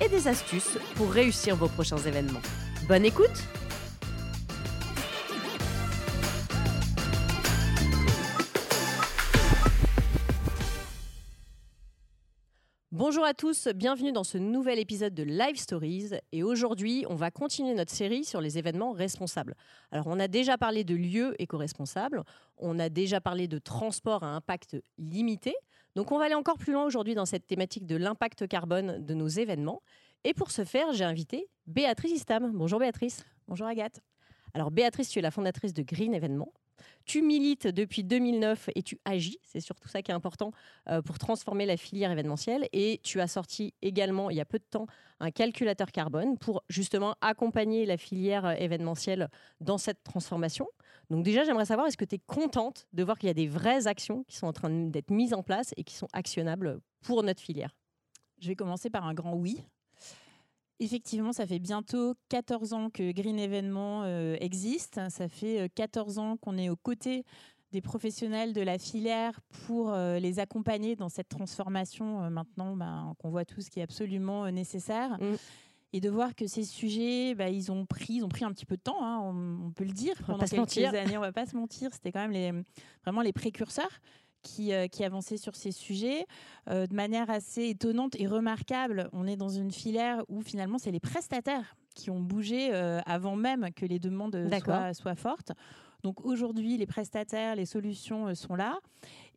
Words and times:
et 0.00 0.08
des 0.08 0.28
astuces 0.28 0.78
pour 0.94 1.10
réussir 1.10 1.56
vos 1.56 1.68
prochains 1.68 1.98
événements. 1.98 2.42
Bonne 2.88 3.04
écoute 3.04 3.44
Bonjour 12.90 13.24
à 13.24 13.32
tous, 13.32 13.68
bienvenue 13.68 14.10
dans 14.10 14.24
ce 14.24 14.38
nouvel 14.38 14.80
épisode 14.80 15.14
de 15.14 15.22
Live 15.22 15.56
Stories. 15.56 16.10
Et 16.32 16.42
aujourd'hui, 16.42 17.06
on 17.08 17.14
va 17.14 17.30
continuer 17.30 17.72
notre 17.74 17.92
série 17.92 18.24
sur 18.24 18.40
les 18.40 18.58
événements 18.58 18.90
responsables. 18.90 19.54
Alors, 19.92 20.08
on 20.08 20.18
a 20.18 20.26
déjà 20.26 20.58
parlé 20.58 20.82
de 20.82 20.96
lieux 20.96 21.40
éco-responsables, 21.40 22.24
on 22.56 22.78
a 22.80 22.88
déjà 22.88 23.20
parlé 23.20 23.46
de 23.46 23.58
transport 23.58 24.24
à 24.24 24.34
impact 24.34 24.76
limité. 24.98 25.54
Donc, 25.98 26.12
on 26.12 26.18
va 26.20 26.26
aller 26.26 26.36
encore 26.36 26.58
plus 26.58 26.72
loin 26.72 26.84
aujourd'hui 26.84 27.16
dans 27.16 27.26
cette 27.26 27.48
thématique 27.48 27.84
de 27.84 27.96
l'impact 27.96 28.46
carbone 28.46 29.04
de 29.04 29.14
nos 29.14 29.26
événements. 29.26 29.82
Et 30.22 30.32
pour 30.32 30.52
ce 30.52 30.64
faire, 30.64 30.92
j'ai 30.92 31.02
invité 31.02 31.48
Béatrice 31.66 32.12
Istam. 32.12 32.52
Bonjour 32.52 32.78
Béatrice. 32.78 33.24
Bonjour 33.48 33.66
Agathe. 33.66 34.00
Alors, 34.54 34.70
Béatrice, 34.70 35.08
tu 35.08 35.18
es 35.18 35.22
la 35.22 35.32
fondatrice 35.32 35.74
de 35.74 35.82
Green 35.82 36.14
Événements. 36.14 36.52
Tu 37.04 37.20
milites 37.20 37.66
depuis 37.66 38.04
2009 38.04 38.70
et 38.76 38.84
tu 38.84 39.00
agis, 39.04 39.40
c'est 39.42 39.58
surtout 39.58 39.88
ça 39.88 40.00
qui 40.00 40.12
est 40.12 40.14
important 40.14 40.52
euh, 40.88 41.02
pour 41.02 41.18
transformer 41.18 41.66
la 41.66 41.76
filière 41.76 42.12
événementielle. 42.12 42.68
Et 42.72 43.00
tu 43.02 43.20
as 43.20 43.26
sorti 43.26 43.74
également, 43.82 44.30
il 44.30 44.36
y 44.36 44.40
a 44.40 44.44
peu 44.44 44.60
de 44.60 44.66
temps, 44.70 44.86
un 45.18 45.32
calculateur 45.32 45.90
carbone 45.90 46.38
pour 46.38 46.62
justement 46.68 47.16
accompagner 47.20 47.86
la 47.86 47.96
filière 47.96 48.46
euh, 48.46 48.52
événementielle 48.52 49.30
dans 49.60 49.78
cette 49.78 50.04
transformation. 50.04 50.68
Donc 51.10 51.24
déjà, 51.24 51.44
j'aimerais 51.44 51.64
savoir, 51.64 51.86
est-ce 51.86 51.96
que 51.96 52.04
tu 52.04 52.16
es 52.16 52.20
contente 52.26 52.86
de 52.92 53.02
voir 53.02 53.18
qu'il 53.18 53.28
y 53.28 53.30
a 53.30 53.34
des 53.34 53.48
vraies 53.48 53.86
actions 53.86 54.24
qui 54.24 54.36
sont 54.36 54.46
en 54.46 54.52
train 54.52 54.70
d'être 54.70 55.10
mises 55.10 55.32
en 55.32 55.42
place 55.42 55.72
et 55.76 55.84
qui 55.84 55.94
sont 55.94 56.08
actionnables 56.12 56.80
pour 57.00 57.22
notre 57.22 57.40
filière? 57.40 57.74
Je 58.40 58.48
vais 58.48 58.56
commencer 58.56 58.90
par 58.90 59.06
un 59.06 59.14
grand 59.14 59.34
oui. 59.34 59.64
Effectivement, 60.80 61.32
ça 61.32 61.46
fait 61.46 61.58
bientôt 61.58 62.14
14 62.28 62.72
ans 62.72 62.90
que 62.90 63.10
Green 63.10 63.38
Événement 63.38 64.02
euh, 64.04 64.36
existe. 64.38 65.00
Ça 65.08 65.28
fait 65.28 65.70
14 65.74 66.18
euh, 66.18 66.20
ans 66.20 66.36
qu'on 66.36 66.56
est 66.56 66.68
aux 66.68 66.76
côtés 66.76 67.24
des 67.72 67.80
professionnels 67.80 68.52
de 68.52 68.62
la 68.62 68.78
filière 68.78 69.40
pour 69.66 69.92
euh, 69.92 70.18
les 70.18 70.38
accompagner 70.38 70.94
dans 70.94 71.08
cette 71.08 71.28
transformation 71.28 72.30
maintenant 72.30 72.76
ben, 72.76 73.14
qu'on 73.18 73.28
voit 73.28 73.44
tous 73.44 73.68
qui 73.68 73.80
est 73.80 73.82
absolument 73.82 74.50
nécessaire. 74.50 75.18
Mmh. 75.20 75.34
Et 75.92 76.00
de 76.00 76.10
voir 76.10 76.34
que 76.34 76.46
ces 76.46 76.64
sujets, 76.64 77.34
bah, 77.34 77.48
ils 77.48 77.72
ont 77.72 77.86
pris, 77.86 78.14
ils 78.14 78.24
ont 78.24 78.28
pris 78.28 78.44
un 78.44 78.52
petit 78.52 78.66
peu 78.66 78.76
de 78.76 78.82
temps, 78.82 79.02
hein, 79.02 79.20
on, 79.22 79.70
peut 79.70 79.84
le 79.84 79.92
dire, 79.92 80.14
pendant 80.26 80.44
quelques 80.44 80.94
années. 80.94 81.16
On 81.16 81.22
va 81.22 81.32
pas 81.32 81.46
se 81.46 81.56
mentir, 81.56 81.90
c'était 81.92 82.12
quand 82.12 82.20
même 82.20 82.30
les, 82.30 82.52
vraiment 83.04 83.22
les 83.22 83.32
précurseurs 83.32 84.00
qui, 84.42 84.72
euh, 84.72 84.86
qui 84.86 85.04
avançait 85.04 85.36
sur 85.36 85.56
ces 85.56 85.72
sujets 85.72 86.26
euh, 86.68 86.86
de 86.86 86.94
manière 86.94 87.30
assez 87.30 87.68
étonnante 87.68 88.16
et 88.18 88.26
remarquable. 88.26 89.08
On 89.12 89.26
est 89.26 89.36
dans 89.36 89.48
une 89.48 89.70
filière 89.70 90.24
où 90.28 90.42
finalement 90.42 90.78
c'est 90.78 90.90
les 90.90 91.00
prestataires 91.00 91.76
qui 91.94 92.10
ont 92.10 92.20
bougé 92.20 92.70
euh, 92.72 93.00
avant 93.06 93.36
même 93.36 93.68
que 93.74 93.86
les 93.86 93.98
demandes 93.98 94.48
soient, 94.62 94.94
soient, 94.94 95.16
fortes. 95.16 95.52
Donc 96.04 96.24
aujourd'hui, 96.24 96.76
les 96.76 96.86
prestataires, 96.86 97.56
les 97.56 97.66
solutions 97.66 98.34
sont 98.34 98.54
là. 98.54 98.78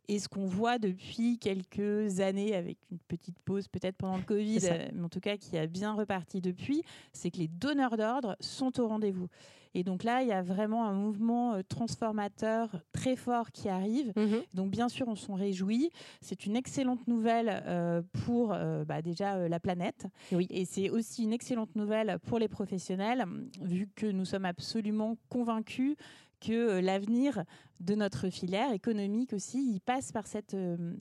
Et 0.08 0.18
ce 0.18 0.28
qu'on 0.28 0.46
voit 0.46 0.78
depuis 0.78 1.38
quelques 1.38 2.20
années, 2.20 2.54
avec 2.54 2.78
une 2.90 2.98
petite 3.08 3.38
pause 3.40 3.68
peut-être 3.68 3.96
pendant 3.96 4.16
le 4.16 4.24
Covid, 4.24 4.60
mais 4.92 5.02
en 5.02 5.08
tout 5.08 5.20
cas 5.20 5.36
qui 5.36 5.56
a 5.56 5.66
bien 5.66 5.92
reparti 5.94 6.40
depuis, 6.40 6.82
c'est 7.12 7.30
que 7.30 7.38
les 7.38 7.48
donneurs 7.48 7.96
d'ordre 7.96 8.36
sont 8.40 8.80
au 8.80 8.88
rendez-vous. 8.88 9.28
Et 9.74 9.84
donc 9.84 10.04
là, 10.04 10.22
il 10.22 10.28
y 10.28 10.32
a 10.32 10.42
vraiment 10.42 10.86
un 10.86 10.92
mouvement 10.92 11.54
euh, 11.54 11.62
transformateur 11.66 12.68
très 12.92 13.16
fort 13.16 13.50
qui 13.52 13.68
arrive. 13.68 14.12
Mhm. 14.16 14.42
Donc 14.54 14.70
bien 14.70 14.88
sûr, 14.88 15.08
on 15.08 15.16
s'en 15.16 15.34
réjouit. 15.34 15.90
C'est 16.20 16.46
une 16.46 16.56
excellente 16.56 17.06
nouvelle 17.08 17.62
euh, 17.66 18.02
pour 18.24 18.52
euh, 18.52 18.84
bah, 18.84 19.02
déjà 19.02 19.48
la 19.48 19.60
planète. 19.60 20.06
Oui. 20.30 20.46
Et 20.50 20.64
c'est 20.64 20.90
aussi 20.90 21.24
une 21.24 21.32
excellente 21.32 21.74
nouvelle 21.74 22.18
pour 22.26 22.38
les 22.38 22.48
professionnels, 22.48 23.24
vu 23.60 23.88
que 23.94 24.06
nous 24.06 24.24
sommes 24.24 24.44
absolument 24.44 25.16
convaincus 25.28 25.96
que 26.44 26.80
l'avenir 26.80 27.44
de 27.80 27.94
notre 27.94 28.28
filière 28.30 28.72
économique 28.72 29.32
aussi, 29.32 29.58
il 29.74 29.80
passe 29.80 30.12
par 30.12 30.26
cette 30.26 30.56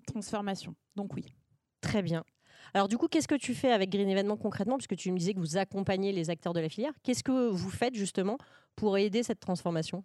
transformation. 0.05 0.75
Donc 0.95 1.13
oui. 1.13 1.25
Très 1.81 2.03
bien. 2.03 2.23
Alors 2.73 2.87
du 2.87 2.97
coup, 2.97 3.07
qu'est-ce 3.07 3.27
que 3.27 3.35
tu 3.35 3.53
fais 3.53 3.71
avec 3.71 3.89
Green 3.89 4.07
Événement 4.07 4.37
concrètement? 4.37 4.77
Puisque 4.77 4.95
tu 4.95 5.11
me 5.11 5.17
disais 5.17 5.33
que 5.33 5.39
vous 5.39 5.57
accompagnez 5.57 6.11
les 6.11 6.29
acteurs 6.29 6.53
de 6.53 6.59
la 6.59 6.69
filière. 6.69 6.93
Qu'est-ce 7.03 7.23
que 7.23 7.49
vous 7.49 7.69
faites 7.69 7.95
justement 7.95 8.37
pour 8.75 8.97
aider 8.97 9.23
cette 9.23 9.39
transformation? 9.39 10.03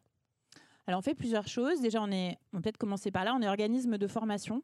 Alors 0.87 0.99
on 1.01 1.03
fait 1.03 1.15
plusieurs 1.15 1.49
choses. 1.49 1.81
Déjà, 1.81 2.01
on 2.03 2.11
est, 2.11 2.39
on 2.53 2.61
peut-être 2.61 2.79
commencer 2.79 3.11
par 3.11 3.25
là, 3.25 3.35
on 3.35 3.43
est 3.43 3.49
organisme 3.49 3.99
de 3.99 4.07
formation. 4.07 4.63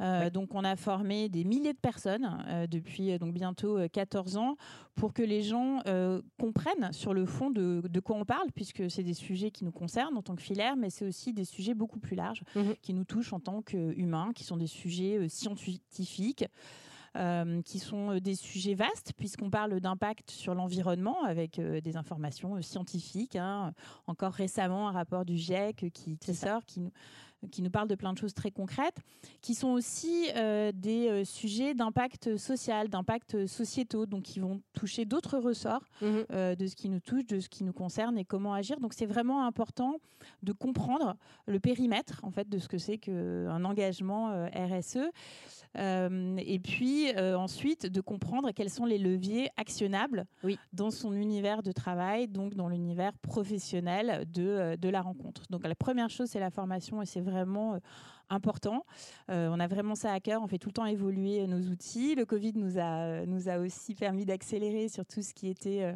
Euh, 0.00 0.30
donc 0.30 0.54
on 0.54 0.64
a 0.64 0.76
formé 0.76 1.28
des 1.28 1.44
milliers 1.44 1.72
de 1.72 1.78
personnes 1.78 2.44
euh, 2.48 2.66
depuis 2.66 3.12
euh, 3.12 3.18
donc 3.18 3.34
bientôt 3.34 3.78
14 3.92 4.36
ans 4.36 4.56
pour 4.94 5.12
que 5.12 5.22
les 5.22 5.42
gens 5.42 5.80
comprennent 6.38 6.92
sur 6.92 7.14
le 7.14 7.24
fond 7.24 7.50
de, 7.50 8.00
quoi 8.00 8.16
on 8.16 8.24
parle, 8.24 8.50
puisque 8.54 8.90
c'est 8.90 9.02
des 9.02 9.14
sujets 9.14 9.50
qui 9.50 9.64
nous 9.64 9.72
concernent 9.72 10.16
en 10.16 10.22
tant 10.22 10.36
que 10.36 10.42
filière, 10.42 10.76
mais 10.76 10.90
c'est 10.90 11.06
aussi 11.06 11.32
des 11.32 11.44
sujets 11.44 11.74
beaucoup 11.74 11.98
plus 11.98 12.16
larges 12.16 12.42
mmh 12.54 12.62
qui 12.82 12.94
nous 12.94 13.04
touchent 13.04 13.32
en 13.32 13.40
tant 13.40 13.62
qu'humains, 13.62 14.32
qui 14.34 14.44
sont 14.44 14.56
des 14.56 14.66
sujets 14.66 15.28
scientifiques. 15.28 16.44
Euh, 17.18 17.60
qui 17.60 17.78
sont 17.78 18.16
des 18.20 18.34
sujets 18.34 18.72
vastes, 18.72 19.12
puisqu'on 19.18 19.50
parle 19.50 19.80
d'impact 19.80 20.30
sur 20.30 20.54
l'environnement 20.54 21.22
avec 21.24 21.58
euh, 21.58 21.78
des 21.82 21.98
informations 21.98 22.62
scientifiques. 22.62 23.36
Hein. 23.36 23.74
Encore 24.06 24.32
récemment, 24.32 24.88
un 24.88 24.92
rapport 24.92 25.26
du 25.26 25.36
GIEC 25.36 25.90
qui, 25.92 26.16
qui 26.16 26.34
sort, 26.34 26.64
qui 26.64 26.90
qui 27.50 27.62
nous 27.62 27.70
parle 27.70 27.88
de 27.88 27.94
plein 27.94 28.12
de 28.12 28.18
choses 28.18 28.34
très 28.34 28.50
concrètes, 28.50 28.98
qui 29.40 29.54
sont 29.54 29.68
aussi 29.68 30.28
euh, 30.36 30.72
des 30.72 31.08
euh, 31.08 31.24
sujets 31.24 31.74
d'impact 31.74 32.36
social, 32.36 32.88
d'impact 32.88 33.46
sociétaux, 33.46 34.06
donc 34.06 34.22
qui 34.22 34.40
vont 34.40 34.60
toucher 34.72 35.04
d'autres 35.04 35.38
ressorts 35.38 35.84
mhm. 36.00 36.24
euh, 36.32 36.54
de 36.54 36.66
ce 36.66 36.76
qui 36.76 36.88
nous 36.88 37.00
touche, 37.00 37.26
de 37.26 37.40
ce 37.40 37.48
qui 37.48 37.64
nous 37.64 37.72
concerne 37.72 38.18
et 38.18 38.24
comment 38.24 38.54
agir. 38.54 38.78
Donc 38.80 38.94
c'est 38.94 39.06
vraiment 39.06 39.46
important 39.46 39.96
de 40.42 40.52
comprendre 40.52 41.16
le 41.46 41.58
périmètre 41.58 42.20
en 42.22 42.30
fait 42.30 42.48
de 42.48 42.58
ce 42.58 42.68
que 42.68 42.78
c'est 42.78 42.96
qu'un 42.96 43.64
engagement 43.64 44.46
RSE, 44.54 45.10
et 45.74 46.60
puis 46.62 47.10
ensuite 47.18 47.86
de 47.86 48.00
comprendre 48.00 48.52
quels 48.52 48.70
sont 48.70 48.84
les 48.84 48.98
leviers 48.98 49.48
actionnables 49.56 50.26
oui. 50.44 50.58
dans 50.72 50.92
son 50.92 51.12
univers 51.12 51.64
de 51.64 51.72
travail, 51.72 52.28
donc 52.28 52.54
dans 52.54 52.68
l'univers 52.68 53.18
professionnel 53.18 54.24
de, 54.32 54.76
de 54.76 54.88
la 54.88 55.00
rencontre. 55.00 55.42
Donc 55.50 55.66
la 55.66 55.74
première 55.74 56.08
chose 56.08 56.28
c'est 56.28 56.40
la 56.40 56.50
formation 56.50 57.02
et 57.02 57.06
c'est 57.06 57.20
vraiment 57.20 57.31
euh, 57.36 57.78
important. 58.30 58.86
Euh, 59.30 59.48
on 59.52 59.60
a 59.60 59.66
vraiment 59.66 59.94
ça 59.94 60.12
à 60.12 60.20
cœur. 60.20 60.42
On 60.42 60.46
fait 60.46 60.58
tout 60.58 60.70
le 60.70 60.74
temps 60.74 60.86
évoluer 60.86 61.46
nos 61.46 61.60
outils. 61.70 62.14
Le 62.14 62.24
Covid 62.24 62.52
nous 62.54 62.78
a, 62.78 63.26
nous 63.26 63.48
a 63.48 63.58
aussi 63.58 63.94
permis 63.94 64.24
d'accélérer 64.24 64.88
sur 64.88 65.04
tout 65.04 65.20
ce 65.20 65.34
qui 65.34 65.48
était 65.48 65.94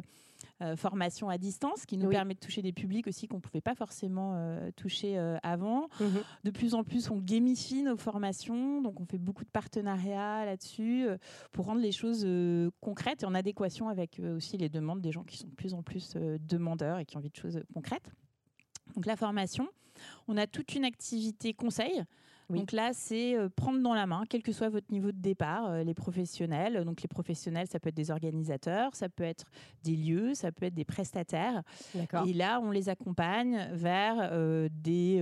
euh, 0.61 0.75
formation 0.75 1.29
à 1.29 1.39
distance, 1.39 1.87
qui 1.87 1.97
nous 1.97 2.09
permet 2.09 2.35
de 2.35 2.39
toucher 2.39 2.61
des 2.61 2.73
publics 2.73 3.07
aussi 3.07 3.27
qu'on 3.27 3.37
ne 3.37 3.41
pouvait 3.41 3.61
pas 3.61 3.73
forcément 3.73 4.39
toucher 4.75 5.17
avant. 5.41 5.87
Mhm. 5.99 6.21
De 6.43 6.51
plus 6.51 6.75
en 6.75 6.83
plus, 6.83 7.09
on 7.09 7.17
gamifie 7.17 7.81
nos 7.81 7.97
formations, 7.97 8.83
donc 8.83 8.99
on 9.01 9.05
fait 9.05 9.17
beaucoup 9.17 9.43
de 9.43 9.49
partenariats 9.49 10.45
là-dessus 10.45 11.07
pour 11.51 11.65
rendre 11.65 11.81
les 11.81 11.91
choses 11.91 12.27
concrètes 12.81 13.23
et 13.23 13.25
en 13.25 13.33
adéquation 13.33 13.89
avec 13.89 14.21
aussi 14.35 14.57
les 14.57 14.69
demandes 14.69 15.01
des 15.01 15.11
gens 15.11 15.23
qui 15.23 15.37
sont 15.37 15.47
de 15.47 15.55
plus 15.55 15.73
en 15.73 15.81
plus 15.81 16.15
demandeurs 16.15 16.99
et 16.99 17.05
qui 17.05 17.17
ont 17.17 17.19
envie 17.19 17.31
de 17.31 17.35
choses 17.35 17.59
concrètes. 17.73 18.11
Donc 18.95 19.05
la 19.05 19.15
formation, 19.15 19.67
on 20.27 20.37
a 20.37 20.47
toute 20.47 20.75
une 20.75 20.85
activité 20.85 21.53
conseil. 21.53 22.03
Donc 22.49 22.71
là, 22.71 22.91
c'est 22.93 23.35
euh, 23.35 23.49
prendre 23.49 23.81
dans 23.81 23.93
la 23.93 24.07
main, 24.07 24.23
quel 24.29 24.41
que 24.41 24.53
soit 24.53 24.69
votre 24.69 24.89
niveau 24.91 25.11
de 25.11 25.19
départ, 25.19 25.67
euh, 25.67 25.83
les 25.83 25.93
professionnels. 25.93 26.85
Donc 26.85 27.01
les 27.01 27.07
professionnels, 27.07 27.67
ça 27.67 27.79
peut 27.79 27.89
être 27.89 27.95
des 27.95 28.09
organisateurs, 28.09 28.95
ça 28.95 29.09
peut 29.09 29.25
être 29.25 29.45
des 29.83 29.95
lieux, 29.97 30.33
ça 30.33 30.51
peut 30.53 30.65
être 30.65 30.73
des 30.73 30.85
prestataires. 30.85 31.63
Et 32.25 32.33
là, 32.33 32.61
on 32.63 32.71
les 32.71 32.87
accompagne 32.87 33.67
vers 33.73 34.29
euh, 34.31 34.69
des, 34.71 35.19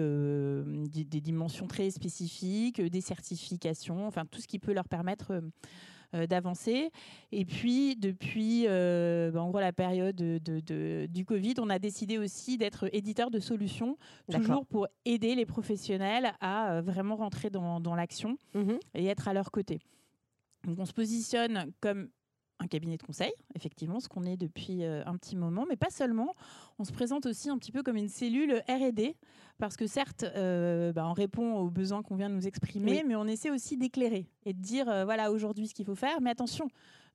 des, 1.05 1.21
dimensions 1.21 1.67
très 1.67 1.89
spécifiques, 1.89 2.79
des 2.79 3.01
certifications, 3.01 4.05
enfin 4.05 4.25
tout 4.25 4.39
ce 4.39 4.47
qui 4.47 4.59
peut 4.59 4.73
leur 4.73 4.87
permettre 4.87 5.41
d'avancer. 6.13 6.91
Et 7.31 7.45
puis, 7.45 7.95
depuis 7.95 8.65
euh, 8.67 9.31
bah, 9.31 9.41
en 9.41 9.49
gros 9.49 9.59
la 9.59 9.73
période 9.73 10.15
de, 10.15 11.05
du 11.07 11.25
Covid, 11.25 11.55
on 11.59 11.69
a 11.69 11.79
décidé 11.79 12.17
aussi 12.17 12.57
d'être 12.57 12.89
éditeur 12.93 13.31
de 13.31 13.39
solutions, 13.39 13.97
toujours 14.31 14.65
pour 14.65 14.87
aider 15.05 15.35
les 15.35 15.45
professionnels 15.45 16.33
à 16.39 16.71
euh, 16.71 16.81
vraiment 16.81 17.15
rentrer 17.15 17.49
dans, 17.49 17.95
l'action 17.95 18.37
mhm. 18.53 18.79
et 18.93 19.05
être 19.05 19.27
à 19.27 19.33
leur 19.33 19.51
côté. 19.51 19.79
Donc, 20.65 20.79
on 20.79 20.85
se 20.85 20.93
positionne 20.93 21.71
comme 21.79 22.09
un 22.59 22.67
cabinet 22.67 22.97
de 22.97 23.03
conseil, 23.03 23.31
effectivement, 23.53 23.99
ce 23.99 24.07
qu'on 24.07 24.23
est 24.23 24.37
depuis 24.37 24.83
euh, 24.83 25.03
un 25.05 25.17
petit 25.17 25.35
moment, 25.35 25.65
mais 25.67 25.75
pas 25.75 25.89
seulement. 25.89 26.35
On 26.79 26.83
se 26.83 26.91
présente 26.91 27.25
aussi 27.25 27.49
un 27.49 27.57
petit 27.57 27.71
peu 27.71 27.83
comme 27.83 27.97
une 27.97 28.07
cellule 28.07 28.61
R&D, 28.69 29.15
parce 29.57 29.77
que 29.77 29.87
certes, 29.87 30.23
euh, 30.23 30.93
bah, 30.93 31.05
on 31.07 31.13
répond 31.13 31.55
aux 31.55 31.69
besoins 31.69 32.01
qu'on 32.01 32.15
vient 32.15 32.29
de 32.29 32.35
nous 32.35 32.47
exprimer, 32.47 33.03
mais 33.05 33.15
on 33.15 33.25
essaie 33.25 33.51
aussi 33.51 33.77
d'éclairer 33.77 34.27
et 34.45 34.53
de 34.53 34.61
dire, 34.61 34.89
euh, 34.89 35.05
voilà, 35.05 35.31
aujourd'hui 35.31 35.67
ce 35.67 35.73
qu'il 35.73 35.85
faut 35.85 35.95
faire, 35.95 36.21
mais 36.21 36.29
attention, 36.29 36.67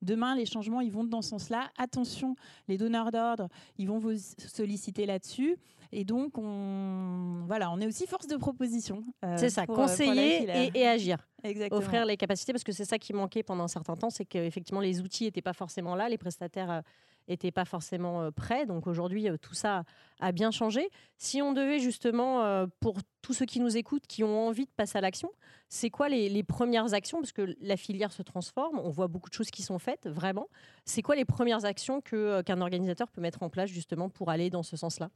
demain 0.02 0.34
les 0.34 0.46
changements, 0.46 0.81
ils 0.81 0.92
vont 0.92 1.04
dans 1.04 1.22
ce 1.22 1.31
sens-là. 1.31 1.70
Attention, 1.78 2.36
les 2.69 2.78
donneurs 2.78 3.10
d'ordre, 3.10 3.48
ils 3.78 3.88
vont 3.88 3.98
vous 3.98 4.16
solliciter 4.38 5.06
là-dessus. 5.06 5.56
Et 5.92 6.04
donc, 6.04 6.38
on, 6.38 7.44
voilà, 7.46 7.70
on 7.72 7.81
est 7.81 7.87
aussi 7.87 8.06
force 8.06 8.26
de 8.26 8.37
proposition. 8.37 9.04
c'est 9.37 9.50
ça, 9.50 9.66
conseiller 9.66 10.44
et, 10.48 10.78
et, 10.78 10.87
agir. 10.87 11.26
Exactement. 11.42 11.81
Offrir 11.81 12.04
les 12.04 12.16
capacités, 12.16 12.52
parce 12.52 12.64
que 12.64 12.72
c'est 12.72 12.84
ça 12.84 12.98
qui 12.98 13.12
manquait 13.12 13.42
pendant 13.42 13.64
un 13.64 13.69
certain 13.69 13.96
temps, 13.96 14.10
c'est 14.10 14.25
qu'effectivement 14.25 14.81
les 14.81 15.00
outils 15.00 15.25
n'étaient 15.25 15.42
pas 15.42 15.52
forcément 15.52 15.96
là, 15.96 16.08
les 16.08 16.19
prestataires 16.19 16.82
n'étaient 17.28 17.50
pas 17.50 17.64
forcément 17.64 18.31
prêts. 18.32 18.66
Donc 18.66 18.87
aujourd'hui, 18.87 19.28
tout 19.40 19.54
ça 19.54 19.84
a 20.20 20.32
bien 20.32 20.50
changé. 20.50 20.90
Si 21.16 21.42
on 21.42 21.52
devait 21.52 21.78
justement, 21.78 22.66
pour 22.81 22.98
tous 23.22 23.32
ceux 23.32 23.46
qui 23.46 23.60
nous 23.60 23.76
écoutent, 23.76 24.06
qui 24.06 24.22
ont 24.25 24.48
envie 24.48 24.66
de 24.66 24.70
passer 24.76 24.98
à 24.98 25.00
l'action, 25.00 25.31
c'est 25.69 25.90
quoi 25.90 26.08
les, 26.08 26.43
premières 26.43 26.94
actions? 26.94 27.20
Parce 27.20 27.32
que 27.32 27.56
la 27.60 27.76
filière 27.76 28.12
se 28.12 28.22
transforme, 28.22 28.78
on 28.78 28.90
voit 28.90 29.08
beaucoup 29.08 29.31
de 29.31 29.34
choses 29.34 29.50
qui 29.50 29.62
sont 29.62 29.78
faites, 29.78 30.08
vraiment. 30.08 30.48
C'est 30.84 31.02
quoi 31.02 31.16
les 31.16 31.25
premières 31.25 31.64
actions 31.64 32.00
qu'un 32.00 32.60
organisateur 32.60 33.08
peut 33.08 33.20
mettre 33.20 33.43
en 33.43 33.50
place 33.50 33.70
justement 33.70 34.08
pour 34.08 34.31
aller 34.31 34.50
dans 34.50 34.62
ce 34.62 34.76
sens-là? 34.76 35.10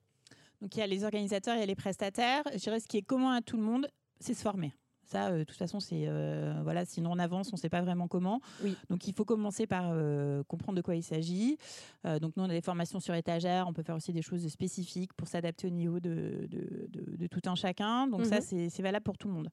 Donc 0.64 0.74
il 0.76 0.80
y 0.80 0.82
a 0.82 0.86
les 0.86 1.04
organisateurs, 1.04 1.56
il 1.56 1.60
y 1.60 1.62
a 1.62 1.66
les 1.66 1.74
prestataires. 1.74 2.42
Je 2.50 2.56
dirais 2.56 2.80
ce 2.80 2.88
qui 2.88 2.96
est 2.96 3.02
commun 3.02 3.34
à 3.34 3.42
tout 3.42 3.58
le 3.58 3.62
monde, 3.62 3.86
c'est 4.18 4.32
se 4.32 4.40
former. 4.40 4.72
Ça, 5.04 5.26
euh, 5.26 5.40
de 5.40 5.44
toute 5.44 5.58
façon, 5.58 5.78
c'est 5.78 6.06
euh, 6.08 6.58
voilà. 6.62 6.86
Sinon, 6.86 7.10
on 7.12 7.18
avance, 7.18 7.48
on 7.52 7.56
ne 7.56 7.60
sait 7.60 7.68
pas 7.68 7.82
vraiment 7.82 8.08
comment. 8.08 8.40
Donc, 8.88 9.06
il 9.06 9.12
faut 9.12 9.26
commencer 9.26 9.66
par 9.66 9.90
euh, 9.92 10.42
comprendre 10.44 10.76
de 10.76 10.80
quoi 10.80 10.96
il 10.96 11.02
s'agit. 11.02 11.58
donc, 12.02 12.34
nous, 12.38 12.44
on 12.44 12.48
a 12.48 12.54
des 12.54 12.62
formations 12.62 12.98
sur 12.98 13.14
étagère. 13.14 13.68
On 13.68 13.74
peut 13.74 13.82
faire 13.82 13.94
aussi 13.94 14.14
des 14.14 14.22
choses 14.22 14.48
spécifiques 14.48 15.12
pour 15.12 15.28
s'adapter 15.28 15.66
au 15.66 15.70
niveau 15.70 16.00
de, 16.00 16.48
de, 16.48 17.26
tout 17.26 17.42
un 17.44 17.56
chacun. 17.56 18.06
Donc, 18.06 18.24
ça, 18.24 18.36
mhm. 18.36 18.70
c'est 18.70 18.82
valable 18.82 19.04
pour 19.04 19.18
tout 19.18 19.28
le 19.28 19.34
monde. 19.34 19.50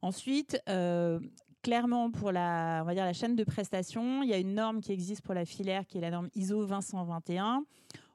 Ensuite, 0.00 0.60
clairement, 1.62 2.10
pour 2.10 2.32
la, 2.32 2.80
on 2.82 2.86
va 2.86 2.94
dire 2.94 3.04
la 3.04 3.12
chaîne 3.12 3.36
de 3.36 3.44
prestation, 3.44 4.24
il 4.24 4.28
y 4.28 4.34
a 4.34 4.38
une 4.38 4.54
norme 4.54 4.80
qui 4.80 4.90
existe 4.90 5.22
pour 5.22 5.34
la 5.34 5.44
filière, 5.44 5.86
qui 5.86 5.98
est 5.98 6.00
la 6.00 6.10
norme 6.10 6.30
ISO 6.34 6.66
20121 6.66 7.64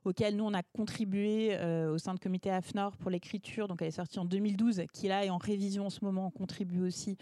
auquel 0.07 0.35
nous 0.35 0.45
on 0.45 0.53
a 0.53 0.63
contribué 0.63 1.49
euh, 1.51 1.93
au 1.93 1.97
sein 1.97 2.13
de 2.13 2.19
comité 2.19 2.49
AFNOR 2.49 2.97
pour 2.97 3.11
l'écriture. 3.11 3.67
Donc 3.67 3.81
elle 3.81 3.89
est 3.89 3.91
sortie 3.91 4.19
en 4.19 4.25
2012, 4.25 4.83
qui 4.93 5.07
là 5.07 5.25
est 5.25 5.29
en 5.29 5.37
révision 5.37 5.85
en 5.87 5.89
ce 5.89 6.03
moment, 6.03 6.27
on 6.27 6.31
contribue 6.31 6.81
aussi 6.81 7.17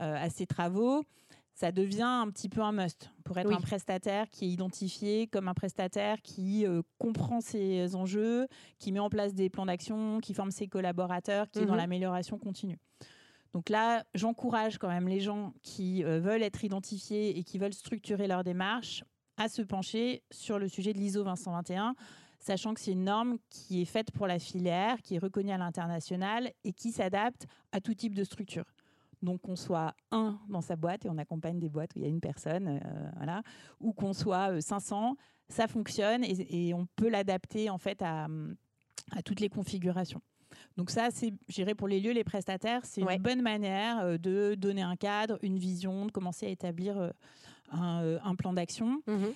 euh, 0.00 0.16
à 0.16 0.30
ces 0.30 0.46
travaux. 0.46 1.04
Ça 1.54 1.72
devient 1.72 2.02
un 2.02 2.30
petit 2.30 2.48
peu 2.48 2.62
un 2.62 2.72
must 2.72 3.10
pour 3.24 3.36
être 3.36 3.52
un 3.52 3.60
prestataire 3.60 4.30
qui 4.30 4.46
est 4.46 4.48
identifié 4.48 5.26
comme 5.26 5.46
un 5.46 5.52
prestataire 5.52 6.22
qui 6.22 6.64
euh, 6.64 6.80
comprend 6.98 7.42
ses 7.42 7.94
enjeux, 7.94 8.46
qui 8.78 8.92
met 8.92 9.00
en 9.00 9.10
place 9.10 9.34
des 9.34 9.50
plans 9.50 9.66
d'action, 9.66 10.20
qui 10.20 10.32
forme 10.32 10.52
ses 10.52 10.68
collaborateurs, 10.68 11.50
qui 11.50 11.58
est 11.58 11.66
dans 11.66 11.72
mhm. 11.72 11.80
l'amélioration 11.80 12.38
continue. 12.38 12.78
Donc 13.52 13.68
là, 13.68 14.04
j'encourage 14.14 14.78
quand 14.78 14.88
même 14.88 15.08
les 15.08 15.20
gens 15.20 15.52
qui 15.62 16.04
veulent 16.04 16.44
être 16.44 16.64
identifiés 16.64 17.36
et 17.36 17.42
qui 17.42 17.58
veulent 17.58 17.74
structurer 17.74 18.28
leur 18.28 18.44
démarche 18.44 19.02
à 19.40 19.48
se 19.48 19.62
pencher 19.62 20.22
sur 20.30 20.58
le 20.58 20.68
sujet 20.68 20.92
de 20.92 20.98
l'ISO 20.98 21.24
221 21.24 21.96
sachant 22.40 22.74
que 22.74 22.80
c'est 22.80 22.92
une 22.92 23.04
norme 23.04 23.36
qui 23.48 23.82
est 23.82 23.86
faite 23.86 24.10
pour 24.10 24.26
la 24.26 24.38
filière, 24.38 25.00
qui 25.02 25.14
est 25.14 25.18
reconnue 25.18 25.52
à 25.52 25.58
l'international 25.58 26.50
et 26.64 26.72
qui 26.72 26.90
s'adapte 26.90 27.46
à 27.72 27.80
tout 27.80 27.94
type 27.94 28.14
de 28.14 28.24
structure. 28.24 28.64
Donc 29.22 29.42
qu'on 29.42 29.56
soit 29.56 29.94
un 30.10 30.40
dans 30.48 30.62
sa 30.62 30.76
boîte 30.76 31.04
et 31.04 31.10
on 31.10 31.18
accompagne 31.18 31.58
des 31.58 31.68
boîtes 31.68 31.94
où 31.94 31.98
il 31.98 32.02
y 32.02 32.06
a 32.06 32.08
une 32.08 32.20
personne, 32.20 32.80
euh, 32.82 33.10
voilà, 33.16 33.42
ou 33.78 33.92
qu'on 33.92 34.14
soit 34.14 34.60
500, 34.60 35.10
euh, 35.10 35.14
ça 35.48 35.68
fonctionne 35.68 36.24
et, 36.24 36.72
on 36.72 36.86
peut 36.96 37.10
l'adapter 37.10 37.68
en 37.68 37.78
fait 37.78 38.00
à, 38.02 38.28
toutes 39.24 39.40
les 39.40 39.50
configurations. 39.50 40.22
Donc 40.76 40.90
ça, 40.90 41.10
c'est, 41.10 41.32
j'irai 41.48 41.74
pour 41.74 41.88
les 41.88 42.00
lieux, 42.00 42.12
les 42.12 42.24
prestataires, 42.24 42.84
c'est 42.84 43.02
une 43.02 43.22
bonne 43.22 43.42
manière 43.42 44.00
euh, 44.00 44.16
de 44.16 44.54
donner 44.54 44.82
un 44.82 44.96
cadre, 44.96 45.38
une 45.42 45.58
vision, 45.58 46.06
de 46.06 46.12
commencer 46.12 46.46
à 46.46 46.48
établir 46.48 47.12
un, 47.70 48.34
plan 48.36 48.54
d'action. 48.54 49.02
Mmh 49.06 49.26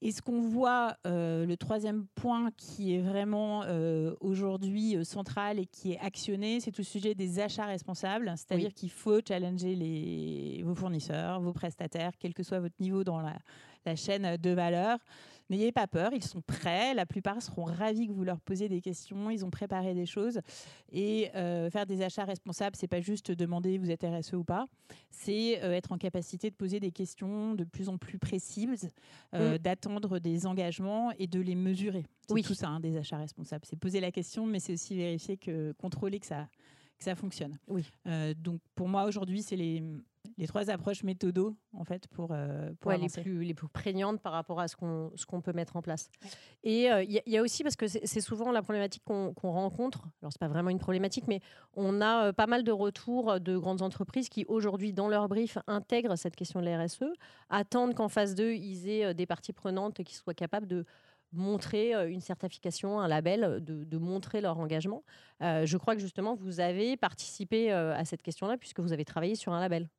et 0.00 0.12
ce 0.12 0.22
qu'on 0.22 0.40
voit, 0.40 0.96
euh, 1.06 1.44
le 1.44 1.56
troisième 1.56 2.06
point 2.14 2.50
qui 2.56 2.94
est 2.94 3.00
vraiment 3.00 3.64
euh, 3.64 4.14
aujourd'hui 4.20 4.96
euh, 4.96 5.02
central 5.02 5.58
et 5.58 5.66
qui 5.66 5.92
est 5.92 5.98
actionné, 5.98 6.60
c'est 6.60 6.70
tout 6.70 6.82
le 6.82 6.86
sujet 6.86 7.16
des 7.16 7.40
achats 7.40 7.66
responsables. 7.66 8.32
C'est-à-dire 8.36 8.72
qu'il 8.72 8.90
faut 8.90 9.20
challenger 9.26 9.74
les, 9.74 10.62
vos 10.64 10.76
fournisseurs, 10.76 11.40
vos 11.40 11.52
prestataires, 11.52 12.12
quel 12.20 12.32
que 12.32 12.44
soit 12.44 12.60
votre 12.60 12.76
niveau 12.78 13.02
dans 13.02 13.20
la, 13.20 13.36
la 13.86 13.96
chaîne 13.96 14.36
de 14.36 14.50
valeur. 14.50 14.98
N'ayez 15.50 15.72
pas 15.72 15.86
peur, 15.86 16.12
ils 16.12 16.24
sont 16.24 16.42
prêts. 16.42 16.92
La 16.94 17.06
plupart 17.06 17.40
seront 17.40 17.64
ravis 17.64 18.06
que 18.06 18.12
vous 18.12 18.24
leur 18.24 18.40
posiez 18.40 18.68
des 18.68 18.82
questions. 18.82 19.30
Ils 19.30 19.44
ont 19.44 19.50
préparé 19.50 19.94
des 19.94 20.04
choses. 20.04 20.40
Et 20.92 21.30
euh, 21.34 21.70
faire 21.70 21.86
des 21.86 22.02
achats 22.02 22.24
responsables, 22.24 22.76
c'est 22.76 22.86
pas 22.86 23.00
juste 23.00 23.30
demander 23.32 23.78
vous 23.78 23.90
êtes 23.90 24.04
RSE 24.04 24.34
ou 24.34 24.44
pas. 24.44 24.66
C'est 25.10 25.62
euh, 25.62 25.72
être 25.72 25.92
en 25.92 25.98
capacité 25.98 26.50
de 26.50 26.54
poser 26.54 26.80
des 26.80 26.90
questions 26.90 27.54
de 27.54 27.64
plus 27.64 27.88
en 27.88 27.96
plus 27.96 28.18
précises, 28.18 28.90
euh, 29.34 29.54
mm. 29.54 29.58
d'attendre 29.58 30.18
des 30.18 30.46
engagements 30.46 31.12
et 31.18 31.26
de 31.26 31.40
les 31.40 31.54
mesurer. 31.54 32.04
C'est 32.26 32.34
oui. 32.34 32.42
tout 32.42 32.54
ça, 32.54 32.68
hein, 32.68 32.80
des 32.80 32.98
achats 32.98 33.16
responsables. 33.16 33.64
C'est 33.64 33.76
poser 33.76 34.00
la 34.00 34.12
question, 34.12 34.44
mais 34.44 34.60
c'est 34.60 34.74
aussi 34.74 34.96
vérifier 34.96 35.38
que 35.38 35.72
contrôler 35.72 36.20
que 36.20 36.26
ça 36.26 36.48
que 36.98 37.04
ça 37.04 37.14
fonctionne. 37.14 37.56
Oui. 37.68 37.88
donc 38.38 38.60
pour 38.74 38.88
moi 38.88 39.04
aujourd'hui, 39.04 39.40
c'est 39.40 39.54
les 39.54 39.84
les 40.38 40.46
trois 40.46 40.70
approches 40.70 41.02
méthodo 41.02 41.56
en 41.72 41.84
fait 41.84 42.06
pour, 42.08 42.28
euh, 42.30 42.72
pour 42.80 42.92
les 42.92 43.08
plus 43.08 43.42
les 43.42 43.54
plus 43.54 43.68
prégnantes 43.68 44.20
par 44.20 44.32
rapport 44.32 44.60
à 44.60 44.68
ce 44.68 44.76
qu'on 44.76 45.10
ce 45.16 45.26
qu'on 45.26 45.40
peut 45.40 45.52
mettre 45.52 45.76
en 45.76 45.82
place. 45.82 46.10
Et 46.62 46.90
euh, 46.90 47.02
il 47.02 47.22
y, 47.26 47.36
a 47.36 47.42
aussi 47.42 47.62
parce 47.62 47.76
que 47.76 47.86
c'est 47.88 48.20
souvent 48.20 48.52
la 48.52 48.62
problématique 48.62 49.02
qu'on 49.04 49.32
rencontre. 49.34 50.08
Alors 50.22 50.32
c'est 50.32 50.40
pas 50.40 50.48
vraiment 50.48 50.70
une 50.70 50.78
problématique, 50.78 51.24
mais 51.26 51.40
on 51.74 52.00
a 52.00 52.26
euh, 52.26 52.32
pas 52.32 52.46
mal 52.46 52.62
de 52.62 52.72
retours 52.72 53.40
de 53.40 53.56
grandes 53.58 53.82
entreprises 53.82 54.28
qui 54.28 54.44
aujourd'hui 54.48 54.92
dans 54.92 55.08
leur 55.08 55.28
brief 55.28 55.58
intègrent 55.66 56.16
cette 56.16 56.36
question 56.36 56.60
de 56.60 56.64
la 56.66 56.84
RSE, 56.84 57.04
attendent 57.50 57.94
qu'en 57.94 58.08
phase 58.08 58.34
2 58.34 58.52
ils 58.52 58.88
aient 58.88 59.14
des 59.14 59.26
parties 59.26 59.52
prenantes 59.52 60.02
qui 60.04 60.14
soient 60.14 60.34
capables 60.34 60.66
de 60.66 60.84
montrer 61.32 61.92
une 62.10 62.22
certification, 62.22 63.00
un 63.00 63.08
label, 63.08 63.62
de, 63.62 63.84
de 63.84 63.98
montrer 63.98 64.40
leur 64.40 64.58
engagement. 64.58 65.02
je 65.40 65.76
crois 65.76 65.94
que 65.94 66.00
justement, 66.00 66.34
vous 66.34 66.60
avez 66.60 66.96
participé 66.96 67.70
à 67.70 68.04
cette 68.06 68.22
question-là 68.22 68.56
puisque 68.56 68.80
vous 68.80 68.94
avez 68.94 69.04
travaillé 69.04 69.34
sur 69.34 69.52
un 69.52 69.60
label. 69.60 69.90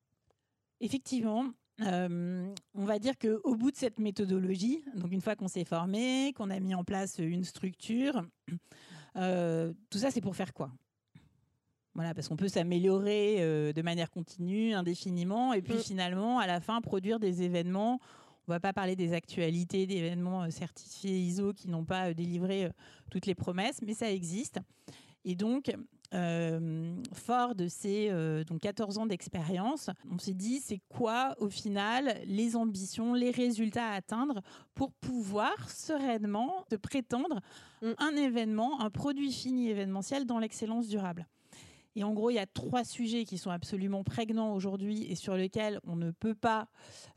Effectivement, 0.81 1.45
euh, 1.81 2.53
on 2.73 2.85
va 2.85 2.99
dire 2.99 3.17
qu'au 3.17 3.55
bout 3.55 3.71
de 3.71 3.77
cette 3.77 3.99
méthodologie, 3.99 4.83
donc 4.95 5.11
une 5.11 5.21
fois 5.21 5.35
qu'on 5.35 5.47
s'est 5.47 5.63
formé, 5.63 6.33
qu'on 6.35 6.49
a 6.49 6.59
mis 6.59 6.75
en 6.75 6.83
place 6.83 7.19
une 7.19 7.43
structure, 7.43 8.21
euh, 9.15 9.73
tout 9.89 9.97
ça 9.97 10.11
c'est 10.11 10.21
pour 10.21 10.35
faire 10.35 10.53
quoi? 10.53 10.71
Voilà, 11.95 12.13
parce 12.13 12.27
qu'on 12.27 12.37
peut 12.37 12.47
s'améliorer 12.47 13.37
euh, 13.39 13.73
de 13.73 13.81
manière 13.81 14.09
continue, 14.09 14.73
indéfiniment, 14.73 15.53
et 15.53 15.61
puis 15.61 15.75
mm. 15.75 15.79
finalement, 15.79 16.39
à 16.39 16.47
la 16.47 16.59
fin, 16.59 16.81
produire 16.81 17.19
des 17.19 17.41
événements. 17.41 17.99
On 18.47 18.51
ne 18.51 18.55
va 18.55 18.59
pas 18.59 18.73
parler 18.73 18.95
des 18.95 19.13
actualités, 19.13 19.85
d'événements 19.85 20.49
certifiés 20.49 21.19
ISO 21.19 21.53
qui 21.53 21.67
n'ont 21.67 21.85
pas 21.85 22.13
délivré 22.13 22.71
toutes 23.11 23.25
les 23.25 23.35
promesses, 23.35 23.81
mais 23.83 23.93
ça 23.93 24.11
existe. 24.11 24.59
Et 25.23 25.35
donc, 25.35 25.71
fort 27.13 27.55
de 27.55 27.67
ces 27.67 28.09
euh, 28.09 28.43
donc 28.43 28.61
14 28.61 28.97
ans 28.97 29.05
d'expérience, 29.05 29.89
on 30.11 30.17
s'est 30.17 30.33
dit 30.33 30.59
c'est 30.59 30.81
quoi 30.89 31.35
au 31.39 31.49
final 31.49 32.19
les 32.25 32.55
ambitions, 32.55 33.13
les 33.13 33.31
résultats 33.31 33.89
à 33.89 33.93
atteindre 33.95 34.41
pour 34.73 34.91
pouvoir 34.91 35.69
sereinement 35.69 36.65
de 36.71 36.77
prétendre 36.77 37.41
mm. 37.81 37.91
un 37.97 38.15
événement, 38.15 38.81
un 38.81 38.89
produit 38.89 39.31
fini 39.31 39.69
événementiel 39.69 40.25
dans 40.25 40.39
l'excellence 40.39 40.87
durable? 40.87 41.27
Et 41.99 42.03
en 42.05 42.13
gros, 42.13 42.29
il 42.29 42.35
y 42.35 42.39
a 42.39 42.45
trois 42.45 42.85
sujets 42.85 43.25
qui 43.25 43.37
sont 43.37 43.49
absolument 43.49 44.05
prégnants 44.05 44.53
aujourd'hui 44.53 45.03
et 45.11 45.15
sur 45.15 45.35
lesquels 45.35 45.81
on 45.83 45.97
ne 45.97 46.11
peut 46.11 46.33
pas 46.33 46.69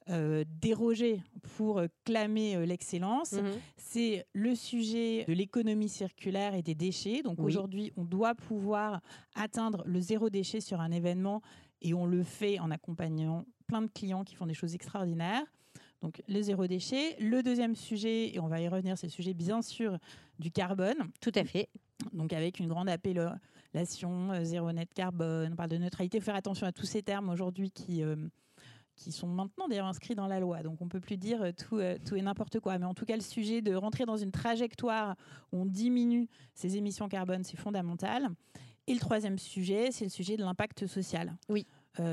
euh, 0.09 0.45
déroger 0.61 1.23
pour 1.55 1.79
euh, 1.79 1.87
clamer 2.05 2.57
euh, 2.57 2.67
l'excellence. 2.67 3.35
Mhm. 3.35 3.53
C'est 3.77 4.27
le 4.33 4.57
sujet 4.57 5.25
de 5.29 5.35
l'économie 5.35 5.89
circulaire 5.89 6.55
et 6.57 6.62
des 6.62 6.75
déchets. 6.75 7.23
Donc 7.23 7.39
aujourd'hui, 7.39 7.93
on 7.97 8.03
doit 8.03 8.35
pouvoir 8.35 9.03
atteindre 9.37 9.85
le 9.87 10.01
zéro 10.01 10.31
déchet 10.31 10.61
sur 10.61 10.81
un 10.81 10.91
événement 10.91 11.43
et 11.81 11.95
on 11.95 12.05
le 12.05 12.25
fait 12.25 12.59
en 12.59 12.73
accompagnant 12.73 13.45
plein 13.69 13.83
de 13.83 13.91
clients 13.95 14.25
qui 14.25 14.35
font 14.35 14.47
des 14.47 14.55
choses 14.55 14.75
extraordinaires. 14.75 15.45
Donc 16.01 16.21
le 16.27 16.43
zéro 16.43 16.67
déchet. 16.67 17.15
Le 17.21 17.45
deuxième 17.45 17.77
sujet, 17.77 18.35
et 18.35 18.41
on 18.41 18.49
va 18.49 18.61
y 18.61 18.67
revenir, 18.67 18.99
c'est 18.99 19.07
le 19.07 19.12
sujet 19.12 19.33
bien 19.33 19.62
sûr 19.62 19.97
du 20.41 20.51
carbone. 20.51 20.97
Tout 21.21 21.31
à 21.37 21.45
fait. 21.45 21.69
Donc 22.12 22.33
avec 22.33 22.59
une 22.59 22.67
grande 22.67 22.89
appel 22.89 23.31
euh, 23.75 24.45
zéro 24.45 24.73
net 24.73 24.93
carbone, 24.95 25.52
on 25.52 25.57
parle 25.57 25.71
de 25.71 25.79
neutralité. 25.79 26.21
Faire 26.21 26.35
attention 26.35 26.67
à 26.67 26.73
tous 26.73 26.87
ces 26.87 27.02
termes 27.02 27.29
aujourd'hui 27.31 27.71
qui, 27.71 28.02
euh, 28.02 28.17
qui 28.97 29.12
sont 29.12 29.26
maintenant 29.26 29.69
d'ailleurs 29.69 29.87
inscrits 29.87 30.14
dans 30.14 30.26
la 30.26 30.41
loi. 30.41 30.62
Donc 30.62 30.81
on 30.81 30.88
peut 30.88 31.00
plus 31.00 31.17
dire 31.17 31.43
euh, 31.43 31.52
tout, 31.52 31.81
tout 32.05 32.17
et 32.17 32.23
n'importe 32.23 32.61
quoi. 32.61 32.79
Mais 32.79 32.87
en 32.87 32.95
tout 32.95 33.05
cas, 33.05 33.17
le 33.17 33.23
sujet 33.23 33.62
de 33.62 33.75
rentrer 33.75 34.05
dans 34.05 34.17
une 34.17 34.33
trajectoire 34.33 35.17
où 35.52 35.62
on 35.62 35.67
diminue 35.67 36.29
ses 36.55 36.76
émissions 36.76 37.09
carbone, 37.09 37.45
c'est 37.45 37.57
fondamental. 37.57 38.29
Et 38.87 38.95
le 38.95 39.00
troisième 39.00 39.38
sujet, 39.38 39.93
c'est 39.93 40.05
le 40.05 40.11
sujet 40.11 40.37
de 40.37 40.43
l'impact 40.43 40.87
social. 40.87 41.37
Oui. 41.49 41.67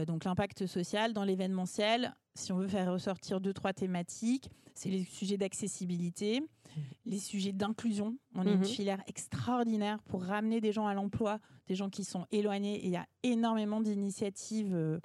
donc 0.06 0.24
l'impact 0.24 0.68
social 0.68 1.14
dans 1.14 1.24
l'événementiel, 1.24 2.14
si 2.40 2.52
on 2.52 2.58
veut 2.58 2.68
faire 2.68 2.92
ressortir 2.92 3.42
deux, 3.42 3.54
trois 3.54 3.74
thématiques, 3.74 4.50
c'est 4.74 4.90
les 4.90 5.04
sujets 5.04 5.38
d'accessibilité, 5.38 6.40
mmh. 6.40 6.80
les 7.06 7.20
sujets 7.20 7.52
d'inclusion. 7.52 8.18
On 8.36 8.48
est 8.48 8.54
une 8.54 8.62
mmh 8.62 8.66
filière 8.66 9.04
extraordinaire 9.08 10.02
pour 10.04 10.24
ramener 10.24 10.62
des 10.62 10.72
gens 10.72 10.88
à 10.88 10.94
l'emploi, 10.94 11.40
des 11.68 11.76
gens 11.76 11.90
qui 11.90 12.04
sont 12.04 12.26
éloignés. 12.32 12.78
Et 12.78 12.86
il 12.86 12.92
y 12.92 12.98
a 12.98 13.06
énormément 13.24 13.82
d'initiatives 13.82 14.74
euh, 14.74 15.00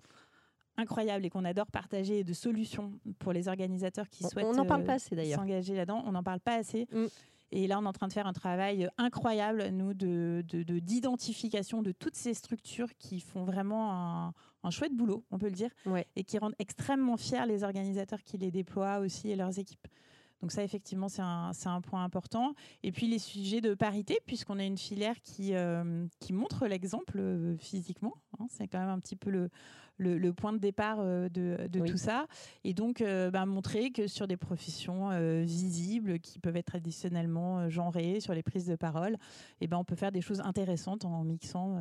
incroyables 0.76 1.24
et 1.26 1.30
qu'on 1.30 1.44
adore 1.44 1.66
partager 1.66 2.20
et 2.20 2.24
de 2.24 2.32
solutions 2.32 2.92
pour 3.18 3.32
les 3.32 3.48
organisateurs 3.48 4.08
qui 4.08 4.24
souhaitent 4.24 4.46
on 4.46 4.64
parle 4.64 4.84
pas 4.84 4.94
assez, 4.94 5.34
s'engager 5.34 5.74
là-dedans. 5.74 6.02
On 6.06 6.12
n'en 6.12 6.22
parle 6.22 6.40
pas 6.40 6.54
assez. 6.54 6.86
Et 7.50 7.66
là, 7.68 7.78
on 7.78 7.84
est 7.84 7.88
en 7.88 7.92
train 7.92 8.08
de 8.08 8.12
faire 8.12 8.26
un 8.26 8.32
travail 8.32 8.88
incroyable, 8.98 9.68
nous, 9.68 9.94
d'identification 9.94 11.82
de, 11.82 11.88
de, 11.88 11.92
toutes 11.92 12.16
ces 12.16 12.34
structures 12.34 12.92
qui 12.98 13.20
font 13.20 13.44
vraiment 13.44 13.92
un, 13.92 14.34
chouette 14.70 14.94
boulot, 14.94 15.24
on 15.30 15.38
peut 15.38 15.46
le 15.46 15.52
dire, 15.52 15.70
et 16.16 16.24
qui 16.24 16.38
rendent 16.38 16.54
extrêmement 16.58 17.16
fiers 17.16 17.46
les 17.46 17.62
organisateurs 17.64 18.22
qui 18.22 18.38
les 18.38 18.50
déploient 18.50 18.98
aussi 18.98 19.30
et 19.30 19.36
leurs 19.36 19.58
équipes. 19.58 19.86
Donc 20.40 20.52
ça, 20.52 20.62
effectivement, 20.62 21.08
c'est 21.08 21.22
un, 21.22 21.52
un, 21.64 21.80
point 21.80 22.04
important. 22.04 22.54
Et 22.82 22.92
puis 22.92 23.06
les 23.06 23.18
sujets 23.18 23.60
de 23.60 23.74
parité, 23.74 24.18
puisqu'on 24.26 24.58
a 24.58 24.64
une 24.64 24.76
filière 24.78 25.20
qui, 25.22 25.54
euh, 25.54 26.06
qui 26.20 26.32
montre 26.32 26.66
l'exemple 26.66 27.18
euh, 27.18 27.56
physiquement. 27.56 28.14
Hein, 28.38 28.46
c'est 28.50 28.68
quand 28.68 28.78
même 28.78 28.90
un 28.90 28.98
petit 28.98 29.16
peu 29.16 29.30
le, 29.30 29.50
le, 29.98 30.32
point 30.32 30.52
de 30.52 30.58
départ 30.58 30.98
euh, 31.00 31.28
de, 31.28 31.86
tout 31.86 31.96
ça. 31.96 32.26
Et 32.64 32.74
donc, 32.74 33.00
euh, 33.00 33.30
bah, 33.30 33.46
montrer 33.46 33.90
que 33.90 34.06
sur 34.06 34.26
des 34.26 34.36
professions 34.36 35.10
euh, 35.10 35.42
visibles, 35.42 36.18
qui 36.18 36.38
peuvent 36.38 36.56
être 36.56 36.66
traditionnellement 36.66 37.68
genrées, 37.68 38.20
sur 38.20 38.34
les 38.34 38.42
prises 38.42 38.66
de 38.66 38.76
parole, 38.76 39.14
et 39.14 39.18
eh 39.62 39.66
ben, 39.66 39.76
on 39.76 39.84
peut 39.84 39.96
faire 39.96 40.12
des 40.12 40.20
choses 40.20 40.40
intéressantes 40.40 41.04
en 41.04 41.24
mixant, 41.24 41.78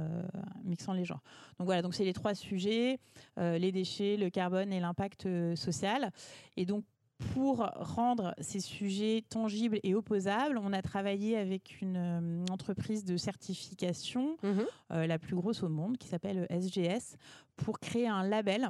mixant 0.64 0.94
les 0.94 1.06
genres. 1.06 1.24
Donc 1.58 1.66
voilà, 1.66 1.82
donc 1.82 1.94
c'est 1.94 2.04
les 2.04 2.14
trois 2.14 2.36
sujets, 2.36 3.00
les 3.38 3.72
déchets, 3.72 4.18
le 4.18 4.30
carbone 4.30 4.72
et 4.72 4.80
l'impact 4.80 5.28
social. 5.56 6.12
Et 6.58 6.66
donc, 6.66 6.84
pour 7.32 7.58
rendre 7.76 8.34
ces 8.40 8.60
sujets 8.60 9.24
tangibles 9.30 9.80
et 9.84 9.96
opposables, 9.96 10.58
on 10.58 10.74
a 10.74 10.82
travaillé 10.82 11.38
avec 11.38 11.82
une 11.82 11.98
euh, 11.98 12.46
entreprise 12.52 13.06
de 13.06 13.18
certification, 13.18 14.38
mhm. 14.44 14.66
euh, 14.92 15.08
la 15.08 15.20
plus 15.20 15.36
grosse 15.36 15.64
au 15.64 15.70
monde, 15.70 15.98
qui 15.98 16.08
s'appelle 16.08 16.48
SGS, 16.50 17.18
pour 17.56 17.80
créer 17.80 18.08
un 18.08 18.24
label 18.24 18.70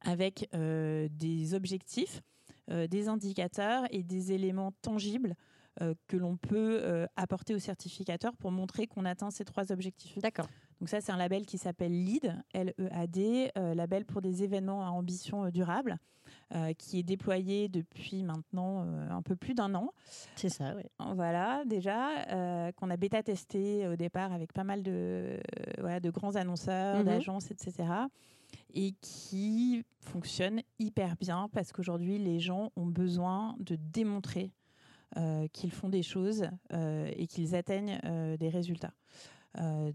avec 0.00 0.48
euh, 0.54 1.08
des 1.10 1.54
objectifs, 1.54 2.22
des 2.68 3.08
indicateurs 3.08 3.84
et 3.90 4.02
des 4.02 4.32
éléments 4.32 4.72
tangibles 4.80 5.34
que 6.06 6.16
l'on 6.16 6.38
peut 6.38 7.06
apporter 7.14 7.54
au 7.54 7.58
certificateur 7.58 8.34
pour 8.38 8.50
montrer 8.50 8.86
qu'on 8.86 9.04
atteint 9.04 9.30
ces 9.30 9.44
trois 9.44 9.70
objectifs. 9.70 10.18
D'accord. 10.18 10.48
Donc 10.80 10.88
ça, 10.88 11.02
c'est 11.02 11.12
un 11.12 11.18
label 11.18 11.44
qui 11.44 11.58
s'appelle 11.58 11.92
LEAD, 11.92 12.42
L-E-A-D, 12.54 13.50
label 13.74 14.06
pour 14.06 14.22
des 14.22 14.44
événements 14.44 14.82
à 14.82 14.88
ambition 14.88 15.50
durable. 15.50 15.98
Euh, 16.52 16.74
qui 16.74 16.98
est 16.98 17.02
déployé 17.02 17.68
depuis 17.68 18.22
maintenant 18.22 18.84
euh, 18.84 19.10
un 19.10 19.22
peu 19.22 19.34
plus 19.34 19.54
d'un 19.54 19.74
an. 19.74 19.92
C'est 20.36 20.50
ça, 20.50 20.74
oui. 20.76 20.82
Voilà, 21.14 21.64
déjà, 21.64 22.26
euh, 22.28 22.70
qu'on 22.72 22.90
a 22.90 22.98
bêta-testé 22.98 23.88
au 23.88 23.96
départ 23.96 24.30
avec 24.32 24.52
pas 24.52 24.62
mal 24.62 24.82
de, 24.82 25.40
de 25.78 26.10
grands 26.10 26.36
annonceurs, 26.36 26.98
mhm. 26.98 27.04
d'agences, 27.06 27.50
etc. 27.50 27.88
Et 28.74 28.92
qui 29.00 29.84
fonctionne 30.00 30.60
hyper 30.78 31.16
bien 31.16 31.48
parce 31.52 31.72
qu'aujourd'hui, 31.72 32.18
les 32.18 32.40
gens 32.40 32.70
ont 32.76 32.86
besoin 32.86 33.56
de 33.58 33.76
démontrer 33.76 34.52
qu'ils 35.52 35.70
font 35.70 35.88
des 35.88 36.02
choses 36.02 36.44
et 36.72 37.28
qu'ils 37.28 37.54
atteignent 37.54 38.00
des 38.38 38.48
résultats. 38.48 38.92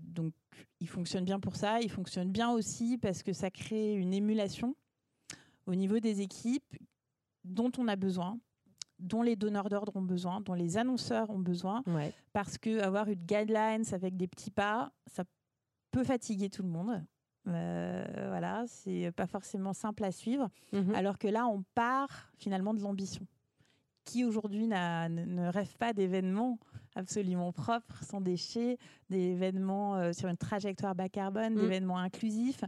donc, 0.02 0.34
il 0.80 0.88
fonctionne 0.88 1.26
bien 1.26 1.42
pour 1.42 1.58
ça. 1.58 1.82
Il 1.82 1.92
fonctionne 1.92 2.32
bien 2.32 2.52
aussi 2.52 2.98
parce 2.98 3.22
que 3.22 3.34
ça 3.34 3.52
crée 3.52 3.94
une 3.94 4.14
émulation 4.14 4.76
au 5.70 5.76
niveau 5.76 6.00
des 6.00 6.22
équipes 6.22 6.76
dont 7.44 7.72
on 7.78 7.88
a 7.88 7.96
besoin, 7.96 8.40
dont 8.98 9.22
les 9.22 9.36
donneurs 9.36 9.70
d'ordre 9.70 9.96
ont 9.96 10.02
besoin, 10.02 10.42
dont 10.42 10.56
les 10.56 10.78
annonceurs 10.78 11.30
ont 11.30 11.40
besoin, 11.40 11.84
parce 12.34 12.58
que 12.58 12.82
avoir 12.82 13.08
une 13.08 13.24
guidelines 13.26 13.86
avec 13.92 14.18
des 14.18 14.28
petits 14.28 14.50
pas, 14.52 14.92
ça 15.06 15.24
peut 15.92 16.04
fatiguer 16.04 16.50
tout 16.50 16.64
le 16.64 16.70
monde. 16.70 17.06
Euh, 17.48 18.06
voilà, 18.30 18.66
c'est 18.68 19.12
pas 19.12 19.28
forcément 19.28 19.74
simple 19.74 20.04
à 20.04 20.12
suivre. 20.12 20.50
Mhm. 20.74 20.96
Alors 20.96 21.18
que 21.20 21.28
là, 21.28 21.46
on 21.46 21.64
part 21.76 22.32
finalement 22.38 22.74
de 22.74 22.82
l'ambition. 22.82 23.26
Qui 24.06 24.26
aujourd'hui 24.26 24.68
ne 24.68 25.52
rêve 25.52 25.78
pas 25.78 25.94
d'événements 25.94 26.58
absolument 26.96 27.52
propres, 27.52 28.04
sans 28.04 28.22
déchets, 28.22 28.78
d'événements 29.10 29.96
euh, 29.96 30.14
sur 30.14 30.30
une 30.30 30.38
trajectoire 30.38 30.96
bas 30.96 31.10
carbone, 31.10 31.54
mm. 31.54 31.62
d'événements 31.62 31.98
inclusifs 31.98 32.64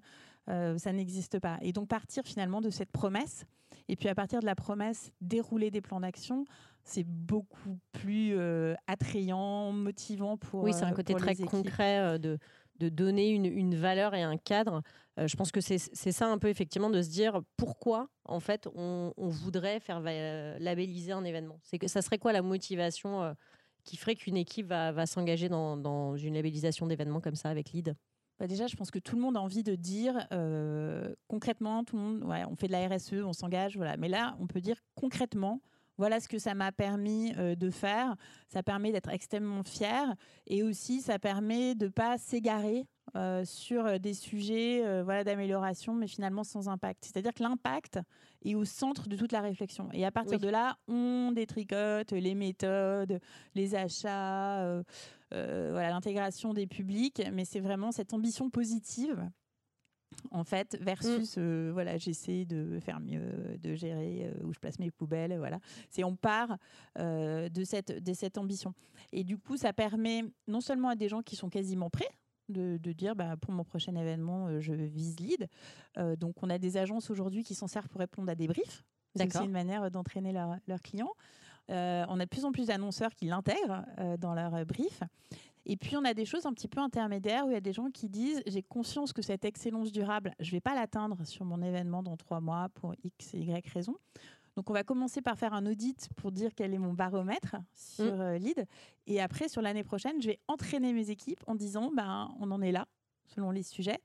euh, 0.50 0.76
ça 0.80 0.92
n'existe 0.92 1.40
pas. 1.40 1.60
Et 1.62 1.72
donc 1.72 1.88
partir 1.88 2.24
finalement 2.24 2.62
de 2.62 2.72
cette 2.72 2.92
promesse, 2.92 3.46
et 3.88 3.96
puis 3.96 4.10
à 4.10 4.16
partir 4.16 4.40
de 4.40 4.46
la 4.46 4.56
promesse, 4.56 5.12
dérouler 5.22 5.70
des 5.70 5.82
plans 5.82 6.00
d'action, 6.00 6.46
c'est 6.84 7.06
beaucoup 7.06 7.78
plus 7.92 8.34
euh, 8.34 8.74
attrayant, 8.88 9.72
motivant 9.72 10.38
pour. 10.38 10.64
Oui, 10.64 10.74
c'est 10.74 10.84
un 10.84 10.94
côté 10.94 11.14
très 11.14 11.36
concret 11.36 12.18
de, 12.18 12.40
de 12.80 12.90
donner 12.90 13.30
une, 13.30 13.46
une, 13.46 13.76
valeur 13.76 14.16
et 14.16 14.24
un 14.24 14.36
cadre. 14.36 14.82
je 15.18 15.36
pense 15.36 15.52
que 15.52 15.62
c'est 15.62 15.78
ça 15.78 16.28
un 16.28 16.40
peu 16.40 16.48
effectivement 16.48 16.90
de 16.90 17.04
se 17.04 17.10
dire 17.10 17.42
pourquoi 17.56 18.10
en 18.26 18.40
fait 18.40 18.68
on, 18.74 19.14
on 19.18 19.30
voudrait 19.30 19.80
faire 19.80 20.00
labelliser 20.00 21.12
un 21.12 21.24
événement. 21.24 21.60
C'est 21.62 21.78
que 21.78 21.88
ça 21.88 22.02
serait 22.02 22.18
quoi 22.18 22.34
la 22.34 22.42
motivation 22.42 23.36
qui 23.84 23.98
ferait 23.98 24.16
qu'une 24.16 24.38
équipe 24.38 24.68
va, 24.68 25.06
s'engager 25.06 25.50
dans, 25.50 25.78
dans, 25.78 26.16
une 26.16 26.36
labellisation 26.36 26.88
d'événements 26.88 27.22
comme 27.22 27.36
ça 27.36 27.50
avec 27.50 27.72
Lead 27.72 27.96
bah, 28.42 28.48
déjà, 28.48 28.66
je 28.66 28.76
pense 28.76 28.90
que 28.90 28.98
tout 28.98 29.16
le 29.16 29.22
monde 29.22 29.38
a 29.38 29.40
envie 29.40 29.62
de 29.62 29.76
dire 29.76 30.28
euh, 30.34 31.14
concrètement, 31.28 31.84
tout 31.84 31.96
le 31.96 32.02
monde, 32.02 32.24
ouais, 32.24 32.44
on 32.50 32.56
fait 32.56 32.66
de 32.66 32.72
la 32.72 32.88
RSE, 32.88 33.24
on 33.24 33.34
s'engage, 33.34 33.78
voilà. 33.78 33.98
Mais 33.98 34.10
là, 34.10 34.36
on 34.40 34.48
peut 34.48 34.62
dire 34.62 34.78
concrètement, 34.96 35.62
voilà 36.02 36.20
ce 36.20 36.28
que 36.28 36.40
ça 36.40 36.56
m'a 36.56 36.72
permis 36.72 37.32
euh, 37.38 37.54
de 37.54 37.70
faire. 37.70 38.16
Ça 38.48 38.64
permet 38.64 38.92
d'être 38.92 39.10
extrêmement 39.10 39.64
fier 39.64 40.16
et 40.48 40.64
aussi 40.64 41.00
ça 41.00 41.20
permet 41.20 41.76
de 41.76 41.90
pas 41.90 42.18
s'égarer 42.18 42.88
euh, 43.16 43.46
sur 43.46 44.00
des 44.00 44.16
sujets 44.16 45.04
voilà 45.04 45.24
d'amélioration, 45.24 45.94
mais 45.94 46.08
finalement 46.08 46.44
sans 46.44 46.70
impact. 46.70 47.06
C'est-à-dire 47.06 47.36
que 47.36 47.44
l'impact 47.44 48.00
est 48.44 48.56
au 48.56 48.66
centre 48.66 49.08
de 49.08 49.16
toute 49.16 49.32
la 49.32 49.42
réflexion. 49.42 49.90
Et 49.94 50.04
à 50.04 50.12
partir 50.12 50.40
de 50.40 50.50
là, 50.50 50.78
on 50.88 51.32
détricote 51.34 52.12
les 52.12 52.34
méthodes, 52.34 53.20
les 53.54 53.76
achats 53.76 54.84
euh, 55.34 55.70
voilà, 55.72 55.90
l'intégration 55.90 56.54
des 56.54 56.68
publics, 56.68 57.22
mais 57.32 57.46
c'est 57.46 57.60
vraiment 57.60 57.92
cette 57.92 58.14
ambition 58.14 58.50
positive 58.50 59.30
en 60.32 60.44
fait, 60.44 60.78
versus, 60.82 61.38
mm. 61.38 61.40
euh, 61.40 61.70
voilà, 61.74 61.98
j'essaie 61.98 62.46
de 62.46 62.80
faire 62.80 63.00
mieux, 63.00 63.58
de 63.62 63.76
gérer 63.76 64.26
euh, 64.26 64.46
où 64.46 64.54
je 64.54 64.60
place 64.60 64.80
mes 64.80 64.92
poubelles, 64.92 65.38
voilà. 65.38 65.60
C'est 65.90 66.04
on 66.04 66.16
part 66.16 66.58
de, 66.98 67.64
cette, 67.64 68.04
de 68.04 68.14
cette 68.14 68.38
ambition. 68.38 68.74
Et 69.12 69.24
du 69.24 69.38
coup, 69.38 69.58
ça 69.58 69.74
permet 69.74 70.24
non 70.48 70.62
seulement 70.62 70.90
à 70.90 70.96
des 70.96 71.10
gens 71.10 71.22
qui 71.22 71.36
sont 71.36 71.50
quasiment 71.50 71.90
prêts, 71.90 72.10
de, 72.50 72.78
dire 72.92 73.16
bah, 73.16 73.38
pour 73.38 73.54
mon 73.54 73.64
prochain 73.64 73.96
événement, 73.96 74.60
je 74.60 74.74
vise 74.74 75.18
lead. 75.20 75.48
donc, 76.18 76.36
on 76.44 76.50
a 76.50 76.58
des 76.58 76.78
agences 76.78 77.10
aujourd'hui 77.10 77.44
qui 77.44 77.56
s'en 77.56 77.68
servent 77.68 77.88
pour 77.88 78.00
répondre 78.00 78.30
à 78.30 78.36
des 78.36 78.48
briefs. 78.48 78.84
C'est 79.16 79.36
une 79.36 79.52
manière 79.52 79.90
d'entraîner 79.90 80.34
leurs 80.34 80.82
clients. 80.82 81.14
Euh, 81.70 82.06
on 82.10 82.20
a 82.20 82.26
de 82.26 82.30
plus 82.30 82.46
en 82.46 82.52
plus 82.52 82.68
d'annonceurs 82.68 83.14
qui 83.16 83.26
l'intègrent 83.26 83.86
euh, 84.00 84.18
dans 84.18 84.34
leur 84.34 84.66
brief. 84.66 85.02
Et 85.66 85.78
puis, 85.78 85.96
on 85.96 86.04
a 86.04 86.14
des 86.14 86.26
choses 86.26 86.46
un 86.46 86.54
petit 86.54 86.68
peu 86.68 86.80
intermédiaires 86.80 87.46
où 87.46 87.50
il 87.50 87.54
y 87.54 87.58
a 87.58 87.62
des 87.62 87.74
gens 87.74 87.90
qui 87.92 88.10
disent 88.10 88.42
J'ai 88.48 88.64
conscience 88.64 89.14
que 89.14 89.22
cette 89.22 89.46
excellence 89.46 89.92
durable, 89.92 90.34
je 90.40 90.48
ne 90.48 90.52
vais 90.52 90.62
pas 90.62 90.76
l'atteindre 90.76 91.24
sur 91.26 91.46
mon 91.46 91.62
événement 91.62 92.04
dans 92.04 92.18
trois 92.18 92.42
mois 92.42 92.70
pour 92.76 92.96
X 93.04 93.34
et 93.34 93.40
Y 93.40 93.68
raison. 93.70 93.96
Donc, 94.56 94.70
on 94.70 94.74
va 94.74 94.84
commencer 94.84 95.22
par 95.22 95.38
faire 95.38 95.54
un 95.54 95.66
audit 95.66 96.10
pour 96.18 96.32
dire 96.32 96.52
quel 96.56 96.74
est 96.74 96.78
mon 96.78 96.94
baromètre 96.94 97.56
sur 97.74 98.16
mmh. 98.16 98.22
euh, 98.22 98.38
lead. 98.38 98.66
Et 99.08 99.22
après, 99.22 99.48
sur 99.48 99.62
l'année 99.62 99.84
prochaine, 99.84 100.22
je 100.22 100.28
vais 100.28 100.40
entraîner 100.48 100.94
mes 100.94 101.10
équipes 101.10 101.42
en 101.48 101.56
disant 101.56 101.92
ben, 101.96 102.30
On 102.40 102.52
en 102.52 102.62
est 102.62 102.72
là, 102.72 102.86
selon 103.28 103.52
les 103.52 103.64
sujets. 103.64 104.00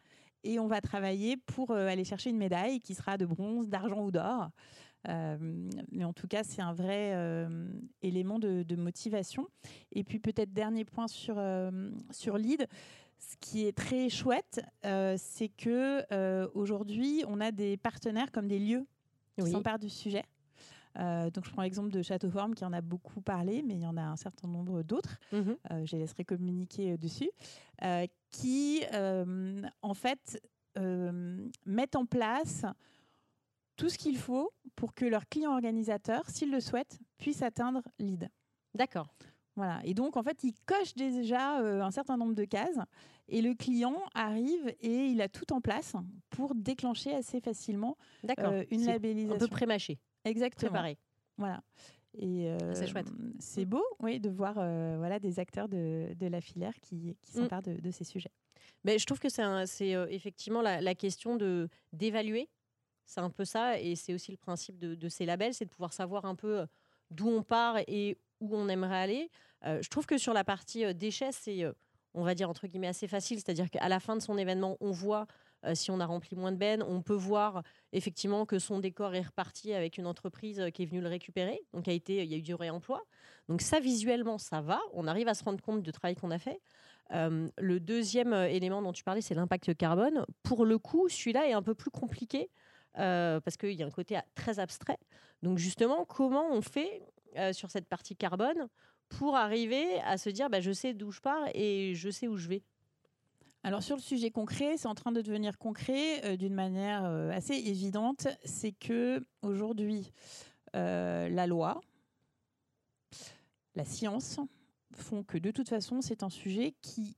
Et 0.44 0.60
on 0.60 0.68
va 0.68 0.80
travailler 0.80 1.36
pour 1.36 1.72
aller 1.72 2.04
chercher 2.04 2.30
une 2.30 2.36
médaille 2.36 2.80
qui 2.80 2.94
sera 2.94 3.16
de 3.16 3.26
bronze, 3.26 3.68
d'argent 3.68 4.04
ou 4.04 4.12
d'or. 4.12 4.50
Euh, 5.08 5.36
mais 5.92 6.04
en 6.04 6.12
tout 6.12 6.26
cas, 6.26 6.42
c'est 6.44 6.62
un 6.62 6.72
vrai 6.72 7.12
euh, 7.14 7.68
élément 8.02 8.38
de, 8.38 8.76
motivation. 8.76 9.48
Et 9.92 10.04
puis 10.04 10.18
peut-être 10.18 10.52
dernier 10.52 10.84
point 10.84 11.08
sur, 11.08 11.36
euh, 11.38 11.90
sur 12.10 12.36
Lead. 12.36 12.66
Ce 13.18 13.36
qui 13.40 13.66
est 13.66 13.76
très 13.76 14.10
chouette, 14.10 14.60
c'est 15.16 15.48
que 15.48 16.46
aujourd'hui, 16.54 17.24
on 17.26 17.40
a 17.40 17.50
des 17.50 17.78
partenaires 17.78 18.30
comme 18.30 18.46
des 18.46 18.58
lieux 18.58 18.86
qui 19.38 19.50
s'emparent 19.50 19.78
du 19.78 19.88
sujet. 19.88 20.22
donc, 20.94 21.44
je 21.44 21.50
prends 21.50 21.62
l'exemple 21.62 21.90
de 21.90 22.02
Châteauforme 22.02 22.54
qui 22.54 22.64
en 22.66 22.74
a 22.74 22.82
beaucoup 22.82 23.22
parlé, 23.22 23.62
mais 23.62 23.74
il 23.74 23.80
y 23.80 23.86
en 23.86 23.96
a 23.96 24.02
un 24.02 24.16
certain 24.16 24.48
nombre 24.48 24.82
d'autres. 24.82 25.18
Mhm. 25.32 25.56
je 25.84 25.92
les 25.92 26.02
laisserai 26.02 26.24
communiquer 26.24 26.98
dessus, 26.98 27.30
qui 28.30 28.82
en 28.92 29.94
fait 29.94 30.38
mettent 31.64 31.96
en 31.96 32.04
place 32.04 32.66
tout 33.76 33.88
ce 33.88 33.98
qu'il 33.98 34.16
faut 34.16 34.52
pour 34.74 34.94
que 34.94 35.04
leurs 35.04 35.28
clients 35.28 35.52
organisateurs, 35.52 36.28
s'ils 36.28 36.50
le 36.50 36.60
souhaitent, 36.60 36.98
puissent 37.18 37.42
atteindre 37.42 37.82
lead. 37.98 38.28
D'accord. 38.74 39.08
Voilà. 39.56 39.80
Et 39.84 39.94
donc, 39.94 40.16
en 40.16 40.22
fait, 40.22 40.44
il 40.44 40.52
coche 40.66 40.94
déjà 40.94 41.60
euh, 41.60 41.80
un 41.80 41.90
certain 41.90 42.16
nombre 42.16 42.34
de 42.34 42.44
cases 42.44 42.78
et 43.28 43.40
le 43.40 43.54
client 43.54 43.96
arrive 44.14 44.74
et 44.80 45.06
il 45.06 45.20
a 45.22 45.28
tout 45.28 45.52
en 45.52 45.60
place 45.60 45.94
pour 46.30 46.54
déclencher 46.54 47.14
assez 47.14 47.40
facilement 47.40 47.96
euh, 48.38 48.64
une 48.70 48.84
labellisation. 48.84 49.34
Un 49.34 49.38
peu 49.38 49.48
pré-mâché. 49.48 49.98
Exactement. 50.24 50.70
Préparé. 50.70 50.98
Voilà. 51.38 51.62
Et 52.18 52.50
ah, 52.50 52.74
c'est 52.74 52.86
chouette. 52.86 53.10
C'est 53.38 53.64
beau, 53.66 53.84
oui, 54.00 54.20
de 54.20 54.30
voir 54.30 54.54
voilà 54.54 55.18
des 55.18 55.38
acteurs 55.38 55.68
de, 55.68 56.14
de 56.14 56.26
la 56.26 56.40
filière 56.40 56.72
qui, 56.80 57.16
qui 57.20 57.38
mm. 57.38 57.42
s'emparent 57.42 57.62
de, 57.62 57.74
de, 57.74 57.90
ces 57.90 58.04
sujets. 58.04 58.30
Mais 58.84 58.98
je 58.98 59.04
trouve 59.04 59.18
que 59.18 59.28
c'est 59.28 59.90
effectivement 60.10 60.62
la, 60.62 60.80
la 60.80 60.94
question 60.94 61.36
de 61.36 61.68
d'évaluer. 61.92 62.48
C'est 63.06 63.20
un 63.20 63.30
peu 63.30 63.44
ça, 63.44 63.78
et 63.80 63.94
c'est 63.94 64.12
aussi 64.12 64.32
le 64.32 64.36
principe 64.36 64.78
de, 64.78 65.08
ces 65.08 65.24
labels, 65.24 65.54
c'est 65.54 65.64
de 65.64 65.70
pouvoir 65.70 65.92
savoir 65.92 66.24
un 66.24 66.34
peu 66.34 66.66
d'où 67.10 67.28
on 67.28 67.42
part 67.42 67.78
et 67.86 68.18
où 68.40 68.54
on 68.54 68.68
aimerait 68.68 68.98
aller. 68.98 69.30
Euh, 69.64 69.80
je 69.82 69.88
trouve 69.88 70.06
que 70.06 70.18
sur 70.18 70.32
la 70.32 70.44
partie 70.44 70.84
euh, 70.84 70.92
déchets, 70.92 71.32
c'est, 71.32 71.64
euh, 71.64 71.72
on 72.14 72.22
va 72.22 72.34
dire, 72.34 72.50
entre 72.50 72.66
guillemets, 72.66 72.88
assez 72.88 73.08
facile. 73.08 73.38
C'est-à-dire 73.38 73.70
qu'à 73.70 73.88
la 73.88 74.00
fin 74.00 74.16
de 74.16 74.22
son 74.22 74.38
événement, 74.38 74.76
on 74.80 74.90
voit 74.90 75.26
si 75.74 75.90
on 75.90 75.98
a 75.98 76.06
rempli 76.06 76.36
moins 76.36 76.52
de 76.52 76.56
bennes. 76.56 76.84
On 76.84 77.02
peut 77.02 77.14
voir 77.14 77.64
effectivement 77.92 78.46
que 78.46 78.60
son 78.60 78.78
décor 78.78 79.16
est 79.16 79.22
reparti 79.22 79.72
avec 79.72 79.98
une 79.98 80.06
entreprise 80.06 80.62
qui 80.72 80.84
est 80.84 80.86
venue 80.86 81.00
le 81.00 81.08
récupérer. 81.08 81.60
Donc, 81.72 81.88
a 81.88 81.92
été, 81.92 82.22
il 82.22 82.30
y 82.30 82.34
a 82.34 82.36
eu 82.36 82.42
du 82.42 82.54
réemploi. 82.54 83.02
Donc, 83.48 83.62
ça, 83.62 83.80
visuellement, 83.80 84.38
ça 84.38 84.60
va. 84.60 84.78
On 84.92 85.08
arrive 85.08 85.26
à 85.26 85.34
se 85.34 85.42
rendre 85.42 85.60
compte 85.60 85.82
du 85.82 85.90
travail 85.90 86.14
qu'on 86.14 86.30
a 86.30 86.38
fait. 86.38 86.60
le 87.10 87.78
deuxième 87.78 88.32
élément 88.32 88.80
dont 88.80 88.92
tu 88.92 89.02
parlais, 89.02 89.22
c'est 89.22 89.34
l'impact 89.34 89.74
carbone. 89.76 90.24
Pour 90.44 90.64
le 90.64 90.78
coup, 90.78 91.08
celui-là 91.08 91.48
est 91.48 91.52
un 91.52 91.62
peu 91.62 91.74
plus 91.74 91.90
compliqué 91.90 92.48
parce 92.96 93.56
qu'il 93.56 93.72
y 93.72 93.82
a 93.82 93.86
un 93.86 93.90
côté 93.90 94.18
très 94.34 94.58
abstrait. 94.58 94.98
Donc, 95.42 95.58
justement, 95.58 96.04
comment 96.04 96.48
on 96.50 96.62
fait 96.62 97.02
sur 97.52 97.70
cette 97.70 97.86
partie 97.86 98.16
carbone 98.16 98.68
pour 99.08 99.36
arriver 99.36 100.00
à 100.00 100.18
se 100.18 100.30
dire 100.30 100.50
bah, 100.50 100.60
je 100.60 100.72
sais 100.72 100.94
d'où 100.94 101.10
je 101.10 101.20
pars 101.20 101.46
et 101.54 101.94
je 101.94 102.10
sais 102.10 102.28
où 102.28 102.36
je 102.36 102.48
vais? 102.48 102.62
Alors 103.66 103.82
sur 103.82 103.96
le 103.96 104.00
sujet 104.00 104.30
concret, 104.30 104.76
c'est 104.76 104.86
en 104.86 104.94
train 104.94 105.10
de 105.10 105.20
devenir 105.20 105.58
concret 105.58 106.24
euh, 106.24 106.36
d'une 106.36 106.54
manière 106.54 107.04
euh, 107.04 107.32
assez 107.32 107.54
évidente. 107.54 108.28
C'est 108.44 108.70
que 108.70 109.26
aujourd'hui, 109.42 110.12
euh, 110.76 111.28
la 111.28 111.48
loi, 111.48 111.80
la 113.74 113.84
science 113.84 114.38
font 114.94 115.24
que 115.24 115.36
de 115.36 115.50
toute 115.50 115.68
façon, 115.68 116.00
c'est 116.00 116.22
un 116.22 116.30
sujet 116.30 116.76
qui 116.80 117.16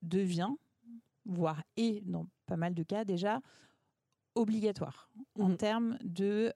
devient, 0.00 0.48
voire 1.26 1.62
est 1.76 2.00
dans 2.06 2.26
pas 2.46 2.56
mal 2.56 2.72
de 2.72 2.82
cas 2.84 3.04
déjà, 3.04 3.42
obligatoire 4.34 5.10
en 5.38 5.50
mmh 5.50 5.56
termes 5.56 5.98
de, 6.02 6.52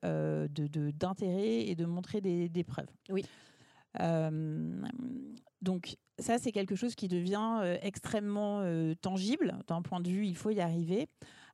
d'intérêt 0.92 1.66
et 1.66 1.74
de 1.74 1.84
montrer 1.84 2.20
des, 2.20 2.48
des 2.48 2.64
preuves. 2.64 2.90
Oui. 3.10 3.24
Euh, 4.00 4.82
donc 5.62 5.96
ça, 6.18 6.38
c'est 6.38 6.52
quelque 6.52 6.74
chose 6.74 6.94
qui 6.94 7.08
devient 7.08 7.58
euh, 7.60 7.78
extrêmement 7.82 8.60
euh, 8.60 8.94
tangible 8.94 9.58
d'un 9.68 9.82
point 9.82 10.00
de 10.00 10.08
vue, 10.08 10.26
il 10.26 10.36
faut 10.36 10.50
y 10.50 10.60
arriver. 10.60 11.08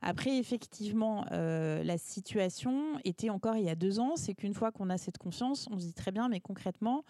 Après, 0.05 0.37
effectivement, 0.37 1.25
la 1.31 1.97
situation 1.97 2.99
était 3.05 3.31
encore 3.31 3.55
il 3.55 3.64
y 3.64 3.71
a 3.71 3.76
deux 3.76 4.00
ans, 4.00 4.17
c'est 4.17 4.35
qu'une 4.35 4.52
fois 4.52 4.73
qu'on 4.73 4.91
a 4.91 4.99
cette 4.99 5.17
conscience, 5.17 5.69
on 5.71 5.79
se 5.79 5.85
dit 5.85 5.95
très 5.95 6.11
bien, 6.11 6.29
mais 6.29 6.41
concrètement, 6.41 7.05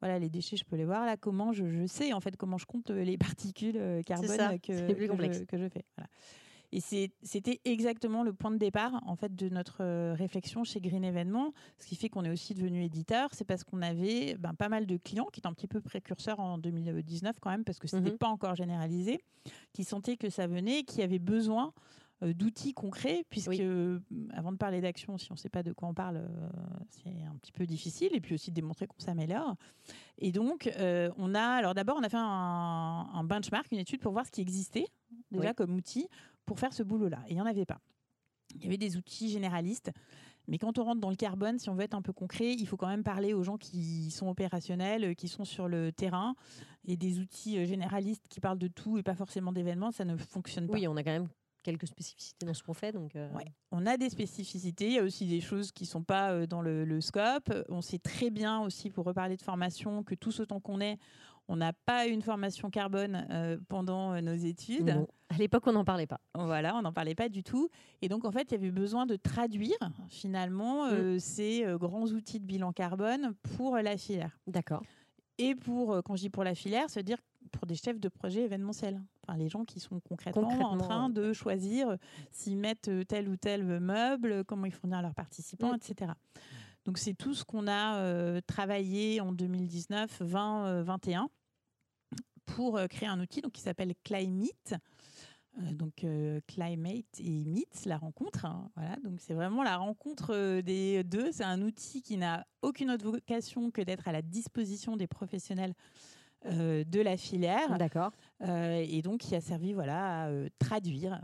voilà, 0.00 0.18
les 0.18 0.30
déchets, 0.30 0.56
je 0.56 0.64
peux 0.64 0.76
les 0.76 0.86
voir 0.86 1.04
là. 1.04 1.18
Comment 1.18 1.52
je, 1.52 1.84
sais 1.86 2.14
en 2.14 2.20
fait 2.20 2.38
comment 2.38 2.56
je 2.56 2.64
compte 2.64 2.88
les 2.88 3.18
particules 3.18 4.02
carbone 4.06 4.58
que, 4.60 4.92
que, 4.92 5.44
que, 5.44 5.58
je, 5.58 5.68
fais. 5.68 5.84
Voilà. 5.94 6.08
Et 6.70 6.80
c'était 6.80 7.60
exactement 7.64 8.22
le 8.22 8.34
point 8.34 8.50
de 8.50 8.58
départ 8.58 9.00
en 9.06 9.16
fait 9.16 9.34
de 9.34 9.48
notre 9.48 9.82
euh, 9.82 10.14
réflexion 10.14 10.64
chez 10.64 10.80
Green 10.80 11.02
Evénement, 11.02 11.52
ce 11.78 11.86
qui 11.86 11.96
fait 11.96 12.10
qu'on 12.10 12.24
est 12.24 12.30
aussi 12.30 12.54
devenu 12.54 12.82
éditeur. 12.82 13.30
C'est 13.32 13.44
parce 13.44 13.64
qu'on 13.64 13.80
avait 13.80 14.34
ben, 14.34 14.52
pas 14.52 14.68
mal 14.68 14.86
de 14.86 14.98
clients 14.98 15.28
qui 15.32 15.40
étaient 15.40 15.46
un 15.46 15.54
petit 15.54 15.66
peu 15.66 15.80
précurseurs 15.80 16.40
en 16.40 16.58
2019 16.58 17.36
quand 17.40 17.50
même, 17.50 17.64
parce 17.64 17.78
que 17.78 17.88
ce 17.88 17.96
n'était 17.96 18.10
mhm. 18.12 18.18
pas 18.18 18.28
encore 18.28 18.54
généralisé, 18.54 19.18
qui 19.72 19.84
sentaient 19.84 20.18
que 20.18 20.28
ça 20.28 20.46
venait, 20.46 20.82
qui 20.82 21.00
avaient 21.00 21.18
besoin 21.18 21.72
euh, 22.22 22.34
d'outils 22.34 22.74
concrets, 22.74 23.24
puisque 23.30 23.48
euh, 23.60 24.00
avant 24.34 24.52
de 24.52 24.58
parler 24.58 24.82
d'action, 24.82 25.16
si 25.16 25.32
on 25.32 25.36
ne 25.36 25.38
sait 25.38 25.48
pas 25.48 25.62
de 25.62 25.72
quoi 25.72 25.88
on 25.88 25.94
parle, 25.94 26.28
c'est 26.90 27.08
un 27.08 27.34
petit 27.36 27.52
peu 27.52 27.64
difficile, 27.64 28.10
et 28.12 28.20
puis 28.20 28.34
aussi 28.34 28.50
de 28.50 28.56
démontrer 28.56 28.86
qu'on 28.86 29.00
s'améliore. 29.00 29.56
Et 30.18 30.32
donc, 30.32 30.70
on 30.78 31.34
a, 31.34 31.42
alors 31.42 31.72
d'abord, 31.72 31.96
on 31.98 32.02
a 32.02 32.10
fait 32.10 32.18
un, 32.18 33.24
benchmark, 33.24 33.72
une 33.72 33.78
étude 33.78 34.02
pour 34.02 34.12
voir 34.12 34.26
ce 34.26 34.32
qui 34.32 34.42
existait 34.42 34.86
déjà 35.30 35.54
comme 35.54 35.74
outil 35.74 36.08
pour 36.48 36.58
faire 36.58 36.72
ce 36.72 36.82
boulot-là. 36.82 37.22
Et 37.26 37.32
il 37.32 37.34
n'y 37.34 37.42
en 37.42 37.46
avait 37.46 37.66
pas. 37.66 37.78
Il 38.54 38.64
y 38.64 38.66
avait 38.66 38.78
des 38.78 38.96
outils 38.96 39.28
généralistes. 39.28 39.92
Mais 40.48 40.56
quand 40.56 40.78
on 40.78 40.84
rentre 40.84 41.00
dans 41.00 41.10
le 41.10 41.16
carbone, 41.16 41.58
si 41.58 41.68
on 41.68 41.74
veut 41.74 41.82
être 41.82 41.94
un 41.94 42.00
peu 42.00 42.14
concret, 42.14 42.54
il 42.54 42.66
faut 42.66 42.78
quand 42.78 42.88
même 42.88 43.04
parler 43.04 43.34
aux 43.34 43.42
gens 43.42 43.58
qui 43.58 44.10
sont 44.10 44.28
opérationnels, 44.28 45.04
euh, 45.04 45.14
qui 45.14 45.28
sont 45.28 45.44
sur 45.44 45.68
le 45.68 45.92
terrain. 45.92 46.34
Et 46.86 46.96
des 46.96 47.20
outils 47.20 47.58
euh, 47.58 47.66
généralistes 47.66 48.26
qui 48.30 48.40
parlent 48.40 48.58
de 48.58 48.66
tout 48.66 48.96
et 48.96 49.02
pas 49.02 49.14
forcément 49.14 49.52
d'événements, 49.52 49.90
ça 49.90 50.06
ne 50.06 50.16
fonctionne 50.16 50.68
pas. 50.68 50.78
Oui, 50.78 50.88
on 50.88 50.96
a 50.96 51.04
quand 51.04 51.10
même 51.10 51.28
quelques 51.62 51.86
spécificités 51.86 52.46
dans 52.46 52.54
ce 52.54 52.62
qu'on 52.62 52.72
fait. 52.72 52.92
Donc 52.92 53.14
euh, 53.14 53.28
On 53.70 53.84
a 53.84 53.98
des 53.98 54.08
spécificités, 54.08 54.86
il 54.86 54.94
y 54.94 54.98
a 54.98 55.02
aussi 55.02 55.26
des 55.26 55.42
choses 55.42 55.70
qui 55.70 55.84
ne 55.84 55.88
sont 55.88 56.02
pas 56.02 56.46
dans 56.46 56.62
le, 56.62 56.86
le, 56.86 57.00
scope. 57.02 57.52
On 57.68 57.82
sait 57.82 57.98
très 57.98 58.30
bien 58.30 58.60
aussi, 58.60 58.88
pour 58.88 59.04
reparler 59.04 59.36
de 59.36 59.42
formation, 59.42 60.02
que 60.02 60.14
tout 60.14 60.32
ce 60.32 60.42
temps 60.44 60.60
qu'on 60.60 60.80
est, 60.80 60.98
on 61.48 61.56
n'a 61.56 61.72
pas 61.72 62.06
eu 62.06 62.10
une 62.10 62.22
formation 62.22 62.70
carbone 62.70 63.26
euh, 63.30 63.56
pendant 63.68 64.12
euh, 64.12 64.20
nos 64.20 64.34
études. 64.34 64.94
À 65.30 65.36
l'époque, 65.38 65.66
on 65.66 65.72
n'en 65.72 65.84
parlait 65.84 66.06
pas. 66.06 66.20
Voilà, 66.34 66.76
on 66.76 66.82
n'en 66.82 66.92
parlait 66.92 67.14
pas 67.14 67.28
du 67.28 67.42
tout. 67.42 67.68
Et 68.02 68.08
donc, 68.08 68.24
en 68.24 68.30
fait, 68.30 68.50
il 68.50 68.52
y 68.52 68.54
avait 68.54 68.70
besoin 68.70 69.06
de 69.06 69.16
traduire 69.16 69.76
finalement 70.08 70.86
euh, 70.86 71.16
mm. 71.16 71.18
ces 71.18 71.66
grands 71.78 72.06
outils 72.06 72.38
de 72.38 72.44
bilan 72.44 72.72
carbone 72.72 73.34
pour 73.56 73.76
la 73.76 73.96
filière. 73.96 74.38
D'accord. 74.46 74.82
Et 75.38 75.54
pour, 75.54 76.02
quand 76.04 76.16
je 76.16 76.22
dis 76.22 76.30
pour 76.30 76.44
la 76.44 76.54
filière, 76.54 76.90
se 76.90 77.00
dire 77.00 77.18
pour 77.52 77.66
des 77.66 77.76
chefs 77.76 78.00
de 78.00 78.08
projet 78.08 78.42
événementiels. 78.42 79.00
Enfin, 79.22 79.38
les 79.38 79.48
gens 79.48 79.64
qui 79.64 79.80
sont 79.80 80.00
concrètement, 80.00 80.48
en 80.48 80.76
train 80.76 81.08
de 81.08 81.32
choisir 81.32 81.96
s'ils 82.30 82.58
mettent 82.58 82.90
tel 83.06 83.28
ou 83.28 83.36
tel 83.36 83.64
meuble, 83.80 84.44
comment 84.44 84.66
ils 84.66 84.72
fournir 84.72 84.98
à 84.98 85.02
leurs 85.02 85.14
participants, 85.14 85.72
mm. 85.72 85.76
etc. 85.76 86.12
Donc 86.84 86.98
c'est 86.98 87.14
tout 87.14 87.34
ce 87.34 87.44
qu'on 87.44 87.68
a 87.68 88.40
travaillé 88.42 89.20
en 89.20 89.32
2019, 89.32 90.22
20, 90.22 90.82
21 90.82 91.30
pour 92.48 92.76
euh, 92.76 92.86
créer 92.86 93.08
un 93.08 93.20
outil 93.20 93.40
donc, 93.40 93.52
qui 93.52 93.60
s'appelle 93.60 93.94
Climate. 94.04 94.74
Euh, 95.58 95.72
donc 95.72 96.04
euh, 96.04 96.40
Climate 96.46 97.20
et 97.20 97.44
Meet, 97.44 97.84
la 97.86 97.96
rencontre. 97.96 98.44
Hein, 98.44 98.70
voilà, 98.76 98.96
donc 99.04 99.20
c'est 99.20 99.34
vraiment 99.34 99.62
la 99.62 99.76
rencontre 99.76 100.60
des 100.60 101.04
deux. 101.04 101.30
C'est 101.32 101.44
un 101.44 101.62
outil 101.62 102.02
qui 102.02 102.16
n'a 102.16 102.46
aucune 102.62 102.90
autre 102.90 103.04
vocation 103.04 103.70
que 103.70 103.82
d'être 103.82 104.08
à 104.08 104.12
la 104.12 104.22
disposition 104.22 104.96
des 104.96 105.06
professionnels 105.06 105.74
de 106.44 107.00
la 107.00 107.16
filière. 107.16 107.78
D'accord. 107.78 108.12
et 108.40 109.02
donc 109.02 109.22
qui 109.22 109.34
a 109.34 109.40
servi 109.40 109.72
voilà 109.72 110.26
à 110.26 110.30
traduire 110.60 111.20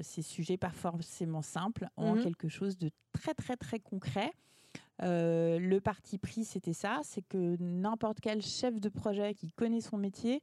ces 0.00 0.22
sujets 0.22 0.56
pas 0.56 0.70
forcément 0.70 1.42
simples 1.42 1.88
en 1.96 2.14
mhm. 2.14 2.22
quelque 2.22 2.48
chose 2.48 2.78
de 2.78 2.90
très 3.12 3.34
très 3.34 3.58
très 3.58 3.80
concret. 3.80 4.32
Euh, 5.02 5.58
le 5.58 5.80
parti 5.80 6.18
pris, 6.18 6.44
c'était 6.44 6.72
ça, 6.72 7.00
c'est 7.02 7.22
que 7.22 7.56
n'importe 7.60 8.20
quel 8.20 8.42
chef 8.42 8.80
de 8.80 8.88
projet 8.88 9.34
qui 9.34 9.52
connaît 9.52 9.80
son 9.80 9.98
métier 9.98 10.40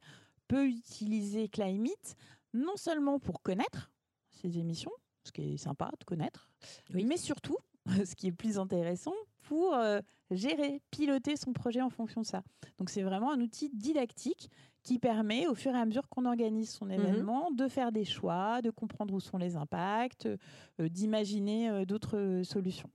peut 0.48 0.66
utiliser 0.66 1.48
Climate, 1.48 2.16
non 2.52 2.76
seulement 2.76 3.18
pour 3.18 3.42
connaître 3.42 3.90
ses 4.30 4.58
émissions, 4.58 4.92
ce 5.24 5.32
qui 5.32 5.54
est 5.54 5.56
sympa 5.56 5.90
de 5.98 6.04
connaître, 6.04 6.50
mais 6.92 7.16
surtout, 7.16 7.56
ce 8.04 8.14
qui 8.14 8.28
est 8.28 8.32
plus 8.32 8.58
intéressant, 8.58 9.14
pour 9.42 9.74
euh, 9.74 10.00
gérer, 10.30 10.80
piloter 10.90 11.36
son 11.36 11.52
projet 11.52 11.82
en 11.82 11.90
fonction 11.90 12.22
de 12.22 12.26
ça. 12.26 12.42
Donc 12.78 12.90
c'est 12.90 13.02
vraiment 13.02 13.32
un 13.32 13.40
outil 13.40 13.70
didactique 13.70 14.50
qui 14.82 14.98
permet, 14.98 15.46
au 15.46 15.54
fur 15.54 15.74
et 15.74 15.78
à 15.78 15.84
mesure 15.84 16.08
qu'on 16.08 16.26
organise 16.26 16.70
son 16.70 16.86
mhm. 16.86 16.92
événement, 16.92 17.50
de 17.50 17.68
faire 17.68 17.90
des 17.90 18.04
choix, 18.04 18.62
de 18.62 18.70
comprendre 18.70 19.14
où 19.14 19.20
sont 19.20 19.38
les 19.38 19.56
impacts, 19.56 20.26
euh, 20.26 20.88
d'imaginer 20.88 21.86
d'autres 21.86 22.42
solutions. 22.44 22.90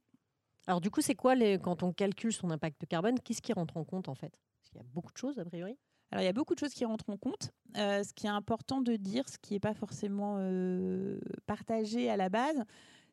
Alors 0.68 0.82
du 0.82 0.92
coup, 0.92 1.02
c'est 1.02 1.16
quoi 1.16 1.36
les, 1.36 1.58
quand 1.58 1.84
on 1.84 1.92
calcule 1.92 2.34
son 2.34 2.52
impact 2.52 2.86
carbone 2.86 3.20
Qu'est-ce 3.20 3.42
qui 3.42 3.54
rentre 3.54 3.78
en 3.78 3.84
compte 3.84 4.08
en 4.10 4.16
fait? 4.16 4.40
Parce 4.60 4.70
qu'il 4.70 4.78
y 4.78 4.84
a 4.84 4.88
beaucoup 4.94 5.12
de 5.12 5.18
choses 5.18 5.40
a 5.40 5.46
priori. 5.46 5.78
Alors 6.12 6.24
il 6.24 6.26
y 6.26 6.30
a 6.30 6.34
beaucoup 6.34 6.56
de 6.56 6.60
choses 6.60 6.74
qui 6.74 6.86
rentrent 6.86 7.10
en 7.10 7.18
compte. 7.18 7.52
Euh, 7.78 8.04
ce 8.04 8.14
qui 8.14 8.26
est 8.26 8.32
important 8.32 8.82
de 8.82 8.96
dire, 8.96 9.28
ce 9.30 9.38
qui 9.38 9.54
n'est 9.54 9.60
pas 9.60 9.74
forcément 9.74 10.38
euh, 10.40 11.20
partagé 11.46 12.10
à 12.10 12.18
la 12.18 12.30
base, 12.30 12.64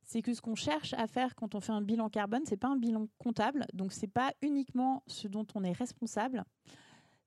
c'est 0.03 0.23
que 0.23 0.33
ce 0.33 0.41
qu'on 0.41 0.55
cherche 0.55 0.95
à 0.95 1.07
faire 1.07 1.35
quand 1.35 1.55
on 1.55 1.61
fait 1.61 1.73
un 1.73 1.83
bilan 1.83 2.09
carbone, 2.09 2.43
c'est 2.47 2.57
pas 2.57 2.69
un 2.69 2.77
bilan 2.77 3.09
comptable, 3.19 3.67
donc 3.73 3.93
c'est 3.93 4.07
pas 4.07 4.33
uniquement 4.41 5.03
ce 5.07 5.29
dont 5.29 5.47
on 5.55 5.65
est 5.65 5.73
responsable. 5.73 6.45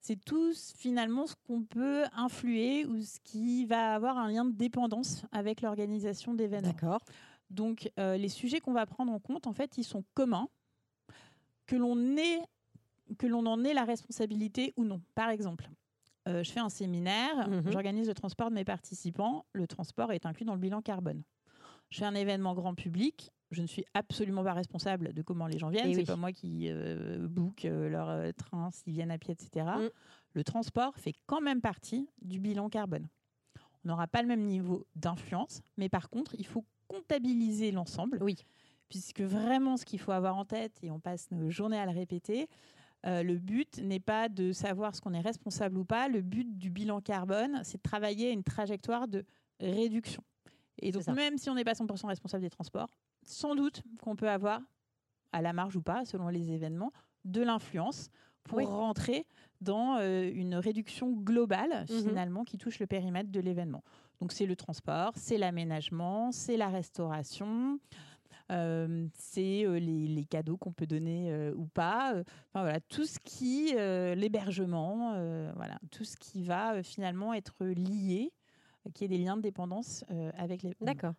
C'est 0.00 0.16
tout 0.24 0.52
finalement 0.76 1.26
ce 1.26 1.34
qu'on 1.46 1.62
peut 1.62 2.04
influer 2.14 2.86
ou 2.86 3.02
ce 3.02 3.18
qui 3.22 3.66
va 3.66 3.94
avoir 3.94 4.16
un 4.16 4.30
lien 4.30 4.46
de 4.46 4.52
dépendance 4.52 5.24
avec 5.30 5.60
l'organisation 5.60 6.32
d'événements. 6.32 6.72
D'accord. 6.72 7.02
Donc, 7.50 7.90
euh, 7.98 8.16
les 8.16 8.28
sujets 8.28 8.60
qu'on 8.60 8.72
va 8.72 8.86
prendre 8.86 9.12
en 9.12 9.18
compte, 9.18 9.46
en 9.46 9.52
fait, 9.52 9.76
ils 9.76 9.84
sont 9.84 10.04
communs, 10.14 10.48
que 11.66 11.76
l'on 11.76 12.16
ait, 12.16 12.40
que 13.18 13.26
l'on 13.26 13.46
en 13.46 13.64
ait 13.64 13.74
la 13.74 13.84
responsabilité 13.84 14.72
ou 14.76 14.84
non. 14.84 15.00
Par 15.14 15.30
exemple, 15.30 15.68
euh, 16.28 16.42
je 16.42 16.50
fais 16.50 16.60
un 16.60 16.68
séminaire, 16.68 17.48
mhm. 17.48 17.70
j'organise 17.70 18.08
le 18.08 18.14
transport 18.14 18.50
de 18.50 18.54
mes 18.54 18.64
participants, 18.64 19.44
le 19.52 19.66
transport 19.66 20.12
est 20.12 20.26
inclus 20.26 20.44
dans 20.44 20.54
le 20.54 20.60
bilan 20.60 20.80
carbone. 20.82 21.22
Je 21.90 21.98
fais 21.98 22.04
un 22.04 22.14
événement 22.14 22.54
grand 22.54 22.74
public, 22.74 23.32
je 23.50 23.62
ne 23.62 23.66
suis 23.66 23.84
absolument 23.94 24.44
pas 24.44 24.52
responsable 24.52 25.12
de 25.12 25.22
comment 25.22 25.46
les 25.46 25.58
gens 25.58 25.70
viennent. 25.70 25.94
C'est 25.94 26.04
pas 26.04 26.16
moi 26.16 26.32
qui 26.32 26.68
euh, 26.68 27.26
book 27.26 27.64
euh, 27.64 27.88
leur 27.88 28.08
euh, 28.08 28.30
train 28.32 28.70
s'ils 28.70 28.92
viennent 28.92 29.10
à 29.10 29.18
pied, 29.18 29.32
etc. 29.32 29.66
Mm. 29.66 29.88
Le 30.34 30.44
transport 30.44 30.96
fait 30.96 31.14
quand 31.26 31.40
même 31.40 31.60
partie 31.60 32.08
du 32.22 32.38
bilan 32.38 32.68
carbone. 32.68 33.08
On 33.84 33.88
n'aura 33.88 34.06
pas 34.06 34.22
le 34.22 34.28
même 34.28 34.44
niveau 34.44 34.86
d'influence, 34.94 35.62
mais 35.76 35.88
par 35.88 36.10
contre, 36.10 36.34
il 36.38 36.46
faut 36.46 36.64
comptabiliser 36.90 37.70
l'ensemble. 37.70 38.18
Oui. 38.20 38.36
Puisque 38.88 39.20
vraiment, 39.20 39.76
ce 39.76 39.84
qu'il 39.84 40.00
faut 40.00 40.12
avoir 40.12 40.36
en 40.36 40.44
tête, 40.44 40.78
et 40.82 40.90
on 40.90 40.98
passe 40.98 41.30
nos 41.30 41.48
journées 41.48 41.78
à 41.78 41.86
le 41.86 41.92
répéter, 41.92 42.48
le 43.04 43.34
but 43.36 43.78
n'est 43.78 44.00
pas 44.00 44.28
de 44.28 44.52
savoir 44.52 44.94
ce 44.94 45.00
qu'on 45.00 45.14
est 45.14 45.20
responsable 45.20 45.78
ou 45.78 45.84
pas. 45.84 46.08
Le 46.08 46.20
but 46.20 46.58
du 46.58 46.70
bilan 46.70 47.00
carbone, 47.00 47.60
c'est 47.62 47.78
de 47.78 47.82
travailler 47.82 48.30
à 48.30 48.32
une 48.32 48.42
trajectoire 48.42 49.06
de 49.06 49.24
réduction. 49.60 50.22
Et 50.82 50.92
donc, 50.92 51.06
même 51.08 51.38
si 51.38 51.48
on 51.50 51.54
n'est 51.54 51.64
pas 51.64 51.72
100% 51.72 52.06
responsable 52.06 52.42
des 52.42 52.50
transports, 52.50 52.88
sans 53.22 53.54
doute 53.54 53.82
qu'on 54.02 54.16
peut 54.16 54.28
avoir, 54.28 54.60
à 55.32 55.42
la 55.42 55.52
marge 55.52 55.76
ou 55.76 55.82
pas, 55.82 56.04
selon 56.04 56.28
les 56.28 56.50
événements, 56.50 56.92
de 57.24 57.42
l'influence 57.42 58.10
pour 58.44 58.60
rentrer 58.66 59.26
dans 59.60 59.98
euh, 59.98 60.30
une 60.34 60.54
réduction 60.56 61.10
globale, 61.12 61.86
mhm. 61.88 62.02
finalement, 62.02 62.44
qui 62.44 62.58
touche 62.58 62.78
le 62.78 62.86
périmètre 62.86 63.30
de 63.30 63.40
l'événement. 63.40 63.84
Donc, 64.20 64.32
c'est 64.32 64.46
le 64.46 64.56
transport, 64.56 65.12
c'est 65.16 65.38
l'aménagement, 65.38 66.32
c'est 66.32 66.56
la 66.56 66.68
restauration. 66.68 67.78
Euh, 68.50 69.06
c'est 69.14 69.64
euh, 69.64 69.78
les, 69.78 70.24
cadeaux 70.24 70.56
qu'on 70.56 70.72
peut 70.72 70.86
donner 70.86 71.32
ou 71.54 71.66
pas. 71.66 72.10
Enfin, 72.52 72.62
voilà, 72.62 72.80
tout 72.80 73.06
ce 73.06 73.18
qui, 73.20 73.72
l'hébergement, 73.72 75.12
voilà, 75.54 75.78
tout 75.90 76.04
ce 76.04 76.16
qui 76.16 76.42
va 76.42 76.82
finalement 76.82 77.32
être 77.32 77.64
lié, 77.64 78.32
qui 78.94 79.04
est 79.04 79.08
des 79.08 79.18
liens 79.18 79.36
de 79.36 79.42
dépendance 79.42 80.04
avec 80.36 80.62
les. 80.62 80.74
D'accord. 80.80 81.14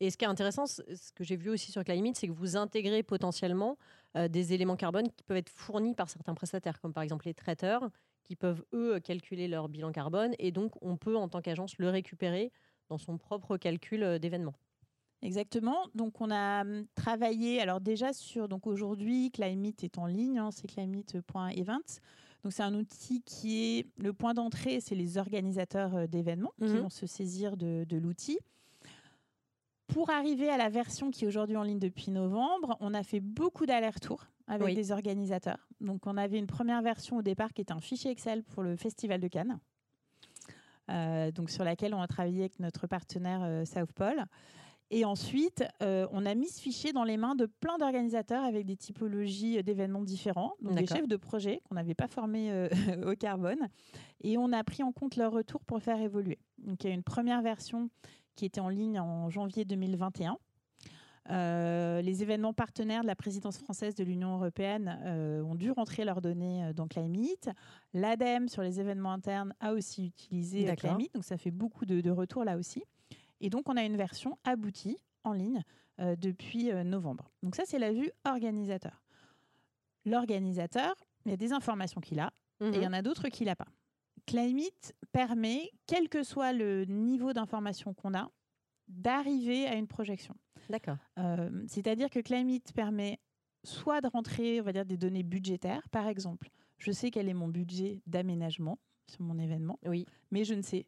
Et 0.00 0.10
ce 0.10 0.16
qui 0.16 0.24
est 0.24 0.28
intéressant, 0.28 0.66
ce 0.66 0.82
que 1.14 1.24
j'ai 1.24 1.36
vu 1.36 1.50
aussi 1.50 1.72
sur 1.72 1.84
Climate, 1.84 2.16
c'est 2.16 2.26
que 2.26 2.32
vous 2.32 2.56
intégrez 2.56 3.02
potentiellement 3.02 3.76
euh, 4.16 4.28
des 4.28 4.52
éléments 4.52 4.76
carbone 4.76 5.08
qui 5.08 5.22
peuvent 5.22 5.36
être 5.36 5.50
fournis 5.50 5.94
par 5.94 6.08
certains 6.08 6.34
prestataires, 6.34 6.80
comme 6.80 6.92
par 6.92 7.02
exemple 7.02 7.26
les 7.26 7.34
traiteurs, 7.34 7.90
qui 8.24 8.36
peuvent, 8.36 8.64
eux, 8.72 9.00
calculer 9.00 9.48
leur 9.48 9.68
bilan 9.68 9.92
carbone. 9.92 10.34
Et 10.38 10.52
donc, 10.52 10.72
on 10.82 10.96
peut, 10.96 11.16
en 11.16 11.28
tant 11.28 11.40
qu'agence, 11.40 11.78
le 11.78 11.88
récupérer 11.88 12.52
dans 12.88 12.98
son 12.98 13.18
propre 13.18 13.56
calcul 13.56 14.02
euh, 14.02 14.18
d'événement. 14.18 14.54
Exactement. 15.22 15.86
Donc, 15.94 16.20
on 16.20 16.30
a 16.30 16.62
hum, 16.62 16.86
travaillé, 16.94 17.60
alors 17.60 17.80
déjà 17.80 18.12
sur, 18.12 18.48
donc 18.48 18.66
aujourd'hui, 18.66 19.30
Climate 19.30 19.84
est 19.84 19.98
en 19.98 20.06
ligne, 20.06 20.38
hein, 20.38 20.50
c'est 20.50 20.66
climate.events. 20.66 22.00
Donc, 22.42 22.52
c'est 22.52 22.62
un 22.62 22.74
outil 22.74 23.22
qui 23.22 23.78
est 23.78 23.86
le 23.98 24.12
point 24.12 24.32
d'entrée, 24.34 24.80
c'est 24.80 24.94
les 24.94 25.18
organisateurs 25.18 25.94
euh, 25.94 26.06
d'événements 26.06 26.52
qui 26.58 26.68
mhm. 26.68 26.80
vont 26.80 26.88
se 26.88 27.06
saisir 27.06 27.56
de, 27.56 27.84
de 27.88 27.96
l'outil. 27.98 28.38
Pour 29.92 30.10
arriver 30.10 30.48
à 30.48 30.56
la 30.56 30.68
version 30.68 31.10
qui 31.10 31.24
est 31.24 31.26
aujourd'hui 31.26 31.56
en 31.56 31.64
ligne 31.64 31.80
depuis 31.80 32.10
novembre, 32.10 32.76
on 32.80 32.94
a 32.94 33.02
fait 33.02 33.20
beaucoup 33.20 33.66
d'allers-retours 33.66 34.24
avec 34.46 34.74
des 34.74 34.92
organisateurs. 34.92 35.68
Donc, 35.80 36.06
on 36.06 36.16
avait 36.16 36.38
une 36.38 36.46
première 36.46 36.82
version 36.82 37.16
au 37.18 37.22
départ 37.22 37.52
qui 37.52 37.62
était 37.62 37.72
un 37.72 37.80
fichier 37.80 38.10
Excel 38.10 38.42
pour 38.42 38.62
le 38.62 38.76
Festival 38.76 39.20
de 39.20 39.28
Cannes, 39.28 39.58
euh, 40.90 41.30
donc 41.32 41.50
sur 41.50 41.64
laquelle 41.64 41.94
on 41.94 42.00
a 42.00 42.06
travaillé 42.06 42.40
avec 42.40 42.60
notre 42.60 42.86
partenaire 42.86 43.42
euh, 43.42 43.64
South 43.64 43.92
Pole. 43.92 44.24
Et 44.92 45.04
ensuite, 45.04 45.64
euh, 45.82 46.08
on 46.10 46.26
a 46.26 46.34
mis 46.34 46.48
ce 46.48 46.60
fichier 46.60 46.92
dans 46.92 47.04
les 47.04 47.16
mains 47.16 47.36
de 47.36 47.46
plein 47.46 47.78
d'organisateurs 47.78 48.42
avec 48.42 48.66
des 48.66 48.76
typologies 48.76 49.62
d'événements 49.62 50.02
différents, 50.02 50.54
donc 50.60 50.76
des 50.76 50.86
chefs 50.86 51.06
de 51.06 51.16
projet 51.16 51.62
qu'on 51.68 51.76
n'avait 51.76 51.94
pas 51.94 52.08
formés 52.08 52.50
au 53.06 53.14
carbone. 53.14 53.68
Et 54.22 54.36
on 54.36 54.52
a 54.52 54.64
pris 54.64 54.82
en 54.82 54.90
compte 54.90 55.14
leur 55.14 55.30
retour 55.30 55.64
pour 55.64 55.76
le 55.76 55.82
faire 55.82 56.00
évoluer. 56.00 56.38
Donc, 56.58 56.82
il 56.82 56.88
y 56.88 56.90
a 56.90 56.94
une 56.94 57.04
première 57.04 57.40
version 57.40 57.88
qui 58.40 58.46
était 58.46 58.60
en 58.60 58.70
ligne 58.70 58.98
en 58.98 59.28
janvier 59.28 59.66
2021. 59.66 60.38
Euh, 61.28 62.00
les 62.00 62.22
événements 62.22 62.54
partenaires 62.54 63.02
de 63.02 63.06
la 63.06 63.14
présidence 63.14 63.58
française 63.58 63.94
de 63.94 64.02
l'Union 64.02 64.36
européenne 64.36 64.98
euh, 65.04 65.42
ont 65.42 65.54
dû 65.54 65.70
rentrer 65.70 66.06
leurs 66.06 66.22
données 66.22 66.64
euh, 66.64 66.72
dans 66.72 66.88
Climate. 66.88 67.50
L'ADEME 67.92 68.48
sur 68.48 68.62
les 68.62 68.80
événements 68.80 69.12
internes 69.12 69.52
a 69.60 69.74
aussi 69.74 70.06
utilisé 70.06 70.74
Climate, 70.74 71.12
donc 71.12 71.24
ça 71.24 71.36
fait 71.36 71.50
beaucoup 71.50 71.84
de, 71.84 72.00
de, 72.00 72.10
retours 72.10 72.44
là 72.44 72.56
aussi. 72.56 72.82
Et 73.42 73.50
donc 73.50 73.68
on 73.68 73.76
a 73.76 73.84
une 73.84 73.98
version 73.98 74.38
aboutie 74.44 74.96
en 75.22 75.34
ligne 75.34 75.62
depuis 75.98 76.72
novembre. 76.82 77.30
Donc 77.42 77.54
ça 77.54 77.64
c'est 77.66 77.78
la 77.78 77.92
vue 77.92 78.10
organisateur. 78.24 79.02
L'organisateur, 80.06 80.94
il 81.26 81.30
y 81.30 81.34
a 81.34 81.36
des 81.36 81.52
informations 81.52 82.00
qu'il 82.00 82.20
a 82.20 82.32
et 82.62 82.68
il 82.68 82.76
y 82.76 82.78
mhm. 82.78 82.86
en 82.86 82.92
a 82.94 83.02
d'autres 83.02 83.28
qu'il 83.28 83.48
n'a 83.48 83.56
pas. 83.56 83.68
Climate 84.26 84.94
permet, 85.12 85.70
quel 85.86 86.08
que 86.08 86.22
soit 86.22 86.52
le 86.52 86.84
niveau 86.84 87.32
d'information 87.32 87.94
qu'on 87.94 88.14
a, 88.14 88.30
d'arriver 88.88 89.66
à 89.66 89.74
une 89.74 89.86
projection. 89.86 90.34
D'accord. 90.68 90.96
Euh, 91.18 91.64
c'est-à-dire 91.66 92.10
que 92.10 92.20
Climate 92.20 92.72
permet 92.72 93.18
soit 93.64 94.00
de 94.00 94.08
rentrer, 94.08 94.60
on 94.60 94.64
va 94.64 94.72
dire, 94.72 94.84
des 94.84 94.96
données 94.96 95.22
budgétaires. 95.22 95.88
Par 95.90 96.08
exemple, 96.08 96.48
je 96.78 96.92
sais 96.92 97.10
quel 97.10 97.28
est 97.28 97.34
mon 97.34 97.48
budget 97.48 98.00
d'aménagement 98.06 98.78
sur 99.06 99.22
mon 99.22 99.38
événement, 99.38 99.78
oui. 99.86 100.06
mais 100.30 100.44
je 100.44 100.54
ne 100.54 100.62
sais 100.62 100.86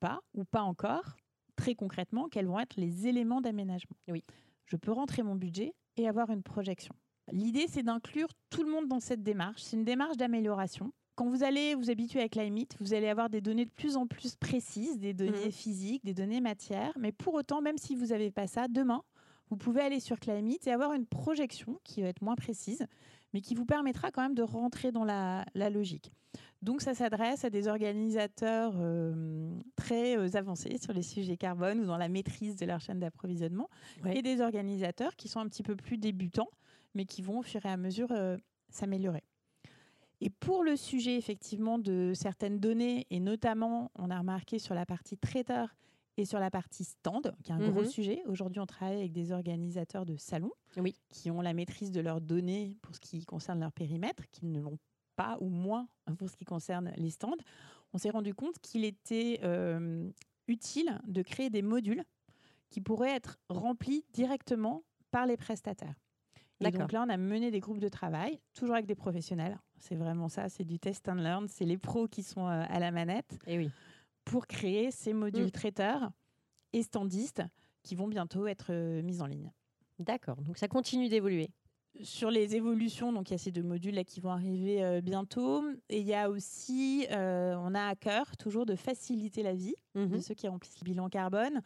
pas 0.00 0.20
ou 0.34 0.44
pas 0.44 0.62
encore 0.62 1.16
très 1.54 1.74
concrètement 1.76 2.28
quels 2.28 2.46
vont 2.46 2.58
être 2.58 2.76
les 2.76 3.06
éléments 3.06 3.40
d'aménagement. 3.40 3.96
Oui. 4.08 4.24
Je 4.66 4.76
peux 4.76 4.90
rentrer 4.90 5.22
mon 5.22 5.36
budget 5.36 5.74
et 5.96 6.08
avoir 6.08 6.30
une 6.30 6.42
projection. 6.42 6.94
L'idée, 7.30 7.66
c'est 7.68 7.82
d'inclure 7.82 8.28
tout 8.50 8.62
le 8.64 8.70
monde 8.70 8.88
dans 8.88 9.00
cette 9.00 9.22
démarche. 9.22 9.62
C'est 9.62 9.76
une 9.76 9.84
démarche 9.84 10.16
d'amélioration 10.16 10.92
quand 11.14 11.28
vous 11.28 11.42
allez 11.42 11.74
vous 11.74 11.90
habituer 11.90 12.20
avec 12.20 12.32
Climate, 12.32 12.74
vous 12.80 12.94
allez 12.94 13.08
avoir 13.08 13.28
des 13.28 13.40
données 13.40 13.66
de 13.66 13.70
plus 13.70 13.96
en 13.96 14.06
plus 14.06 14.34
précises, 14.36 14.98
des 14.98 15.12
données 15.12 15.48
mmh. 15.48 15.52
physiques, 15.52 16.04
des 16.04 16.14
données 16.14 16.40
matières. 16.40 16.92
Mais 16.98 17.12
pour 17.12 17.34
autant, 17.34 17.60
même 17.60 17.78
si 17.78 17.94
vous 17.94 18.06
n'avez 18.06 18.30
pas 18.30 18.46
ça, 18.46 18.66
demain, 18.68 19.02
vous 19.50 19.56
pouvez 19.58 19.82
aller 19.82 20.00
sur 20.00 20.18
Climate 20.18 20.66
et 20.66 20.72
avoir 20.72 20.94
une 20.94 21.04
projection 21.04 21.78
qui 21.84 22.00
va 22.00 22.08
être 22.08 22.22
moins 22.22 22.36
précise, 22.36 22.86
mais 23.34 23.42
qui 23.42 23.54
vous 23.54 23.66
permettra 23.66 24.10
quand 24.10 24.22
même 24.22 24.34
de 24.34 24.42
rentrer 24.42 24.92
dans 24.92 25.04
la, 25.04 25.44
logique. 25.54 26.10
Donc 26.62 26.80
ça 26.80 26.94
s'adresse 26.94 27.44
à 27.44 27.50
des 27.50 27.68
organisateurs 27.68 28.72
euh, 28.78 29.50
très 29.76 30.16
euh, 30.16 30.36
avancés 30.36 30.78
sur 30.78 30.94
les 30.94 31.02
sujets 31.02 31.36
carbone 31.36 31.80
ou 31.80 31.84
dans 31.84 31.98
la 31.98 32.08
maîtrise 32.08 32.56
de 32.56 32.64
leur 32.64 32.80
chaîne 32.80 33.00
d'approvisionnement, 33.00 33.68
et 34.06 34.22
des 34.22 34.40
organisateurs 34.40 35.16
qui 35.16 35.28
sont 35.28 35.40
un 35.40 35.48
petit 35.48 35.62
peu 35.62 35.76
plus 35.76 35.98
débutants, 35.98 36.48
mais 36.94 37.04
qui 37.04 37.20
vont 37.20 37.40
au 37.40 37.42
fur 37.42 37.66
et 37.66 37.68
à 37.68 37.76
mesure 37.76 38.10
euh, 38.12 38.38
s'améliorer. 38.70 39.22
Et 40.24 40.30
pour 40.30 40.62
le 40.62 40.76
sujet 40.76 41.16
effectivement 41.16 41.80
de 41.80 42.12
certaines 42.14 42.60
données, 42.60 43.08
et 43.10 43.18
notamment 43.18 43.90
on 43.96 44.08
a 44.08 44.16
remarqué 44.16 44.60
sur 44.60 44.72
la 44.72 44.86
partie 44.86 45.18
traiteur 45.18 45.74
et 46.16 46.24
sur 46.24 46.38
la 46.38 46.48
partie 46.48 46.84
stand, 46.84 47.34
qui 47.42 47.50
est 47.50 47.54
un 47.56 47.70
gros 47.70 47.82
mhm. 47.82 47.88
sujet. 47.88 48.22
Aujourd'hui, 48.26 48.60
on 48.60 48.66
travaille 48.66 48.98
avec 48.98 49.12
des 49.12 49.32
organisateurs 49.32 50.06
de 50.06 50.16
salons 50.16 50.52
qui 51.08 51.32
ont 51.32 51.40
la 51.40 51.52
maîtrise 51.54 51.90
de 51.90 52.00
leurs 52.00 52.20
données 52.20 52.76
pour 52.82 52.94
ce 52.94 53.00
qui 53.00 53.24
concerne 53.24 53.58
leur 53.58 53.72
périmètre, 53.72 54.22
qui 54.30 54.46
ne 54.46 54.60
l'ont 54.60 54.78
pas 55.16 55.38
ou 55.40 55.48
moins 55.48 55.88
pour 56.16 56.30
ce 56.30 56.36
qui 56.36 56.44
concerne 56.44 56.92
les 56.96 57.10
stands. 57.10 57.34
On 57.92 57.98
s'est 57.98 58.10
rendu 58.10 58.32
compte 58.32 58.60
qu'il 58.60 58.84
était 58.84 59.40
euh, 59.42 60.08
utile 60.46 61.00
de 61.04 61.22
créer 61.22 61.50
des 61.50 61.62
modules 61.62 62.04
qui 62.70 62.80
pourraient 62.80 63.16
être 63.16 63.40
remplis 63.48 64.04
directement 64.12 64.84
par 65.10 65.26
les 65.26 65.36
prestataires. 65.36 65.96
Et 66.68 66.70
donc 66.70 66.92
là, 66.92 67.04
on 67.06 67.10
a 67.10 67.16
mené 67.16 67.50
des 67.50 67.60
groupes 67.60 67.80
de 67.80 67.88
travail, 67.88 68.40
toujours 68.54 68.74
avec 68.74 68.86
des 68.86 68.94
professionnels. 68.94 69.58
C'est 69.78 69.96
vraiment 69.96 70.28
ça, 70.28 70.48
c'est 70.48 70.64
du 70.64 70.78
test 70.78 71.08
and 71.08 71.14
learn. 71.14 71.48
C'est 71.48 71.64
les 71.64 71.78
pros 71.78 72.06
qui 72.06 72.22
sont 72.22 72.46
euh, 72.46 72.64
à 72.68 72.78
la 72.78 72.90
manette. 72.90 73.38
Et 73.46 73.58
oui. 73.58 73.70
Pour 74.24 74.46
créer 74.46 74.90
ces 74.90 75.12
modules 75.12 75.46
mm. 75.46 75.50
traiteurs 75.50 76.10
et 76.72 76.82
standistes 76.82 77.42
qui 77.82 77.96
vont 77.96 78.06
bientôt 78.06 78.46
être 78.46 78.66
euh, 78.70 79.02
mis 79.02 79.20
en 79.20 79.26
ligne. 79.26 79.50
D'accord. 79.98 80.36
Donc 80.42 80.58
ça 80.58 80.68
continue 80.68 81.08
d'évoluer. 81.08 81.50
Sur 82.02 82.30
les 82.30 82.56
évolutions, 82.56 83.12
donc 83.12 83.28
il 83.28 83.32
y 83.32 83.34
a 83.34 83.38
ces 83.38 83.50
deux 83.50 83.62
modules 83.62 83.94
là 83.94 84.04
qui 84.04 84.20
vont 84.20 84.30
arriver 84.30 84.82
euh, 84.82 85.00
bientôt. 85.00 85.64
Et 85.90 86.00
il 86.00 86.06
y 86.06 86.14
a 86.14 86.30
aussi, 86.30 87.06
on 87.10 87.74
a 87.74 87.86
à 87.86 87.94
cœur 87.96 88.36
toujours 88.36 88.64
de 88.64 88.76
faciliter 88.76 89.42
la 89.42 89.54
vie 89.54 89.74
de 89.94 90.06
mm-hmm. 90.06 90.20
ceux 90.20 90.34
qui 90.34 90.48
remplissent 90.48 90.80
le 90.80 90.84
bilan 90.84 91.08
carbone. 91.08 91.60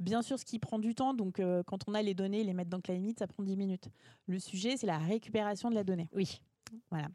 Bien 0.00 0.22
sûr, 0.22 0.38
ce 0.38 0.46
qui 0.46 0.58
prend 0.58 0.78
du 0.78 0.94
temps, 0.94 1.12
donc 1.12 1.40
euh, 1.40 1.62
quand 1.62 1.86
on 1.86 1.92
a 1.92 2.00
les 2.00 2.14
données, 2.14 2.42
les 2.42 2.54
mettre 2.54 2.70
dans 2.70 2.80
Climate, 2.80 3.18
ça 3.18 3.26
prend 3.26 3.42
10 3.42 3.56
minutes. 3.56 3.90
Le 4.26 4.38
sujet, 4.38 4.78
c'est 4.78 4.86
la 4.86 4.96
récupération 4.96 5.68
de 5.68 5.74
la 5.74 5.84
donnée. 5.84 6.08
Oui. 6.14 6.40
Voilà. 6.90 7.08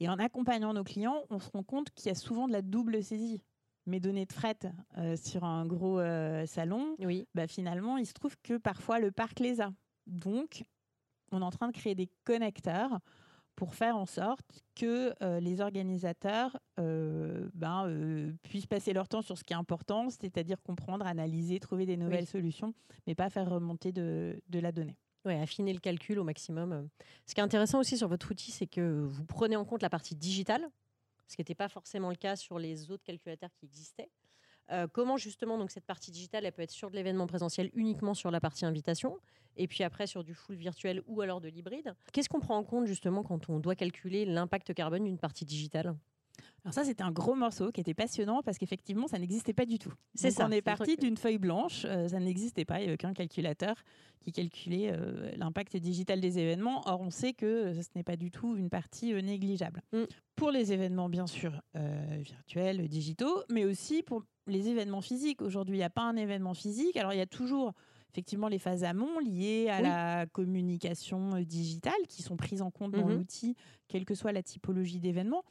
Et 0.00 0.08
en 0.08 0.18
accompagnant 0.18 0.74
nos 0.74 0.84
clients, 0.84 1.22
on 1.30 1.38
se 1.38 1.50
rend 1.50 1.62
compte 1.62 1.90
qu'il 1.94 2.08
y 2.08 2.10
a 2.10 2.14
souvent 2.14 2.46
de 2.46 2.52
la 2.52 2.60
double 2.60 3.02
saisie. 3.02 3.42
Mes 3.86 4.00
données 4.00 4.26
de 4.26 4.32
fret 4.32 4.58
euh, 4.98 5.16
sur 5.16 5.44
un 5.44 5.64
gros 5.64 5.98
euh, 5.98 6.44
salon, 6.44 6.96
oui. 6.98 7.26
bah, 7.34 7.46
finalement, 7.46 7.96
il 7.96 8.06
se 8.06 8.12
trouve 8.12 8.36
que 8.42 8.58
parfois 8.58 8.98
le 8.98 9.12
parc 9.12 9.40
les 9.40 9.62
a. 9.62 9.72
Donc, 10.06 10.64
on 11.32 11.40
est 11.40 11.44
en 11.44 11.50
train 11.50 11.68
de 11.68 11.72
créer 11.72 11.94
des 11.94 12.10
connecteurs 12.24 12.98
pour 13.56 13.74
faire 13.74 13.96
en 13.96 14.06
sorte 14.06 14.64
que 14.74 15.14
euh, 15.22 15.40
les 15.40 15.60
organisateurs 15.60 16.56
euh, 16.78 17.48
ben, 17.54 17.86
euh, 17.88 18.32
puissent 18.42 18.66
passer 18.66 18.92
leur 18.92 19.08
temps 19.08 19.22
sur 19.22 19.36
ce 19.36 19.44
qui 19.44 19.54
est 19.54 19.56
important, 19.56 20.10
c'est-à-dire 20.10 20.62
comprendre, 20.62 21.06
analyser, 21.06 21.58
trouver 21.58 21.86
des 21.86 21.96
nouvelles 21.96 22.26
solutions, 22.26 22.74
mais 23.06 23.14
pas 23.14 23.30
faire 23.30 23.50
remonter 23.50 23.92
de, 23.92 24.40
de 24.48 24.58
la 24.58 24.72
donnée. 24.72 24.96
Oui, 25.24 25.34
affiner 25.34 25.72
le 25.72 25.80
calcul 25.80 26.18
au 26.18 26.24
maximum. 26.24 26.88
Ce 27.26 27.34
qui 27.34 27.40
est 27.40 27.44
intéressant 27.44 27.80
aussi 27.80 27.96
sur 27.96 28.06
votre 28.06 28.30
outil, 28.30 28.52
c'est 28.52 28.68
que 28.68 29.02
vous 29.02 29.24
prenez 29.24 29.56
en 29.56 29.64
compte 29.64 29.82
la 29.82 29.90
partie 29.90 30.14
digitale, 30.14 30.68
ce 31.26 31.34
qui 31.34 31.40
n'était 31.40 31.56
pas 31.56 31.68
forcément 31.68 32.10
le 32.10 32.16
cas 32.16 32.36
sur 32.36 32.58
les 32.58 32.90
autres 32.90 33.02
calculateurs 33.02 33.50
qui 33.58 33.66
existaient. 33.66 34.10
Comment 34.92 35.16
justement 35.16 35.58
donc 35.58 35.70
cette 35.70 35.86
partie 35.86 36.10
digitale, 36.10 36.44
elle 36.44 36.52
peut 36.52 36.62
être 36.62 36.70
sur 36.70 36.90
de 36.90 36.96
l'événement 36.96 37.26
présentiel 37.26 37.70
uniquement 37.74 38.14
sur 38.14 38.30
la 38.30 38.40
partie 38.40 38.64
invitation, 38.64 39.18
et 39.56 39.66
puis 39.68 39.84
après 39.84 40.06
sur 40.06 40.24
du 40.24 40.34
full 40.34 40.56
virtuel 40.56 41.02
ou 41.06 41.20
alors 41.20 41.40
de 41.40 41.48
l'hybride. 41.48 41.94
Qu'est-ce 42.12 42.28
qu'on 42.28 42.40
prend 42.40 42.56
en 42.56 42.64
compte 42.64 42.86
justement 42.86 43.22
quand 43.22 43.48
on 43.48 43.58
doit 43.58 43.74
calculer 43.74 44.24
l'impact 44.24 44.74
carbone 44.74 45.04
d'une 45.04 45.18
partie 45.18 45.44
digitale? 45.44 45.94
Alors 46.66 46.74
ça, 46.74 46.82
c'était 46.82 47.04
un 47.04 47.12
gros 47.12 47.36
morceau 47.36 47.70
qui 47.70 47.80
était 47.80 47.94
passionnant 47.94 48.42
parce 48.42 48.58
qu'effectivement, 48.58 49.06
ça 49.06 49.20
n'existait 49.20 49.52
pas 49.52 49.66
du 49.66 49.78
tout. 49.78 49.92
C'est 50.16 50.32
ça. 50.32 50.48
On 50.48 50.50
est, 50.50 50.62
parti 50.62 50.96
d'une 50.96 51.16
feuille 51.16 51.38
blanche, 51.38 51.84
euh, 51.84 52.08
ça 52.08 52.18
n'existait 52.18 52.64
pas, 52.64 52.78
il 52.78 52.80
n'y 52.80 52.84
avait 52.86 52.94
aucun 52.94 53.12
calculateur 53.12 53.76
qui 54.18 54.32
calculait 54.32 54.90
euh, 54.92 55.30
l'impact 55.36 55.76
digital 55.76 56.20
des 56.20 56.40
événements. 56.40 56.82
Or, 56.86 57.02
on 57.02 57.10
sait 57.10 57.34
que 57.34 57.72
ce 57.72 57.88
n'est 57.94 58.02
pas 58.02 58.16
du 58.16 58.32
tout 58.32 58.56
une 58.56 58.68
partie 58.68 59.12
euh, 59.12 59.20
négligeable. 59.20 59.80
Mm. 59.92 60.06
Pour 60.34 60.50
les 60.50 60.72
événements, 60.72 61.08
bien 61.08 61.28
sûr, 61.28 61.52
virtuels, 61.74 62.88
digitaux, 62.88 63.44
mais 63.48 63.64
aussi 63.64 64.02
pour 64.02 64.24
les 64.48 64.68
événements 64.68 65.00
physiques. 65.00 65.42
Aujourd'hui, 65.42 65.76
il 65.76 65.78
n'y 65.78 65.84
a 65.84 65.90
pas 65.90 66.02
un 66.02 66.16
événement 66.16 66.52
physique. 66.52 66.96
Alors, 66.96 67.12
il 67.12 67.18
y 67.18 67.22
a 67.22 67.26
toujours 67.26 67.74
effectivement 68.12 68.48
les 68.48 68.58
phases 68.58 68.82
amont 68.82 69.20
liées 69.20 69.68
à 69.70 69.80
la 69.80 70.26
communication 70.26 71.40
digitale 71.42 71.94
qui 72.08 72.22
sont 72.22 72.36
prises 72.36 72.60
en 72.60 72.72
compte 72.72 72.90
dans 72.90 73.08
mm-hmm. 73.08 73.16
l'outil, 73.16 73.56
quelle 73.86 74.04
que 74.04 74.16
soit 74.16 74.32
la 74.32 74.42
typologie 74.42 74.98
d'événement. 74.98 75.44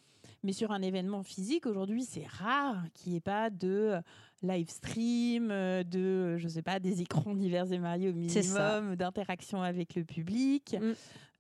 Mais 0.46 0.54
sur 0.54 0.72
un 0.72 0.84
événement 0.84 1.24
physique, 1.24 1.66
aujourd'hui, 1.66 2.04
c'est 2.04 2.28
rare 2.28 2.86
qu'il 2.94 3.14
n'y 3.14 3.18
ait 3.18 3.22
pas 3.22 3.50
de 3.50 3.96
euh, 3.96 4.02
live 4.44 4.70
stream, 4.70 5.50
euh, 5.50 5.84
de, 5.84 6.38
je 6.38 6.48
sais 6.48 6.62
pas, 6.62 6.80
des 6.80 7.02
écrans 7.02 7.34
divers 7.36 7.72
et 7.74 7.80
variés 7.80 8.10
au 8.10 8.14
minimum, 8.14 8.96
d'interaction 8.96 9.64
avec 9.64 9.96
le 9.96 10.06
public. 10.06 10.78
Mm. 10.80 10.94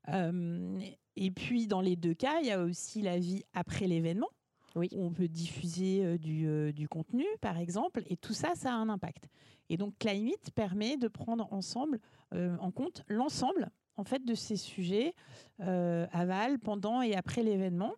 Euh, 0.10 0.80
et 1.16 1.30
puis, 1.30 1.68
dans 1.68 1.82
les 1.82 1.96
deux 1.96 2.16
cas, 2.16 2.40
il 2.42 2.48
y 2.48 2.52
a 2.52 2.60
aussi 2.64 3.04
la 3.04 3.20
vie 3.20 3.44
après 3.54 3.86
l'événement. 3.86 4.30
Oui. 4.76 4.90
on 4.98 5.12
peut 5.12 5.30
diffuser 5.30 6.18
du, 6.18 6.74
du, 6.74 6.90
contenu, 6.90 7.24
par 7.40 7.60
exemple, 7.60 8.04
et 8.08 8.18
tout 8.18 8.34
ça, 8.34 8.56
ça 8.56 8.74
a 8.74 8.76
un 8.76 8.90
impact. 8.90 9.30
Et 9.70 9.78
donc, 9.78 9.98
Climate 10.00 10.52
permet 10.54 10.98
de 10.98 11.08
prendre 11.08 11.48
ensemble, 11.54 12.02
en 12.34 12.72
compte 12.72 13.04
l'ensemble 13.08 13.72
en 13.96 14.04
fait 14.04 14.26
de 14.26 14.36
ces 14.36 14.58
sujets 14.58 15.16
aval, 15.60 16.60
pendant 16.60 17.02
et 17.02 17.16
après 17.16 17.42
l'événement. 17.42 17.94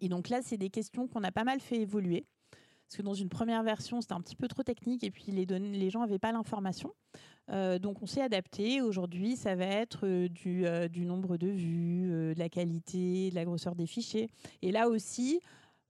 Et 0.00 0.08
donc 0.08 0.28
là, 0.28 0.40
c'est 0.42 0.56
des 0.56 0.70
questions 0.70 1.08
qu'on 1.08 1.22
a 1.24 1.32
pas 1.32 1.44
mal 1.44 1.60
fait 1.60 1.76
évoluer. 1.76 2.26
Parce 2.90 2.96
que 2.96 3.02
dans 3.02 3.14
une 3.14 3.28
première 3.28 3.62
version, 3.62 4.00
c'était 4.00 4.14
un 4.14 4.20
petit 4.20 4.34
peu 4.34 4.48
trop 4.48 4.64
technique 4.64 5.04
et 5.04 5.12
puis 5.12 5.30
les, 5.30 5.46
les 5.46 5.90
gens 5.90 6.00
n'avaient 6.00 6.18
pas 6.18 6.32
l'information. 6.32 6.92
Euh, 7.50 7.78
donc 7.78 8.02
on 8.02 8.06
s'est 8.06 8.20
adapté. 8.20 8.80
Aujourd'hui, 8.80 9.36
ça 9.36 9.54
va 9.54 9.64
être 9.64 10.06
euh, 10.06 10.28
du, 10.28 10.66
euh, 10.66 10.88
du, 10.88 11.04
nombre 11.04 11.36
de 11.36 11.48
vues, 11.48 12.08
de 12.08 12.38
la 12.38 12.48
qualité, 12.48 13.30
de 13.30 13.34
la 13.34 13.44
grosseur 13.44 13.74
des 13.74 13.86
fichiers. 13.86 14.28
Et 14.62 14.72
là 14.72 14.88
aussi, 14.88 15.40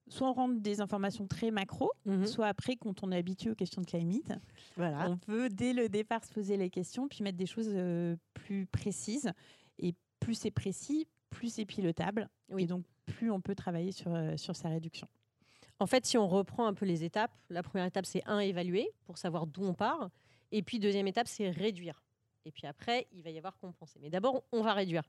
soit 0.09 0.29
on 0.29 0.33
rentre 0.33 0.61
des 0.61 0.81
informations 0.81 1.27
très 1.27 1.51
macro, 1.51 1.91
mhm. 2.05 2.27
soit 2.27 2.47
après, 2.47 2.77
quand 2.77 3.03
on 3.03 3.13
est 3.13 3.17
habitué 3.17 3.51
aux 3.51 3.55
questions 3.55 3.81
de 3.81 3.87
climate, 3.87 4.33
voilà. 4.77 5.09
on 5.09 5.17
peut 5.17 5.49
dès 5.49 5.73
le 5.73 5.89
départ 5.89 6.25
se 6.25 6.33
poser 6.33 6.57
les 6.57 6.69
questions, 6.69 7.09
puis 7.09 7.23
mettre 7.23 7.39
des 7.39 7.47
choses 7.47 7.75
plus 8.35 8.67
précises. 8.67 9.33
Et 9.79 9.95
plus 10.19 10.35
c'est 10.35 10.51
précis, 10.51 11.07
plus 11.31 11.55
c'est 11.55 11.65
pilotable. 11.65 12.29
Et 12.59 12.67
donc 12.67 12.85
plus 13.21 13.31
on 13.31 13.43
peut 13.43 13.55
travailler 13.55 13.93
sur, 13.93 14.15
euh, 14.15 14.35
sur 14.39 14.57
sa 14.57 14.71
réduction. 14.71 15.07
En 15.79 15.87
fait, 15.87 16.07
si 16.07 16.17
on 16.17 16.27
reprend 16.27 16.67
un 16.67 16.73
peu 16.73 16.87
les 16.87 17.05
étapes, 17.05 17.33
la 17.51 17.63
première 17.63 17.87
étape, 17.87 18.07
c'est 18.07 18.23
un, 18.25 18.39
évaluer 18.39 18.91
pour 19.05 19.19
savoir 19.19 19.47
d'où 19.47 19.63
on 19.63 19.75
part. 19.75 20.09
Et 20.53 20.63
puis, 20.63 20.79
deuxième 20.79 21.07
étape, 21.07 21.29
c'est 21.29 21.51
réduire. 21.51 22.03
Et 22.47 22.51
puis 22.51 22.67
après, 22.67 23.07
il 23.13 23.23
va 23.23 23.29
y 23.29 23.37
avoir 23.37 23.59
compenser. 23.59 23.99
Mais 24.01 24.09
d'abord, 24.09 24.43
on 24.53 24.63
va 24.63 24.73
réduire. 24.73 25.03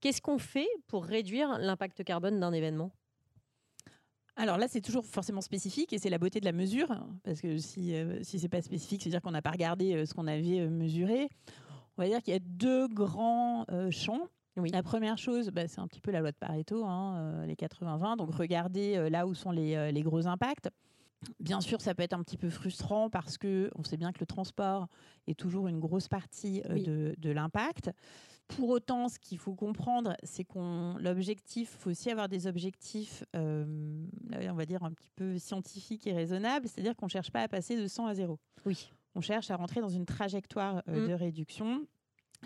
Qu'est-ce 0.00 0.22
qu'on 0.22 0.38
fait 0.38 0.68
pour 0.86 1.04
réduire 1.04 1.58
l'impact 1.58 2.04
carbone 2.04 2.38
d'un 2.38 2.52
événement? 2.52 2.92
Alors 4.36 4.58
là, 4.58 4.68
c'est 4.68 4.80
toujours 4.80 5.04
forcément 5.04 5.40
spécifique 5.40 5.92
et 5.92 5.98
c'est 5.98 6.10
la 6.10 6.18
beauté 6.18 6.38
de 6.38 6.44
la 6.44 6.52
mesure, 6.52 6.88
parce 7.24 7.40
que 7.40 7.56
si, 7.56 7.96
euh, 7.96 8.22
si 8.22 8.38
ce 8.38 8.44
n'est 8.44 8.48
pas 8.48 8.62
spécifique, 8.62 9.02
c'est-à-dire 9.02 9.22
qu'on 9.22 9.32
n'a 9.32 9.42
pas 9.42 9.50
regardé 9.50 9.94
euh, 9.94 10.06
ce 10.06 10.14
qu'on 10.14 10.28
avait 10.28 10.68
mesuré. 10.68 11.28
On 11.96 12.02
va 12.02 12.08
dire 12.08 12.22
qu'il 12.22 12.32
y 12.32 12.36
a 12.36 12.40
deux 12.40 12.86
grands 12.86 13.64
champs. 13.90 14.28
La 14.56 14.82
première 14.82 15.18
chose, 15.18 15.50
bah, 15.50 15.68
c'est 15.68 15.80
un 15.80 15.86
petit 15.86 16.00
peu 16.00 16.10
la 16.10 16.20
loi 16.20 16.32
de 16.32 16.36
Pareto, 16.36 16.84
hein, 16.84 17.16
euh, 17.16 17.46
les 17.46 17.54
80-20. 17.54 18.16
Donc, 18.16 18.34
regardez 18.34 18.96
euh, 18.96 19.10
là 19.10 19.26
où 19.26 19.34
sont 19.34 19.54
euh, 19.54 19.90
les, 19.90 20.02
gros 20.02 20.26
impacts. 20.26 20.70
Bien 21.40 21.60
sûr, 21.60 21.80
ça 21.80 21.94
peut 21.94 22.02
être 22.02 22.14
un 22.14 22.22
petit 22.22 22.38
peu 22.38 22.48
frustrant 22.48 23.10
parce 23.10 23.36
que 23.36 23.70
on 23.74 23.84
sait 23.84 23.96
bien 23.96 24.12
que 24.12 24.20
le 24.20 24.26
transport 24.26 24.86
est 25.26 25.38
toujours 25.38 25.68
une 25.68 25.80
grosse 25.80 26.08
partie 26.08 26.62
de, 26.62 27.30
l'impact. 27.30 27.90
Pour 28.48 28.68
autant, 28.68 29.08
ce 29.08 29.18
qu'il 29.18 29.38
faut 29.38 29.54
comprendre, 29.54 30.14
c'est 30.22 30.44
qu'on 30.44 30.96
l'objectif, 31.00 31.70
faut 31.80 31.90
aussi 31.90 32.10
avoir 32.10 32.28
des 32.28 32.46
objectifs, 32.46 33.24
on 33.34 34.54
va 34.54 34.66
dire 34.66 34.84
un 34.84 34.92
petit 34.92 35.10
peu 35.16 35.38
scientifiques 35.38 36.06
et 36.06 36.12
raisonnables, 36.12 36.68
c'est-à-dire 36.68 36.94
qu'on 36.94 37.06
ne 37.06 37.10
cherche 37.10 37.32
pas 37.32 37.42
à 37.42 37.48
passer 37.48 37.80
de 37.80 37.88
100 37.88 38.06
à 38.06 38.14
0. 38.14 38.38
Oui. 38.64 38.92
On 39.16 39.20
cherche 39.20 39.50
à 39.50 39.56
rentrer 39.56 39.80
dans 39.80 39.88
une 39.88 40.06
trajectoire 40.06 40.82
mmh. 40.86 41.08
de 41.08 41.12
réduction 41.14 41.86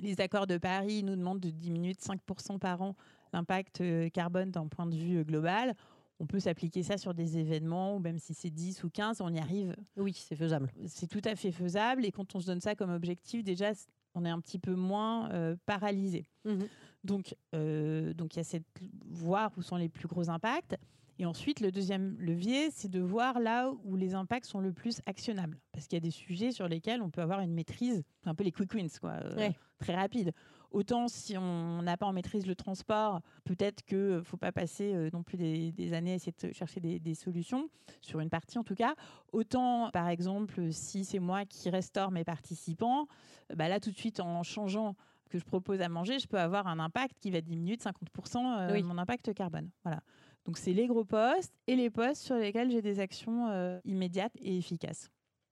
les 0.03 0.21
accords 0.21 0.47
de 0.47 0.59
Paris 0.59 1.03
nous 1.03 1.17
demandent 1.17 1.41
de 1.41 1.51
diminuer 1.51 1.95
de 1.95 2.01
5% 2.01 2.59
par 2.59 2.83
an 2.83 2.95
l'impact 3.33 3.81
euh, 3.81 4.09
carbone 4.09 4.51
d'un 4.51 4.67
point 4.67 4.87
de 4.87 4.97
vue 4.97 5.19
euh, 5.19 5.25
global. 5.25 5.75
On 6.19 6.27
peut 6.27 6.41
s'appliquer 6.41 6.83
ça 6.83 6.99
sur 6.99 7.15
des 7.15 7.39
événements, 7.39 7.97
ou 7.97 7.99
même 7.99 8.19
si 8.19 8.35
c'est 8.35 8.51
10 8.51 8.85
ou 8.85 8.91
15, 8.91 9.21
on 9.23 9.33
y 9.33 9.39
arrive. 9.39 9.75
Oui, 9.97 10.13
c'est 10.13 10.37
faisable. 10.37 10.71
C'est 10.87 11.07
tout 11.07 11.23
à 11.25 11.35
fait 11.35 11.51
faisable. 11.51 12.05
Et 12.05 12.13
quand 12.13 12.35
on 12.35 12.41
se 12.41 12.47
donne 12.47 12.61
ça 12.61 12.75
comme 12.75 12.91
objectif, 12.91 13.43
déjà, 13.43 13.73
on 14.15 14.27
est 14.27 14.31
un 14.31 14.41
petit 14.41 14.59
peu 14.59 14.75
moins 14.75 15.31
euh, 15.31 15.57
paralysé. 15.67 16.27
Mmh 16.45 16.65
donc, 17.03 17.35
donc 17.55 18.35
il 18.35 18.37
y 18.37 18.41
a 18.41 18.45
cette 18.45 18.67
voir 19.07 19.51
où 19.57 19.63
sont 19.63 19.77
les 19.77 19.89
plus 19.89 20.07
gros 20.07 20.29
impacts. 20.29 20.77
Et 21.21 21.27
ensuite, 21.27 21.61
le 21.61 21.71
deuxième 21.71 22.17
levier, 22.19 22.71
c'est 22.71 22.89
de 22.89 22.99
voir 22.99 23.41
là 23.41 23.71
où 23.85 23.95
les 23.95 24.15
impacts 24.15 24.47
sont 24.47 24.59
le 24.59 24.73
plus 24.73 25.03
actionnables. 25.05 25.59
Parce 25.71 25.87
qu'il 25.87 25.97
y 25.97 25.99
a 25.99 26.01
des 26.01 26.11
sujets 26.11 26.51
sur 26.51 26.67
lesquels 26.67 27.03
on 27.03 27.11
peut 27.11 27.21
avoir 27.21 27.41
une 27.41 27.53
maîtrise, 27.53 28.03
un 28.25 28.35
peu 28.35 28.43
les 28.43 28.53
quick 28.53 28.73
wins, 28.73 28.89
quoi, 28.99 29.17
euh, 29.23 29.51
très 29.79 29.95
rapide. 29.95 30.33
Autant 30.71 31.09
si 31.09 31.37
on 31.37 31.83
n'a 31.83 31.99
pas 31.99 32.07
en 32.07 32.15
maîtrise 32.15 32.47
le 32.47 32.55
transport, 32.55 33.21
peut-être 33.45 33.85
qu'il 33.85 33.99
ne 33.99 34.23
faut 34.23 34.39
pas 34.39 34.51
passer 34.51 34.95
euh, 34.95 35.11
non 35.13 35.23
plus 35.23 35.37
des, 35.37 35.93
années 35.93 36.13
à 36.13 36.15
essayer 36.15 36.33
de 36.33 36.55
chercher 36.55 36.81
des, 36.81 37.15
solutions, 37.15 37.69
sur 38.01 38.21
une 38.21 38.31
partie 38.31 38.59
en 38.59 38.65
tout 38.65 38.75
cas. 38.75 38.95
Autant, 39.33 39.91
par 39.91 40.09
exemple, 40.09 40.73
si 40.73 41.05
c'est 41.05 41.19
moi 41.19 41.45
qui 41.45 41.69
restaure 41.69 42.13
mes 42.13 42.25
participants, 42.25 43.09
bah 43.55 43.69
là 43.69 43.79
tout 43.79 43.91
de 43.91 43.97
suite 43.97 44.21
en 44.21 44.43
changeant 44.43 44.97
que 45.29 45.39
je 45.39 45.45
propose 45.45 45.83
à 45.83 45.89
manger, 45.91 46.19
je 46.19 46.27
peux 46.27 46.39
avoir 46.39 46.67
un 46.67 46.79
impact 46.79 47.17
qui 47.21 47.31
va 47.31 47.43
diminuer 47.43 47.77
de 47.77 47.83
50% 47.83 48.71
euh, 48.71 48.83
mon 48.83 48.97
impact 48.97 49.35
carbone. 49.35 49.71
Voilà. 49.85 50.01
Donc 50.51 50.59
c'est 50.59 50.73
les 50.73 50.89
gros 50.89 51.05
postes 51.05 51.55
et 51.69 51.77
les 51.77 51.91
postes 51.91 52.23
sur 52.23 52.35
lesquels 52.35 52.73
j'ai 52.73 52.83
des 52.83 52.99
actions 52.99 53.51
euh, 53.51 53.79
immédiates 53.85 54.33
et 54.41 54.59
efficaces. 54.59 55.09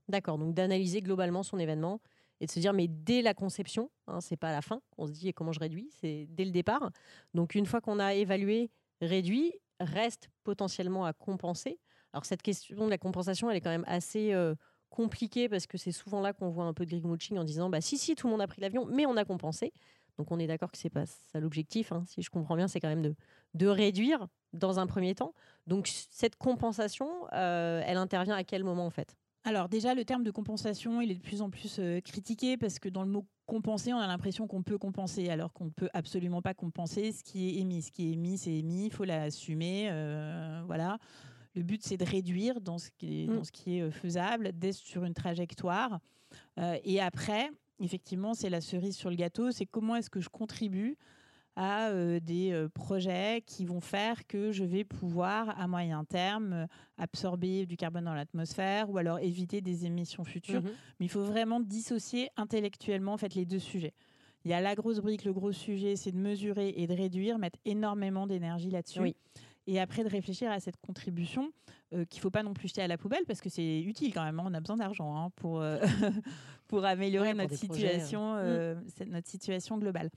D'accord, 0.09 0.39
donc 0.39 0.55
d'analyser 0.55 1.03
globalement 1.03 1.45
son 1.45 1.61
événement 1.61 2.01
et 2.41 2.47
de 2.47 2.51
se 2.51 2.59
dire 2.59 2.73
mais 2.73 2.89
dès 2.89 3.23
la 3.23 3.33
conception, 3.33 3.93
hein, 4.09 4.21
c'est 4.21 4.37
pas 4.37 4.49
à 4.49 4.53
la 4.53 4.61
fin 4.61 4.81
qu'on 4.91 5.07
se 5.07 5.13
dit 5.13 5.33
comment 5.33 5.53
je 5.53 5.61
réduis, 5.61 5.89
c'est 6.01 6.27
dès 6.31 6.45
le 6.45 6.51
départ. 6.51 6.91
Donc 7.33 7.55
une 7.55 7.65
fois 7.65 7.81
qu'on 7.81 8.01
a 8.01 8.15
évalué, 8.15 8.73
réduit, 9.01 9.53
reste 9.79 10.31
potentiellement 10.43 11.05
à 11.05 11.13
compenser. 11.13 11.79
Alors 12.13 12.25
cette 12.25 12.43
question 12.43 12.85
de 12.85 12.91
la 12.91 12.99
compensation, 12.99 13.49
elle 13.49 13.57
est 13.59 13.61
quand 13.61 13.71
même 13.71 13.85
assez 13.87 14.33
euh, 14.33 14.57
compliquée 14.91 15.49
parce 15.49 15.69
que 15.69 15.79
c'est 15.79 15.93
souvent 15.93 16.21
là 16.21 16.33
qu'on 16.33 16.49
voit 16.49 16.65
un 16.65 16.75
peu 16.75 16.87
de 16.87 16.91
greenwashing 16.91 17.39
en 17.39 17.45
disant 17.45 17.71
bah 17.71 17.81
si 17.81 17.99
si 17.99 18.17
tout 18.17 18.27
le 18.27 18.33
monde 18.33 18.43
a 18.43 18.49
pris 18.49 18.61
l'avion, 18.61 18.85
mais 18.87 19.07
on 19.07 19.17
a 19.17 19.25
compensé. 19.25 19.73
Donc 20.19 20.33
on 20.33 20.39
est 20.39 20.47
d'accord 20.47 20.71
que 20.71 20.79
c'est 20.79 20.91
pas 20.91 21.07
ça 21.07 21.41
l'objectif. 21.41 21.93
Hein. 21.93 22.03
Si 22.07 22.23
je 22.23 22.31
comprends 22.31 22.57
bien, 22.57 22.69
c'est 22.69 22.81
quand 22.81 22.89
même 22.89 23.03
de, 23.03 23.15
de 23.55 23.67
réduire 23.67 24.27
dans 24.53 24.81
un 24.81 24.87
premier 24.87 25.15
temps. 25.15 25.33
Donc 25.67 25.89
cette 26.11 26.37
compensation, 26.37 27.09
euh, 27.33 27.83
elle 27.87 27.97
intervient 27.97 28.35
à 28.35 28.45
quel 28.45 28.65
moment 28.65 28.87
en 28.87 28.91
fait? 28.91 29.17
Alors 29.45 29.69
déjà, 29.69 29.95
le 29.95 30.05
terme 30.05 30.25
de 30.25 30.31
compensation, 30.31 31.01
il 31.01 31.11
est 31.11 31.15
de 31.15 31.23
plus 31.23 31.41
en 31.41 31.51
plus 31.51 31.79
euh, 31.79 32.01
critiqué 32.01 32.57
parce 32.57 32.79
que 32.79 32.89
dans 32.89 33.03
le 33.03 33.09
mot 33.09 33.25
compenser, 33.47 33.95
on 33.95 33.99
a 33.99 34.07
l'impression 34.07 34.47
qu'on 34.47 34.63
peut 34.63 34.77
compenser 34.77 35.31
alors 35.31 35.53
qu'on 35.53 35.67
ne 35.67 35.71
peut 35.71 35.89
absolument 35.95 36.43
pas 36.43 36.53
compenser 36.53 37.13
ce 37.13 37.23
qui 37.23 37.49
est 37.49 37.61
émis. 37.61 37.83
Ce 37.83 37.93
qui 37.93 38.09
est 38.09 38.13
émis, 38.13 38.39
c'est 38.39 38.53
émis, 38.53 38.87
il 38.87 38.93
faut 38.93 39.05
l'assumer. 39.05 39.89
Euh, 39.91 40.63
voilà. 40.67 40.99
Le 41.55 41.63
but, 41.63 41.83
c'est 41.83 41.97
de 41.97 42.05
réduire 42.05 42.61
dans 42.61 42.79
ce 42.79 42.91
qui 42.91 43.23
est, 43.23 43.27
dans 43.27 43.41
mm. 43.41 43.45
ce 43.45 43.53
qui 43.53 43.79
est 43.79 43.91
faisable, 43.91 44.53
d'être 44.53 44.75
sur 44.75 45.05
une 45.05 45.15
trajectoire. 45.15 45.99
et 46.85 47.01
après, 47.01 47.51
effectivement, 47.81 48.35
c'est 48.35 48.51
la 48.51 48.61
cerise 48.61 48.97
sur 48.97 49.11
le 49.11 49.17
gâteau, 49.17 49.51
c'est 49.51 49.67
comment 49.67 49.97
est-ce 49.97 50.11
que 50.11 50.21
je 50.21 50.29
contribue 50.29 50.97
à 51.57 51.89
euh, 51.89 52.21
des 52.21 52.53
euh, 52.53 52.69
projets 52.69 53.43
qui 53.45 53.65
vont 53.65 53.81
faire 53.81 54.29
que 54.29 54.53
je 54.53 54.63
vais 54.63 54.85
pouvoir, 54.85 55.59
à 55.61 55.67
moyen 55.67 56.05
terme, 56.05 56.53
euh, 56.53 56.67
absorber 56.99 57.67
du 57.67 57.77
carbone 57.77 58.05
dans 58.05 58.15
l'atmosphère 58.15 58.89
ou 58.91 58.97
alors 58.97 59.19
éviter 59.19 59.61
des 59.61 59.85
émissions 59.85 60.23
futures. 60.23 60.63
Mhm. 60.63 60.71
Mais 61.01 61.07
il 61.07 61.09
faut 61.09 61.25
vraiment 61.25 61.59
dissocier 61.59 62.29
intellectuellement 62.37 63.15
en 63.15 63.19
fait, 63.19 63.35
les 63.35 63.45
deux 63.45 63.59
sujets. 63.59 63.93
Il 64.45 64.53
y 64.53 64.55
a 64.55 64.61
la 64.61 64.77
grosse 64.77 65.01
brique, 65.01 65.25
le 65.25 65.33
gros 65.33 65.51
sujet, 65.51 65.97
c'est 65.97 66.13
de 66.13 66.17
mesurer 66.17 66.75
et 66.77 66.87
de 66.87 66.95
réduire, 66.95 67.39
mettre 67.39 67.59
énormément 67.65 68.29
d'énergie 68.29 68.71
là-dessus. 68.71 69.15
Et 69.69 69.79
après 69.79 70.03
de 70.03 70.09
réfléchir 70.09 70.51
à 70.51 70.61
cette 70.61 70.79
contribution 70.79 71.53
qu'il 71.91 72.01
ne 72.01 72.21
faut 72.21 72.31
pas 72.31 72.43
non 72.43 72.55
plus 72.55 72.69
jeter 72.69 72.83
à 72.83 72.89
la 72.89 72.99
poubelle 72.99 73.25
parce 73.27 73.41
que 73.41 73.49
c'est 73.49 73.81
utile 73.81 74.13
quand 74.13 74.25
même. 74.25 74.41
Hein. 74.41 74.45
On 74.47 74.55
a 74.55 74.61
besoin 74.61 74.77
d'argent 74.77 75.17
hein, 75.17 75.31
pour, 75.37 75.63
pour 76.69 76.85
améliorer 76.85 77.35
notre, 77.35 77.55
situation, 77.55 78.35
mm. 78.35 79.05
notre 79.07 79.29
situation 79.29 79.79
globale. 79.79 80.11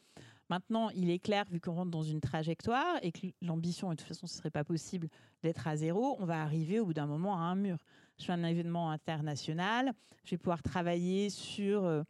Maintenant, 0.49 0.89
il 0.89 1.09
est 1.09 1.19
clair, 1.19 1.45
vu 1.49 1.61
qu'on 1.61 1.71
rentre 1.71 1.91
dans 1.91 2.03
une 2.03 2.19
trajectoire 2.19 2.97
et 3.01 3.13
que 3.13 3.27
l'ambition, 3.41 3.89
de 3.89 3.95
toute 3.95 4.07
façon, 4.07 4.27
ce 4.27 4.33
ne 4.33 4.37
serait 4.37 4.51
pas 4.51 4.65
possible 4.65 5.07
d'être 5.43 5.65
à 5.65 5.77
zéro, 5.77 6.17
on 6.19 6.25
va 6.25 6.41
arriver 6.41 6.81
au 6.81 6.85
bout 6.85 6.93
d'un 6.93 7.05
moment 7.05 7.37
à 7.37 7.43
un 7.43 7.55
mur. 7.55 7.77
je 8.19 8.25
fais 8.25 8.33
un 8.33 8.43
événement 8.43 8.91
international, 8.91 9.93
je 10.25 10.31
vais 10.31 10.37
pouvoir 10.37 10.61
travailler 10.61 11.29
sur 11.29 12.03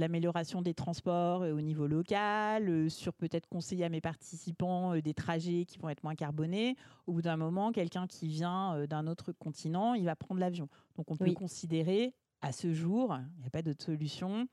l'amélioration 0.00 0.62
des 0.62 0.74
transports 0.74 1.42
au 1.42 1.60
niveau 1.60 1.86
local, 1.86 2.90
sur 2.90 3.12
peut-être 3.12 3.48
conseiller 3.48 3.84
à 3.84 3.88
mes 3.88 4.00
participants 4.00 4.96
des 4.96 5.14
trajets 5.14 5.64
qui 5.64 5.78
vont 5.78 5.88
être 5.88 6.02
moins 6.02 6.14
carbonés. 6.14 6.76
Au 7.06 7.12
bout 7.12 7.22
d'un 7.22 7.36
moment, 7.36 7.72
quelqu'un 7.72 8.06
qui 8.06 8.28
vient 8.28 8.86
d'un 8.86 9.06
autre 9.06 9.32
continent, 9.32 9.94
il 9.94 10.04
va 10.04 10.16
prendre 10.16 10.40
l'avion. 10.40 10.68
Donc 10.96 11.10
on 11.10 11.16
peut 11.16 11.32
considérer 11.32 12.14
à 12.40 12.52
ce 12.52 12.72
jour, 12.72 13.16
il 13.36 13.40
n'y 13.40 13.46
a 13.46 13.50
pas 13.50 13.62
d'autre 13.62 13.84
solution, 13.84 14.46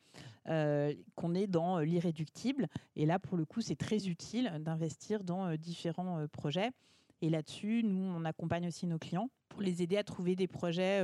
euh, 0.47 0.93
qu'on 1.15 1.35
est 1.35 1.47
dans 1.47 1.77
euh, 1.79 1.85
l'irréductible. 1.85 2.67
Et 2.95 3.05
là, 3.05 3.19
pour 3.19 3.37
le 3.37 3.45
coup, 3.45 3.61
c'est 3.61 3.75
très 3.75 4.07
utile 4.07 4.51
d'investir 4.59 5.23
dans 5.23 5.45
euh, 5.45 5.57
différents 5.57 6.27
projets. 6.27 6.71
Et 7.21 7.29
là-dessus, 7.29 7.83
nous, 7.83 8.03
on 8.03 8.25
accompagne 8.25 8.67
aussi 8.67 8.87
nos 8.87 8.97
clients 8.97 9.29
pour 9.49 9.61
les 9.61 9.81
aider 9.81 9.97
à 9.97 10.03
trouver 10.03 10.35
des 10.35 10.47
projets 10.47 11.01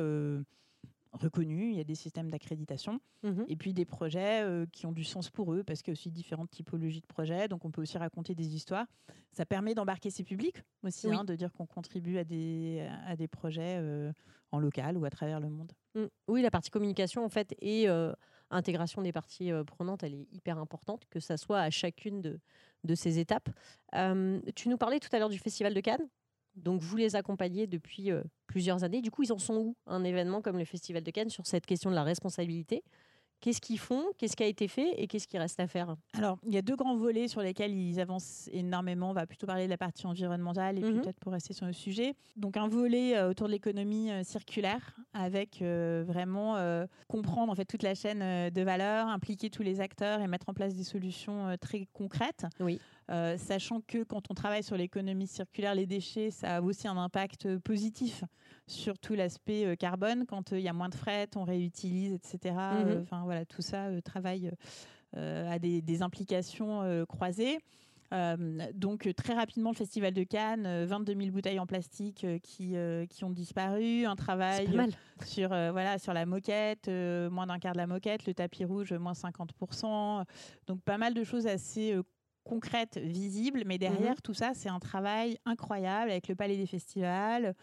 reconnus. 1.13 1.73
Il 1.73 1.77
y 1.77 1.81
a 1.81 1.83
des 1.83 1.95
systèmes 1.95 2.29
d'accréditation. 2.29 2.99
Mmh 3.23 3.43
et 3.47 3.55
puis 3.55 3.73
des 3.73 3.85
projets 3.85 4.45
qui 4.71 4.85
ont 4.85 4.91
du 4.91 5.03
sens 5.03 5.29
pour 5.29 5.53
eux, 5.53 5.63
parce 5.63 5.81
qu'il 5.81 5.91
y 5.91 5.93
a 5.93 5.97
aussi 5.99 6.09
différentes 6.09 6.49
typologies 6.49 7.01
de 7.01 7.05
projets. 7.05 7.47
Donc, 7.47 7.65
on 7.65 7.71
peut 7.71 7.81
aussi 7.81 7.97
raconter 7.97 8.33
des 8.33 8.55
histoires. 8.55 8.87
Ça 9.31 9.45
permet 9.45 9.75
d'embarquer 9.75 10.09
ses 10.09 10.23
publics 10.23 10.63
aussi, 10.83 11.11
hein, 11.11 11.23
de 11.23 11.35
dire 11.35 11.51
qu'on 11.53 11.65
contribue 11.65 12.17
à 12.17 12.23
des, 12.23 12.87
à 13.05 13.15
des 13.15 13.27
projets 13.27 13.79
en 14.51 14.59
local 14.59 14.97
ou 14.97 15.05
à 15.05 15.09
travers 15.09 15.39
le 15.39 15.49
monde. 15.49 15.71
Mmh. 15.95 16.05
Oui, 16.27 16.41
la 16.41 16.51
partie 16.51 16.69
communication, 16.69 17.23
en 17.23 17.29
fait, 17.29 17.55
et 17.59 17.87
euh, 17.89 18.13
intégration 18.49 19.01
des 19.01 19.11
parties 19.11 19.51
euh, 19.51 19.63
prenantes, 19.63 20.03
elle 20.03 20.13
est 20.13 20.27
hyper 20.31 20.57
importante, 20.57 21.03
que 21.09 21.19
ça 21.19 21.37
soit 21.37 21.59
à 21.59 21.69
chacune 21.69 22.21
de, 22.21 22.39
de 22.83 22.95
ces 22.95 23.19
étapes. 23.19 23.49
tu 24.55 24.69
nous 24.69 24.77
parlais 24.77 24.99
tout 24.99 25.09
à 25.11 25.19
l'heure 25.19 25.29
du 25.29 25.39
Festival 25.39 25.73
de 25.73 25.79
Cannes. 25.79 26.07
Donc, 26.55 26.81
vous 26.81 26.97
les 26.97 27.15
accompagnez 27.15 27.67
depuis 27.67 28.11
euh, 28.11 28.21
plusieurs 28.47 28.83
années. 28.83 29.01
Du 29.01 29.11
coup, 29.11 29.23
ils 29.23 29.33
en 29.33 29.39
sont 29.39 29.55
où, 29.55 29.75
un 29.87 30.03
événement 30.03 30.41
comme 30.41 30.57
le 30.57 30.65
Festival 30.65 31.03
de 31.03 31.11
Cannes, 31.11 31.29
sur 31.29 31.45
cette 31.45 31.65
question 31.65 31.89
de 31.89 31.95
la 31.95 32.03
responsabilité? 32.03 32.83
Qu'est-ce 33.41 33.59
qu'ils 33.59 33.79
font? 33.79 34.03
Qu'est-ce 34.19 34.35
qui 34.35 34.43
a 34.43 34.45
été 34.45 34.67
fait? 34.67 34.93
Et 34.97 35.07
qu'est-ce 35.07 35.27
qui 35.27 35.39
reste 35.39 35.59
à 35.59 35.65
faire? 35.65 35.95
Alors, 36.13 36.37
il 36.45 36.53
y 36.53 36.57
a 36.57 36.61
deux 36.61 36.75
grands 36.75 36.95
volets 36.95 37.27
sur 37.27 37.41
lesquels 37.41 37.73
ils 37.73 37.99
avancent 37.99 38.47
énormément. 38.53 39.09
On 39.09 39.13
va 39.13 39.25
plutôt 39.25 39.47
parler 39.47 39.65
de 39.65 39.71
la 39.71 39.79
partie 39.79 40.05
environnementale 40.05 40.77
et 40.77 40.81
mhm. 40.81 41.01
peut-être 41.01 41.19
pour 41.19 41.31
rester 41.31 41.53
sur 41.53 41.65
le 41.65 41.73
sujet. 41.73 42.13
Donc, 42.35 42.55
un 42.55 42.67
volet 42.67 43.17
euh, 43.17 43.31
autour 43.31 43.47
de 43.47 43.53
l'économie 43.53 44.11
euh, 44.11 44.23
circulaire 44.23 44.95
avec 45.13 45.63
euh, 45.63 46.03
vraiment 46.05 46.55
comprendre 47.07 47.51
en 47.51 47.55
fait 47.55 47.65
toute 47.65 47.83
la 47.83 47.95
chaîne 47.95 48.49
de 48.49 48.61
valeur, 48.61 49.07
impliquer 49.07 49.49
tous 49.49 49.63
les 49.63 49.81
acteurs 49.81 50.21
et 50.21 50.27
mettre 50.27 50.47
en 50.47 50.53
place 50.53 50.75
des 50.75 50.83
solutions 50.83 51.55
très 51.59 51.87
concrètes. 51.93 52.45
Oui. 52.59 52.79
Sachant 53.09 53.81
que 53.81 54.03
quand 54.03 54.31
on 54.31 54.33
travaille 54.33 54.63
sur 54.63 54.77
l'économie 54.77 55.27
circulaire, 55.27 55.75
les 55.75 55.85
déchets, 55.85 56.31
ça 56.31 56.57
a 56.57 56.61
aussi 56.61 56.87
un 56.87 56.97
impact 56.97 57.57
positif 57.59 58.23
sur 58.71 58.97
tout 58.97 59.13
l'aspect 59.13 59.65
euh, 59.65 59.75
carbone. 59.75 60.25
Quand 60.25 60.53
euh, 60.53 60.59
il 60.59 60.63
y 60.63 60.69
a 60.69 60.73
moins 60.73 60.89
de 60.89 60.95
fret, 60.95 61.29
on 61.35 61.43
réutilise, 61.43 62.13
etc. 62.13 62.55
Mhm. 62.55 63.01
Enfin 63.01 63.23
voilà, 63.23 63.45
tout 63.45 63.61
ça 63.61 63.87
euh, 63.87 64.01
travaille 64.01 64.51
à 65.13 65.59
des, 65.59 66.01
implications 66.03 67.05
croisées. 67.05 67.59
donc 68.73 69.13
très 69.13 69.33
rapidement, 69.33 69.71
le 69.71 69.75
Festival 69.75 70.13
de 70.13 70.23
Cannes, 70.23 70.85
22 70.85 71.13
000 71.13 71.31
bouteilles 71.31 71.59
en 71.59 71.65
plastique 71.65 72.25
qui, 72.43 72.75
qui 73.09 73.23
ont 73.25 73.29
disparu, 73.29 74.05
un 74.05 74.15
travail 74.15 74.69
sur, 75.25 75.49
voilà, 75.49 75.99
sur 75.99 76.13
la 76.13 76.25
moquette, 76.25 76.87
moins 76.87 77.45
d'un 77.45 77.59
quart 77.59 77.73
de 77.73 77.79
la 77.79 77.87
moquette, 77.87 78.25
le 78.25 78.33
tapis 78.33 78.63
rouge, 78.63 78.93
moins 78.93 79.11
50%. 79.11 80.23
Donc 80.67 80.81
pas 80.81 80.97
mal 80.97 81.13
de 81.13 81.25
choses 81.25 81.45
assez 81.45 81.93
concrètes, 82.51 82.97
visibles, 82.97 83.63
mais 83.65 83.77
derrière 83.77 84.15
mhm. 84.15 84.21
tout 84.25 84.33
ça, 84.33 84.51
c'est 84.53 84.67
un 84.67 84.79
travail 84.79 85.37
incroyable 85.45 86.11
avec 86.11 86.27
le 86.27 86.35
Palais 86.35 86.57
des 86.57 86.65
Festivals, 86.65 87.55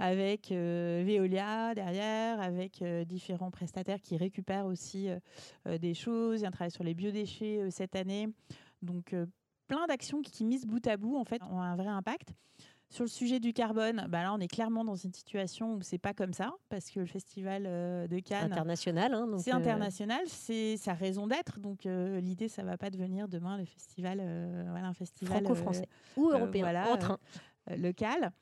avec 0.00 0.50
euh, 0.50 1.04
Veolia 1.06 1.76
derrière, 1.76 2.40
avec 2.40 2.82
euh, 2.82 3.04
différents 3.04 3.52
prestataires 3.52 4.00
qui 4.00 4.16
récupèrent 4.16 4.66
aussi 4.66 5.08
euh, 5.08 5.78
des 5.78 5.94
choses. 5.94 6.40
Il 6.40 6.42
y 6.42 6.44
a 6.44 6.48
un 6.48 6.50
travail 6.50 6.72
sur 6.72 6.82
les 6.82 6.92
biodéchets 6.92 7.70
cette 7.70 7.94
année. 7.94 8.30
Donc, 8.82 9.14
plein 9.68 9.86
d'actions 9.86 10.22
qui, 10.22 10.44
misent 10.44 10.66
bout 10.66 10.84
à 10.88 10.96
bout, 10.96 11.16
en 11.16 11.24
fait, 11.24 11.40
ont 11.44 11.60
un 11.60 11.76
vrai 11.76 11.86
impact. 11.86 12.34
Sur 12.92 13.04
le 13.04 13.08
sujet 13.08 13.40
du 13.40 13.52
carbone, 13.52 14.06
bah 14.08 14.22
là, 14.22 14.32
on 14.34 14.38
est 14.38 14.48
clairement 14.48 14.84
dans 14.84 14.94
une 14.94 15.12
situation 15.12 15.74
où 15.74 15.82
c'est 15.82 15.98
pas 15.98 16.14
comme 16.14 16.32
ça, 16.32 16.52
parce 16.68 16.90
que 16.90 17.00
le 17.00 17.06
festival 17.06 17.64
de 17.64 18.18
Cannes, 18.20 18.52
international, 18.52 19.14
hein, 19.14 19.26
c'est 19.38 19.50
international, 19.50 20.20
c'est 20.26 20.76
sa 20.76 20.92
raison 20.92 21.26
d'être. 21.26 21.58
Donc 21.58 21.84
l'idée, 21.84 22.48
ça 22.48 22.62
va 22.62 22.76
pas 22.76 22.90
devenir 22.90 23.28
demain 23.28 23.56
le 23.56 23.64
festival, 23.64 24.18
voilà, 24.70 24.86
un 24.86 24.94
festival 24.94 25.42
franco-français 25.42 25.88
ou 26.16 26.30
européen, 26.30 26.62
voilà, 26.62 26.92
en 26.92 26.96
train. 26.98 27.18
local. 27.76 28.32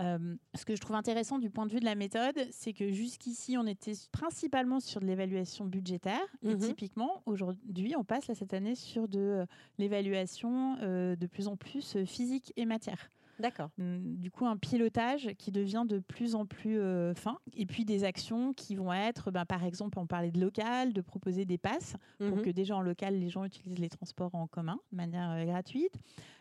Euh, 0.00 0.36
ce 0.54 0.64
que 0.64 0.74
je 0.74 0.80
trouve 0.80 0.96
intéressant 0.96 1.38
du 1.38 1.50
point 1.50 1.66
de 1.66 1.72
vue 1.72 1.80
de 1.80 1.84
la 1.84 1.94
méthode, 1.94 2.38
c'est 2.50 2.72
que 2.72 2.90
jusqu'ici, 2.90 3.56
on 3.58 3.66
était 3.66 3.92
principalement 4.12 4.80
sur 4.80 5.00
de 5.00 5.06
l'évaluation 5.06 5.66
budgétaire. 5.66 6.24
Et 6.42 6.54
mhm. 6.54 6.58
typiquement, 6.58 7.22
aujourd'hui, 7.26 7.94
on 7.96 8.04
passe 8.04 8.26
là, 8.26 8.34
cette 8.34 8.54
année 8.54 8.74
sur 8.74 9.08
de 9.08 9.18
euh, 9.18 9.46
l'évaluation 9.78 10.76
euh, 10.80 11.16
de 11.16 11.26
plus 11.26 11.48
en 11.48 11.56
plus 11.56 12.02
physique 12.04 12.52
et 12.56 12.64
matière. 12.64 13.10
D'accord. 13.40 13.70
Hum, 13.78 14.16
du 14.16 14.30
coup, 14.30 14.46
un 14.46 14.56
pilotage 14.56 15.30
qui 15.38 15.50
devient 15.50 15.84
de 15.88 15.98
plus 15.98 16.34
en 16.34 16.46
plus 16.46 16.80
fin. 17.14 17.38
Et 17.54 17.66
puis 17.66 17.84
des 17.84 18.04
actions 18.04 18.52
qui 18.52 18.76
vont 18.76 18.92
être, 18.92 19.30
ben, 19.30 19.44
par 19.44 19.64
exemple, 19.64 19.98
on 19.98 20.06
parlait 20.06 20.30
de 20.30 20.40
local, 20.40 20.92
de 20.92 21.00
proposer 21.00 21.44
des 21.44 21.58
passes 21.58 21.96
pour 22.18 22.36
mhm. 22.36 22.42
que 22.42 22.50
déjà 22.50 22.76
en 22.76 22.82
local, 22.82 23.18
les 23.18 23.28
gens 23.28 23.44
utilisent 23.44 23.78
les 23.78 23.88
transports 23.88 24.34
en 24.34 24.46
commun 24.46 24.78
de 24.92 24.96
manière 24.96 25.44
gratuite. 25.46 25.94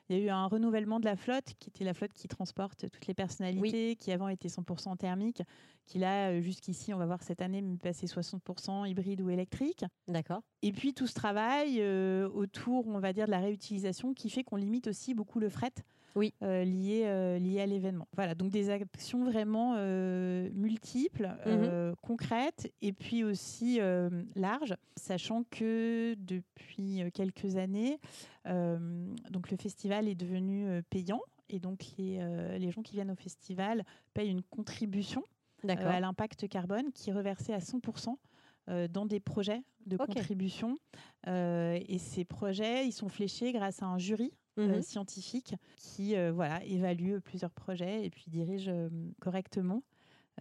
Il 0.09 0.17
y 0.17 0.21
a 0.21 0.23
eu 0.23 0.29
un 0.29 0.47
renouvellement 0.47 0.99
de 0.99 1.05
la 1.05 1.15
flotte, 1.15 1.53
qui 1.59 1.69
était 1.69 1.83
la 1.83 1.93
flotte 1.93 2.13
qui 2.13 2.27
transporte 2.27 2.89
toutes 2.89 3.05
les 3.05 3.13
personnalités, 3.13 3.95
qui 3.95 4.11
avant 4.11 4.27
était 4.27 4.47
100% 4.47 4.97
thermique, 4.97 5.43
qui 5.85 5.99
là, 5.99 6.29
euh, 6.29 6.41
jusqu'ici, 6.41 6.93
on 6.95 6.97
va 6.97 7.05
voir 7.05 7.21
cette 7.21 7.41
année, 7.41 7.63
passer 7.81 8.07
60% 8.07 8.89
hybride 8.89 9.21
ou 9.21 9.29
électrique. 9.29 9.85
D'accord. 10.07 10.41
Et 10.63 10.71
puis 10.71 10.95
tout 10.95 11.05
ce 11.05 11.13
travail 11.13 11.77
euh, 11.79 12.27
autour, 12.29 12.87
on 12.87 12.99
va 12.99 13.13
dire, 13.13 13.27
de 13.27 13.31
la 13.31 13.39
réutilisation 13.39 14.15
qui 14.15 14.31
fait 14.31 14.43
qu'on 14.43 14.55
limite 14.55 14.87
aussi 14.87 15.13
beaucoup 15.13 15.39
le 15.39 15.49
fret 15.49 15.73
oui. 16.15 16.33
Euh, 16.43 16.63
liées, 16.63 17.03
euh, 17.05 17.59
à 17.59 17.65
l'événement. 17.65 18.07
Voilà, 18.15 18.35
donc 18.35 18.51
des 18.51 18.69
actions 18.69 19.23
vraiment 19.25 19.75
euh, 19.77 20.49
multiples, 20.53 21.29
mhm. 21.45 21.95
concrètes 22.01 22.71
et 22.81 22.93
puis 22.93 23.23
aussi 23.23 23.79
larges, 24.35 24.75
sachant 24.95 25.43
que 25.49 26.15
depuis 26.17 27.01
quelques 27.13 27.57
années, 27.57 27.99
donc 28.45 29.51
le 29.51 29.57
festival 29.57 30.07
est 30.07 30.15
devenu 30.15 30.81
payant 30.89 31.21
et 31.49 31.59
donc 31.59 31.83
les, 31.97 32.19
les 32.59 32.71
gens 32.71 32.81
qui 32.81 32.93
viennent 32.93 33.11
au 33.11 33.15
festival 33.15 33.83
payent 34.13 34.29
une 34.29 34.43
contribution 34.43 35.23
à 35.67 35.99
l'impact 35.99 36.47
carbone 36.47 36.91
qui 36.93 37.09
est 37.09 37.13
reversée 37.13 37.53
à 37.53 37.59
100% 37.59 38.15
dans 38.89 39.05
des 39.05 39.19
projets 39.19 39.63
de 39.85 39.97
contribution. 39.97 40.77
et 41.27 41.97
ces 41.99 42.23
projets, 42.23 42.87
ils 42.87 42.93
sont 42.93 43.09
fléchés 43.09 43.51
grâce 43.51 43.81
à 43.83 43.87
un 43.87 43.97
jury 43.97 44.31
euh, 44.59 44.75
mhm. 44.75 44.81
scientifique 44.81 45.55
qui 45.77 46.15
euh, 46.15 46.31
voilà, 46.31 46.63
évalue 46.65 47.19
plusieurs 47.19 47.51
projets 47.51 48.05
et 48.05 48.09
puis 48.09 48.25
dirige 48.27 48.67
euh, 48.67 48.89
correctement 49.21 49.83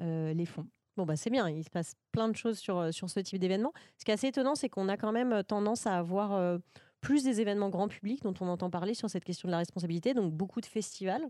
les 0.00 0.46
fonds. 0.46 0.68
Bon, 0.96 1.04
bah, 1.07 1.16
c'est 1.16 1.28
bien, 1.28 1.48
il 1.48 1.64
se 1.64 1.70
passe 1.70 1.96
plein 2.12 2.28
de 2.28 2.37
choses 2.37 2.57
sur, 2.57 2.94
sur 2.94 3.11
ce 3.11 3.18
type 3.18 3.40
d'événement. 3.40 3.72
Ce 3.96 4.04
qui 4.04 4.12
est 4.12 4.14
assez 4.14 4.28
étonnant, 4.28 4.54
c'est 4.54 4.68
qu'on 4.68 4.88
a 4.88 4.96
quand 4.96 5.11
même 5.11 5.42
tendance 5.42 5.88
à 5.88 5.98
avoir 5.98 6.61
plus 7.00 7.24
des 7.24 7.40
événements 7.40 7.68
grand 7.68 7.88
public 7.88 8.22
dont 8.22 8.35
on 8.40 8.46
entend 8.46 8.70
parler 8.70 8.94
sur 8.94 9.11
cette 9.11 9.24
question 9.24 9.48
de 9.48 9.50
la 9.50 9.59
responsabilité, 9.59 10.14
donc 10.14 10.33
beaucoup 10.33 10.61
de 10.61 10.66
festivals, 10.66 11.28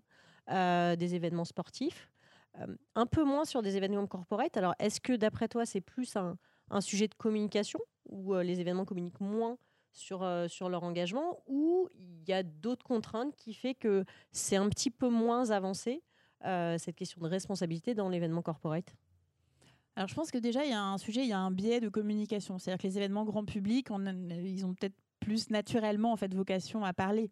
des 0.49 1.15
événements 1.15 1.47
sportifs, 1.47 2.11
un 2.95 3.07
peu 3.07 3.25
moins 3.25 3.47
sur 3.47 3.63
des 3.63 3.79
événements 3.79 4.07
corporate. 4.07 4.55
Alors, 4.59 4.75
est-ce 4.79 5.01
que 5.01 5.15
d'après 5.15 5.49
toi, 5.49 5.65
c'est 5.65 5.81
plus 5.81 6.15
un, 6.17 6.37
un, 6.69 6.83
sujet 6.83 7.09
de 7.09 7.15
communication 7.15 7.81
où 8.05 8.35
les 8.35 8.61
événements 8.61 8.85
communiquent 8.85 9.23
moins 9.23 9.57
sur, 9.99 10.23
euh, 10.23 10.49
sur 10.49 10.69
leur 10.69 10.83
engagement 10.83 11.43
ou 11.47 11.89
il 11.99 12.29
y 12.29 12.33
a 12.33 12.43
d'autres 12.43 12.85
contraintes 12.85 13.35
qui 13.37 13.53
fait 13.53 13.75
que 13.75 14.05
c'est 14.33 14.57
un 14.57 14.69
petit 14.69 14.91
peu 14.91 15.09
moins 15.09 15.51
avancé, 15.51 16.03
euh, 16.45 16.79
cette 16.79 16.97
question 16.97 17.21
de 17.21 17.29
responsabilité 17.29 17.95
dans 17.95 18.09
l'événement 18.09 18.43
corporate? 18.43 18.95
Alors 19.97 20.09
je 20.09 20.15
pense 20.15 20.31
que 20.31 20.39
déjà 20.39 20.65
il 20.65 20.71
y 20.71 20.75
a 20.75 20.83
un 20.83 20.99
sujet, 20.99 21.23
il 21.23 21.29
y 21.29 21.33
a 21.33 21.39
un 21.39 21.51
biais 21.51 21.81
de 21.81 21.89
communication, 21.89 22.59
c'est-à-dire 22.59 22.81
que 22.81 22.87
les 22.87 22.97
événements 22.97 23.25
grand 23.25 23.45
public, 23.45 23.91
on, 23.91 24.07
ils 24.07 24.65
ont 24.65 24.73
peut-être 24.75 24.95
plus 25.19 25.51
naturellement 25.51 26.13
en 26.13 26.17
fait 26.17 26.33
vocation 26.33 26.85
à 26.85 26.93
parler 26.93 27.29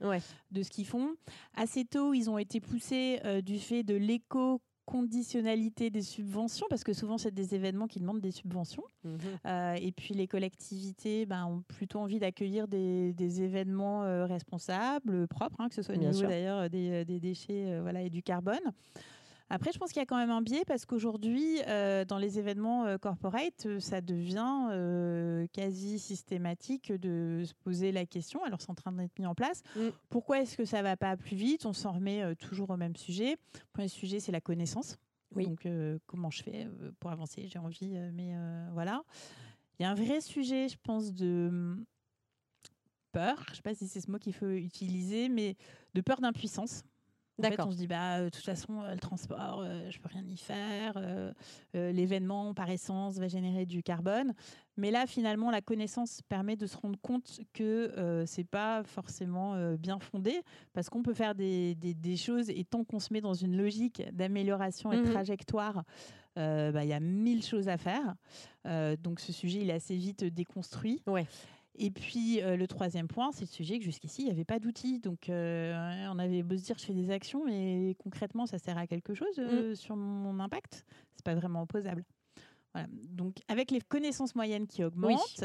de 0.50 0.62
ce 0.62 0.70
qu'ils 0.70 0.86
font. 0.86 1.14
Assez 1.54 1.84
tôt, 1.84 2.12
ils 2.12 2.28
ont 2.28 2.38
été 2.38 2.60
poussés 2.60 3.20
euh, 3.24 3.40
du 3.40 3.60
fait 3.60 3.84
de 3.84 3.94
l'écho 3.94 4.60
conditionnalité 4.86 5.90
des 5.90 6.00
subventions, 6.00 6.66
parce 6.70 6.84
que 6.84 6.92
souvent 6.92 7.18
c'est 7.18 7.34
des 7.34 7.54
événements 7.54 7.88
qui 7.88 7.98
demandent 7.98 8.20
des 8.20 8.30
subventions. 8.30 8.84
Mhm. 9.04 9.18
Euh, 9.44 9.74
et 9.74 9.92
puis 9.92 10.14
les 10.14 10.28
collectivités 10.28 11.26
ben, 11.26 11.44
ont 11.44 11.62
plutôt 11.66 11.98
envie 11.98 12.20
d'accueillir 12.20 12.68
des, 12.68 13.42
événements 13.42 14.04
euh, 14.04 14.24
responsables, 14.24 15.26
propres, 15.26 15.60
hein, 15.60 15.68
que 15.68 15.74
ce 15.74 15.82
soit 15.82 15.96
au 15.96 15.98
niveau 15.98 16.22
d'ailleurs 16.22 16.70
des, 16.70 17.04
des, 17.04 17.20
déchets 17.20 17.66
euh, 17.66 17.80
voilà, 17.82 18.02
et 18.02 18.10
du 18.10 18.22
carbone. 18.22 18.72
Après, 19.48 19.70
je 19.72 19.78
pense 19.78 19.92
qu'il 19.92 20.00
y 20.00 20.02
a 20.02 20.06
quand 20.06 20.16
même 20.16 20.30
un 20.30 20.42
biais 20.42 20.64
parce 20.66 20.86
qu'aujourd'hui, 20.86 21.60
euh, 21.68 22.04
dans 22.04 22.18
les 22.18 22.38
événements 22.38 22.84
euh, 22.84 22.98
corporate, 22.98 23.66
euh, 23.66 23.78
ça 23.78 24.00
devient 24.00 24.26
quasi 25.52 25.98
systématique 25.98 26.92
de 26.92 27.44
se 27.44 27.54
poser 27.54 27.92
la 27.92 28.06
question. 28.06 28.42
Alors, 28.44 28.60
c'est 28.60 28.70
en 28.70 28.74
train 28.74 28.92
d'être 28.92 29.16
mis 29.18 29.26
en 29.26 29.34
place. 29.34 29.62
Mm. 29.76 29.88
Pourquoi 30.08 30.40
est-ce 30.40 30.56
que 30.56 30.64
ça 30.64 30.82
va 30.82 30.96
pas 30.96 31.16
plus 31.16 31.36
vite? 31.36 31.64
On 31.64 31.72
s'en 31.72 31.92
remet 31.92 32.34
toujours 32.36 32.70
au 32.70 32.76
même 32.76 32.96
sujet. 32.96 33.32
Le 33.54 33.66
premier 33.72 33.88
sujet, 33.88 34.20
c'est 34.20 34.32
la 34.32 34.40
connaissance. 34.40 34.98
Donc, 35.34 35.68
comment 36.06 36.30
je 36.30 36.42
fais 36.42 36.68
pour 36.98 37.10
avancer? 37.10 37.46
J'ai 37.48 37.58
envie, 37.58 37.96
mais 38.14 38.34
voilà. 38.72 39.02
Il 39.78 39.82
y 39.82 39.86
a 39.86 39.90
un 39.90 39.94
vrai 39.94 40.20
sujet, 40.20 40.68
je 40.68 40.76
pense, 40.82 41.12
de 41.12 41.48
hum, 41.48 41.84
peur. 43.12 43.42
Je 43.46 43.50
ne 43.50 43.56
sais 43.56 43.62
pas 43.62 43.74
si 43.74 43.86
c'est 43.86 44.00
ce 44.00 44.10
mot 44.10 44.18
qu'il 44.18 44.32
faut 44.32 44.48
utiliser, 44.48 45.28
mais 45.28 45.56
de 45.94 46.00
peur 46.00 46.20
d'impuissance. 46.20 46.82
En 47.38 47.42
fait, 47.42 47.60
on 47.60 47.70
se 47.70 47.76
dit, 47.76 47.86
bah, 47.86 48.22
de 48.22 48.28
toute 48.28 48.44
façon, 48.44 48.82
le 48.82 48.98
transport, 48.98 49.64
je 49.90 49.98
peux 49.98 50.08
rien 50.08 50.24
y 50.26 50.36
faire. 50.36 50.94
L'événement, 51.74 52.54
par 52.54 52.70
essence, 52.70 53.18
va 53.18 53.28
générer 53.28 53.66
du 53.66 53.82
carbone. 53.82 54.32
Mais 54.78 54.90
là, 54.90 55.06
finalement, 55.06 55.50
la 55.50 55.60
connaissance 55.60 56.20
permet 56.28 56.56
de 56.56 56.66
se 56.66 56.76
rendre 56.76 56.98
compte 57.00 57.40
que 57.52 57.92
ce 57.96 58.24
c'est 58.26 58.44
pas 58.44 58.82
forcément 58.84 59.74
bien 59.76 59.98
fondé, 59.98 60.42
parce 60.72 60.90
qu'on 60.90 61.02
peut 61.02 61.14
faire 61.14 61.34
des, 61.34 61.74
des, 61.74 62.16
choses 62.16 62.50
et 62.50 62.64
tant 62.64 62.84
qu'on 62.84 62.98
se 62.98 63.12
met 63.12 63.20
dans 63.20 63.34
une 63.34 63.56
logique 63.56 64.02
d'amélioration 64.12 64.92
et 64.92 64.96
de 64.98 65.02
mmh 65.02 65.12
trajectoire, 65.12 65.82
bah, 66.36 66.84
il 66.84 66.88
y 66.88 66.92
a 66.92 67.00
mille 67.00 67.42
choses 67.42 67.68
à 67.68 67.76
faire. 67.76 68.14
donc, 69.02 69.20
ce 69.20 69.32
sujet, 69.32 69.60
il 69.60 69.70
est 69.70 69.74
assez 69.74 69.96
vite 69.96 70.24
déconstruit. 70.24 71.02
Ouais. 71.06 71.26
Et 71.78 71.90
puis 71.90 72.42
euh, 72.42 72.56
le 72.56 72.66
troisième 72.66 73.08
point, 73.08 73.32
c'est 73.32 73.42
le 73.42 73.50
sujet 73.50 73.78
que 73.78 73.84
jusqu'ici, 73.84 74.22
il 74.22 74.24
n'y 74.26 74.30
avait 74.30 74.44
pas 74.44 74.58
d'outils. 74.58 74.98
Donc 74.98 75.28
euh, 75.28 76.06
on 76.10 76.18
avait 76.18 76.42
beau 76.42 76.56
se 76.56 76.62
dire 76.62 76.78
je 76.78 76.84
fais 76.84 76.94
des 76.94 77.10
actions, 77.10 77.44
mais 77.44 77.94
concrètement, 77.98 78.46
ça 78.46 78.58
sert 78.58 78.78
à 78.78 78.86
quelque 78.86 79.14
chose 79.14 79.38
euh, 79.38 79.72
mm. 79.72 79.74
sur 79.76 79.96
mon 79.96 80.40
impact? 80.40 80.84
C'est 81.14 81.24
pas 81.24 81.34
vraiment 81.34 81.62
opposable. 81.62 82.04
Voilà. 82.72 82.88
Donc 83.10 83.36
avec 83.48 83.70
les 83.70 83.80
connaissances 83.80 84.34
moyennes 84.34 84.66
qui 84.66 84.84
augmentent. 84.84 85.44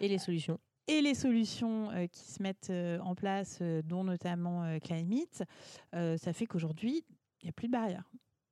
Et 0.00 0.08
les 0.08 0.18
solutions. 0.18 0.58
Et 0.88 1.00
les 1.00 1.14
solutions 1.14 1.90
qui 2.12 2.30
se 2.30 2.40
mettent 2.40 2.70
en 3.02 3.16
place, 3.16 3.60
dont 3.84 4.04
notamment 4.04 4.78
Climate, 4.78 5.42
ça 5.92 6.32
fait 6.32 6.46
qu'aujourd'hui, 6.46 7.04
il 7.42 7.46
n'y 7.46 7.48
a 7.48 7.52
plus 7.52 7.66
de 7.66 7.72
barrières. 7.72 8.08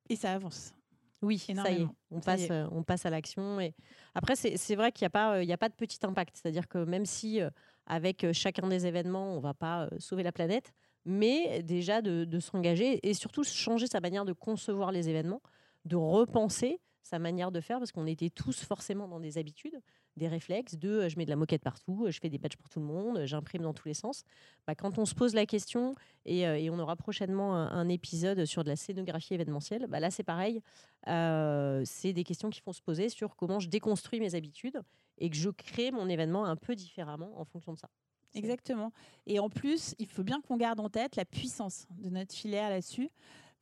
Et 0.09 0.17
ça 0.17 0.33
avance. 0.33 0.75
Oui, 1.23 1.39
ça 1.39 1.71
y 1.71 1.83
est, 1.83 1.87
on, 2.11 2.21
passe, 2.21 2.51
euh, 2.51 2.67
on 2.71 2.83
passe 2.83 3.07
à 3.07 3.11
l'action. 3.11 3.61
Et... 3.61 3.75
Après, 4.15 4.37
c'est 4.37 4.75
vrai 4.75 4.93
qu'il 4.93 5.05
n'y 5.05 5.07
a, 5.07 5.11
pas, 5.11 5.37
euh, 5.37 5.43
il 5.43 5.51
a 5.53 5.57
pas 5.57 5.69
de 5.69 5.75
petit 5.75 5.99
impact. 6.03 6.37
C'est-à-dire 6.37 6.69
que 6.69 6.79
même 6.79 7.07
si, 7.07 7.41
euh, 7.41 7.51
avec 7.87 8.27
chacun 8.33 8.69
des 8.69 8.87
événements, 8.87 9.33
on 9.33 9.37
ne 9.37 9.43
va 9.43 9.55
pas 9.55 9.89
sauver 9.99 10.23
la 10.23 10.33
planète, 10.33 10.73
mais 11.05 11.63
déjà 11.63 12.03
de, 12.03 12.25
de 12.25 12.41
s'engager 12.41 13.07
et 13.09 13.15
surtout 13.15 13.45
changer 13.45 13.87
sa 13.87 14.01
manière 14.01 14.25
de 14.25 14.33
concevoir 14.33 14.93
les 14.93 15.09
événements, 15.09 15.43
de 15.85 15.97
repenser 15.97 16.81
sa 17.05 17.19
manière 17.19 17.53
de 17.53 17.61
faire, 17.61 17.79
parce 17.79 17.93
qu'on 17.93 18.07
était 18.07 18.31
tous 18.31 18.65
forcément 18.65 19.07
dans 19.07 19.21
des 19.21 19.39
habitudes 19.39 19.81
des 20.17 20.29
réflexes 20.29 20.77
de 20.77 20.89
euh, 20.89 21.09
je 21.09 21.17
mets 21.19 21.25
de 21.25 21.31
la 21.31 21.37
moquette 21.37 21.63
partout, 21.63 22.07
euh, 22.07 22.11
je 22.11 22.21
fais 22.21 22.29
des 22.29 22.39
badges 22.39 22.57
pour 22.57 22.69
tout 22.69 22.81
le 22.81 22.87
monde, 22.87 23.19
euh, 23.19 23.27
j'imprime 23.27 23.63
dans 23.63 23.75
tous 23.75 23.89
les 23.89 23.95
sens. 23.95 24.25
Bah, 24.67 24.75
quand 24.75 24.99
on 24.99 25.05
se 25.05 25.15
pose 25.15 25.35
la 25.35 25.47
question, 25.47 25.95
et, 26.25 26.71
on 26.71 26.79
aura 26.79 26.97
prochainement 26.97 27.55
un, 27.55 27.89
épisode 27.89 28.45
sur 28.47 28.65
de 28.65 28.71
la 28.71 28.77
scénographie 28.77 29.35
événementielle, 29.35 29.87
bah, 29.89 30.01
là 30.01 30.11
c'est 30.11 30.23
pareil, 30.23 30.61
c'est 31.07 32.13
des 32.13 32.25
questions 32.25 32.51
qui 32.51 32.61
font 32.61 32.73
se 32.73 32.81
poser 32.81 33.09
sur 33.09 33.37
comment 33.37 33.61
je 33.61 33.69
déconstruis 33.69 34.21
mes 34.21 34.35
habitudes 34.35 34.81
et 35.19 35.29
que 35.29 35.37
je 35.37 35.51
crée 35.51 35.91
mon 35.91 36.09
événement 36.09 36.47
un 36.47 36.57
peu 36.57 36.75
différemment 36.75 37.39
en 37.39 37.45
fonction 37.45 37.75
de 37.75 37.79
ça. 37.79 37.89
Exactement. 38.35 38.93
Et 39.27 39.39
en 39.39 39.49
plus, 39.49 39.95
il 39.99 40.09
faut 40.09 40.25
bien 40.25 40.41
qu'on 40.41 40.57
garde 40.57 40.81
en 40.81 40.89
tête 40.89 41.15
la 41.17 41.25
puissance 41.25 41.87
de 41.91 42.09
notre 42.09 42.35
filière 42.35 42.71
là-dessus 42.71 43.11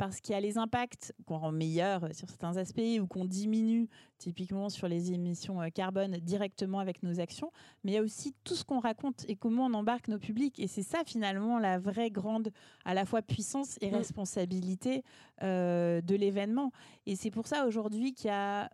parce 0.03 0.21
qu'il 0.21 0.33
y 0.33 0.37
a 0.37 0.41
les 0.41 0.59
impacts 0.59 1.15
qu'on 1.27 1.39
rend 1.39 1.53
meilleurs 1.53 2.13
sur 2.13 2.29
certains 2.29 2.57
aspects 2.57 2.99
ou 3.01 3.07
qu'on 3.07 3.25
diminue 3.25 3.89
typiquement 4.19 4.69
sur 4.69 4.89
les 4.89 5.13
émissions 5.13 5.63
euh, 5.63 5.69
carbone 5.69 6.17
directement 6.17 6.81
avec 6.81 7.05
nos 7.05 7.21
actions, 7.21 7.53
mais 7.85 7.93
il 7.93 7.95
y 7.95 7.99
a 7.99 8.03
aussi 8.03 8.35
tout 8.43 8.57
ce 8.57 8.65
qu'on 8.65 8.81
raconte 8.81 9.25
et 9.29 9.37
comment 9.37 9.67
on 9.67 9.75
embarque 9.75 10.09
nos 10.09 10.19
publics. 10.19 10.59
Et 10.59 10.67
c'est 10.67 10.83
ça 10.83 11.05
finalement 11.07 11.61
la 11.61 11.79
vraie 11.79 12.11
grande 12.11 12.51
à 12.85 12.95
la 12.95 13.07
fois 13.07 13.23
puissance 13.23 13.79
et 13.81 13.93
mm. 13.93 13.95
responsabilité 13.95 15.05
euh, 15.45 16.01
de 16.01 16.17
l'événement. 16.17 16.73
Et 17.07 17.15
c'est 17.15 17.31
pour 17.31 17.47
ça 17.47 17.65
aujourd'hui 17.69 18.13
qu'il 18.13 18.27
y 18.27 18.31
a 18.31 18.71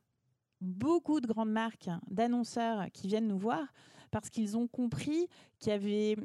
beaucoup 0.63 1.21
de 1.21 1.27
grandes 1.27 1.53
marques 1.53 1.91
d'annonceurs 2.11 2.87
qui 2.95 3.07
viennent 3.07 3.29
nous 3.29 3.37
voir 3.37 3.67
parce 4.11 4.31
qu'ils 4.31 4.57
ont 4.57 4.67
compris 4.67 5.29
qu'il 5.59 5.73
y 5.73 5.75
avait 5.75 6.17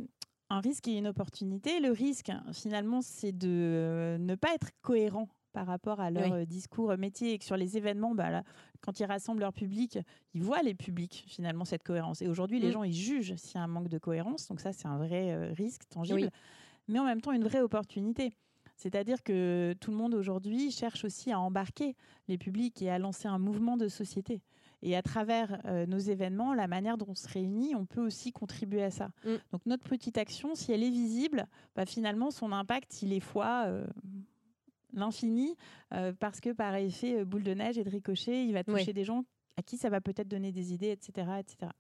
un 0.53 0.59
risque 0.59 0.87
et 0.87 0.97
une 0.97 1.07
opportunité. 1.07 1.79
Le 1.79 1.91
risque, 1.91 2.31
finalement, 2.53 3.01
c'est 3.01 3.31
de 3.31 3.49
euh, 3.49 4.17
ne 4.19 4.35
pas 4.35 4.53
être 4.53 4.69
cohérent 4.81 5.27
par 5.51 5.67
rapport 5.67 5.99
à 5.99 6.11
leur 6.11 6.33
euh, 6.33 6.45
discours 6.45 6.95
métier 6.97 7.33
et 7.33 7.37
que 7.39 7.45
sur 7.45 7.57
les 7.57 7.77
événements, 7.77 8.13
bah, 8.13 8.43
quand 8.81 8.99
ils 8.99 9.05
rassemblent 9.05 9.41
leur 9.41 9.53
public, 9.53 9.99
ils 10.33 10.43
voient 10.43 10.61
les 10.61 10.75
publics 10.75 11.25
finalement 11.27 11.65
cette 11.65 11.83
cohérence. 11.83 12.21
Et 12.21 12.27
aujourd'hui, 12.27 12.59
les 12.59 12.69
mm. 12.69 12.73
gens, 12.73 12.83
ils 12.83 12.93
jugent 12.93 13.35
s'il 13.35 13.55
y 13.55 13.57
a 13.57 13.63
un 13.63 13.67
manque 13.67 13.89
de 13.89 13.97
cohérence. 13.97 14.47
Donc 14.47 14.59
ça, 14.59 14.73
c'est 14.73 14.87
un 14.87 14.97
vrai 14.97 15.31
euh, 15.31 15.53
risque 15.53 15.83
tangible, 15.89 16.29
mais 16.87 16.99
en 16.99 17.05
même 17.05 17.21
temps 17.21 17.31
une 17.31 17.43
vraie 17.43 17.61
opportunité. 17.61 18.31
C'est-à-dire 18.75 19.21
que 19.23 19.75
tout 19.79 19.91
le 19.91 19.97
monde 19.97 20.13
aujourd'hui 20.13 20.71
cherche 20.71 21.03
aussi 21.05 21.31
à 21.31 21.39
embarquer 21.39 21.95
les 22.27 22.37
publics 22.37 22.81
et 22.81 22.89
à 22.89 22.97
lancer 22.99 23.27
un 23.27 23.37
mouvement 23.37 23.77
de 23.77 23.87
société. 23.87 24.41
Et 24.85 24.97
à 24.97 25.01
travers 25.01 25.61
euh, 25.65 25.85
nos 25.85 25.97
événements, 25.97 26.53
la 26.53 26.67
manière 26.67 26.97
dont 26.97 27.07
on 27.07 27.15
se 27.15 27.29
réunit, 27.29 27.73
on 27.73 27.85
peut 27.85 28.05
aussi 28.05 28.33
contribuer 28.33 28.83
à 28.83 28.91
ça. 28.91 29.11
Mm. 29.23 29.35
Donc 29.53 29.65
notre 29.65 29.87
petite 29.87 30.17
action, 30.17 30.55
si 30.55 30.73
elle 30.73 30.83
est 30.83 30.89
visible, 30.89 31.47
bah, 31.73 31.85
finalement, 31.85 32.31
son 32.31 32.51
impact, 32.51 33.01
il 33.01 33.13
est 33.13 33.21
fois 33.21 33.63
euh, 33.67 33.87
l'infini, 34.91 35.55
euh, 35.93 36.11
parce 36.19 36.41
que 36.41 36.51
par 36.51 36.75
effet 36.75 37.23
boule 37.23 37.43
de 37.43 37.53
neige 37.53 37.77
et 37.77 37.85
de 37.85 37.89
ricochet, 37.89 38.45
il 38.45 38.51
va 38.51 38.65
toucher 38.65 38.91
des 38.91 39.05
gens 39.05 39.23
à 39.55 39.61
qui 39.61 39.77
ça 39.77 39.89
va 39.89 40.01
peut-être 40.01 40.27
donner 40.27 40.51
des 40.51 40.73
idées, 40.73 40.91
etc. 40.91 41.27
etc. 41.39 41.71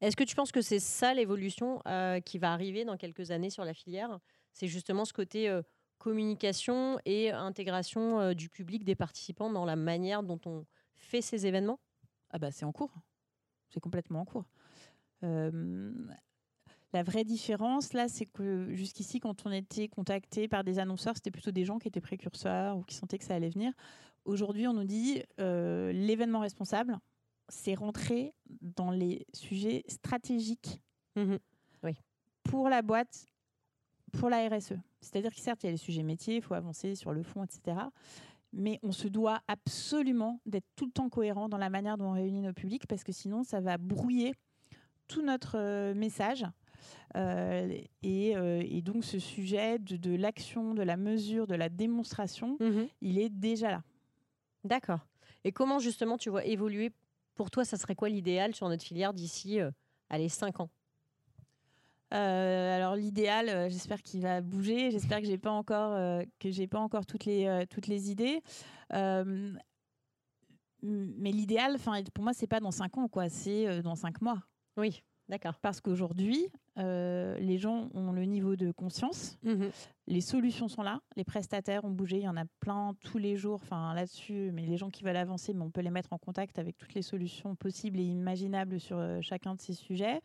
Est-ce 0.00 0.14
que 0.14 0.24
tu 0.24 0.36
penses 0.36 0.52
que 0.52 0.62
c'est 0.62 0.78
ça 0.78 1.14
l'évolution 1.14 1.82
qui 2.24 2.38
va 2.38 2.52
arriver 2.52 2.84
dans 2.84 2.96
quelques 2.96 3.30
années 3.30 3.50
sur 3.50 3.64
la 3.64 3.74
filière? 3.74 4.20
C'est 4.52 4.68
justement 4.68 5.04
ce 5.04 5.12
côté 5.12 5.60
communication 5.98 6.98
et 7.04 7.30
intégration 7.30 8.34
du 8.34 8.48
public, 8.48 8.84
des 8.84 8.94
participants 8.94 9.50
dans 9.50 9.64
la 9.64 9.76
manière 9.76 10.22
dont 10.22 10.40
on 10.44 10.64
fait 10.94 11.22
ces 11.22 11.46
événements? 11.46 11.80
Ah 12.36 12.38
bah 12.38 12.50
c'est 12.50 12.66
en 12.66 12.72
cours. 12.72 12.92
C'est 13.70 13.80
complètement 13.80 14.20
en 14.20 14.24
cours. 14.26 14.44
la 15.22 17.02
vraie 17.02 17.24
différence, 17.24 17.94
là, 17.94 18.08
c'est 18.08 18.26
que 18.26 18.68
jusqu'ici, 18.74 19.20
quand 19.20 19.46
on 19.46 19.52
était 19.52 19.88
contacté 19.88 20.46
par 20.46 20.62
des 20.62 20.78
annonceurs, 20.78 21.14
c'était 21.14 21.30
plutôt 21.30 21.50
des 21.50 21.64
gens 21.64 21.78
qui 21.78 21.88
étaient 21.88 22.02
précurseurs 22.02 22.76
ou 22.76 22.82
qui 22.82 22.94
sentaient 22.94 23.16
que 23.16 23.24
ça 23.24 23.34
allait 23.34 23.48
venir. 23.48 23.72
Aujourd'hui, 24.26 24.68
on 24.68 24.74
nous 24.74 24.84
dit 24.84 25.22
euh, 25.40 25.92
l'événement 25.92 26.40
responsable, 26.40 26.98
c'est 27.48 27.74
rentrer 27.74 28.34
dans 28.60 28.90
les 28.90 29.26
sujets 29.32 29.84
stratégiques 29.88 30.82
mmh 31.16 31.36
oui. 31.84 31.92
pour 32.42 32.68
la 32.68 32.82
boîte, 32.82 33.28
pour 34.12 34.28
la 34.28 34.46
RSE. 34.46 34.74
C'est-à-dire 35.00 35.34
que 35.34 35.40
certes, 35.40 35.62
il 35.62 35.66
y 35.66 35.68
a 35.70 35.72
les 35.72 35.78
sujets 35.78 36.02
métiers, 36.02 36.36
il 36.36 36.42
faut 36.42 36.54
avancer 36.54 36.96
sur 36.96 37.14
le 37.14 37.22
fond, 37.22 37.44
etc 37.44 37.76
mais 38.56 38.80
on 38.82 38.90
se 38.90 39.06
doit 39.06 39.40
absolument 39.48 40.40
d'être 40.46 40.66
tout 40.74 40.86
le 40.86 40.92
temps 40.92 41.08
cohérent 41.08 41.48
dans 41.48 41.58
la 41.58 41.70
manière 41.70 41.98
dont 41.98 42.06
on 42.06 42.12
réunit 42.12 42.40
nos 42.40 42.54
publics 42.54 42.86
parce 42.86 43.04
que 43.04 43.12
sinon 43.12 43.44
ça 43.44 43.60
va 43.60 43.76
brouiller 43.78 44.34
tout 45.08 45.22
notre 45.22 45.58
euh, 45.58 45.94
message. 45.94 46.44
Euh, 47.16 47.78
euh, 48.04 48.62
et, 48.64 48.82
donc 48.82 49.04
ce 49.04 49.18
sujet 49.18 49.78
de, 49.78 50.14
l'action, 50.16 50.74
de 50.74 50.82
la 50.82 50.96
mesure, 50.96 51.46
de 51.46 51.54
la 51.54 51.68
démonstration, 51.68 52.56
mhm. 52.60 52.88
il 53.00 53.18
est 53.18 53.28
déjà 53.28 53.70
là. 53.70 53.82
D'accord. 54.64 55.00
Et 55.44 55.52
comment 55.52 55.78
justement 55.78 56.18
tu 56.18 56.30
vois 56.30 56.44
évoluer? 56.44 56.90
Pour 57.34 57.50
toi, 57.50 57.64
ça 57.64 57.76
serait 57.76 57.94
quoi 57.94 58.08
l'idéal 58.08 58.54
sur 58.54 58.68
notre 58.68 58.82
filière 58.82 59.12
d'ici, 59.12 59.58
allez, 60.08 60.28
5 60.30 60.60
ans? 60.60 60.70
Euh, 62.14 62.76
alors 62.76 62.94
l'idéal, 62.94 63.48
euh, 63.48 63.68
j'espère 63.68 64.00
qu'il 64.02 64.20
va 64.20 64.40
bouger. 64.40 64.90
J'espère 64.90 65.20
que 65.20 65.26
j'ai 65.26 65.38
pas 65.38 65.50
encore 65.50 65.92
euh, 65.92 66.22
que 66.38 66.50
j'ai 66.50 66.68
pas 66.68 66.78
encore 66.78 67.04
toutes 67.04 67.24
les 67.24 67.66
toutes 67.68 67.88
les 67.88 68.10
idées. 68.10 68.42
mais 70.82 71.32
l'idéal, 71.32 71.72
enfin 71.74 72.00
pour 72.14 72.22
moi, 72.22 72.32
c'est 72.32 72.46
pas 72.46 72.60
dans 72.60 72.70
cinq 72.70 72.96
ans, 72.98 73.08
quoi. 73.08 73.28
C'est 73.28 73.82
dans 73.82 73.96
cinq 73.96 74.20
mois. 74.20 74.40
Oui, 74.76 75.02
d'accord. 75.28 75.58
Parce 75.60 75.80
qu'aujourd'hui, 75.80 76.46
les 76.76 77.58
gens 77.58 77.88
ont 77.94 78.12
le 78.12 78.24
niveau 78.24 78.54
de 78.54 78.70
conscience. 78.70 79.38
Mmh 79.42 79.66
les 80.08 80.20
solutions 80.20 80.68
sont 80.68 80.82
là. 80.82 81.00
Les 81.16 81.24
prestataires 81.24 81.84
ont 81.84 81.90
bougé. 81.90 82.18
Il 82.18 82.22
y 82.22 82.28
en 82.28 82.36
a 82.36 82.44
plein 82.60 82.94
tous 83.00 83.18
les 83.18 83.34
jours. 83.34 83.58
Enfin 83.60 83.92
là-dessus, 83.92 84.52
mais 84.52 84.64
les 84.64 84.76
gens 84.76 84.88
qui 84.88 85.02
veulent 85.02 85.16
avancer, 85.16 85.52
mais 85.52 85.64
on 85.64 85.70
peut 85.72 85.80
les 85.80 85.90
mettre 85.90 86.12
en 86.12 86.18
contact 86.18 86.60
avec 86.60 86.78
toutes 86.78 86.94
les 86.94 87.02
solutions 87.02 87.56
possibles 87.56 87.98
et 87.98 88.04
imaginables 88.04 88.78
sur 88.78 89.04
chacun 89.22 89.56
de 89.56 89.60
ces 89.60 89.72
sujets. 89.72 90.20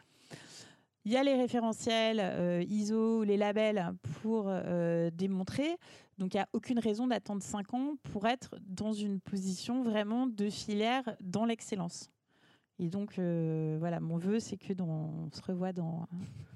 Il 1.03 1.11
y 1.11 1.17
a 1.17 1.23
les 1.23 1.35
référentiels 1.35 2.19
euh, 2.21 2.63
ISO, 2.67 3.23
les 3.23 3.37
labels 3.37 3.91
pour 4.21 4.45
euh, 4.47 5.09
démontrer. 5.11 5.77
Donc, 6.19 6.35
il 6.35 6.37
n'y 6.37 6.41
a 6.41 6.49
aucune 6.53 6.77
raison 6.77 7.07
d'attendre 7.07 7.41
5 7.41 7.73
ans 7.73 7.95
pour 8.03 8.27
être 8.27 8.55
dans 8.67 8.93
une 8.93 9.19
position 9.19 9.81
vraiment 9.81 10.27
de 10.27 10.49
filière 10.49 11.03
dans 11.19 11.45
l'excellence. 11.45 12.11
Et 12.77 12.89
donc, 12.89 13.17
euh, 13.17 13.77
voilà, 13.79 13.99
mon 13.99 14.17
vœu, 14.17 14.39
c'est 14.39 14.57
que 14.57 14.79
on 14.79 15.29
se 15.31 15.41
revoit 15.41 15.73
dans, 15.73 16.07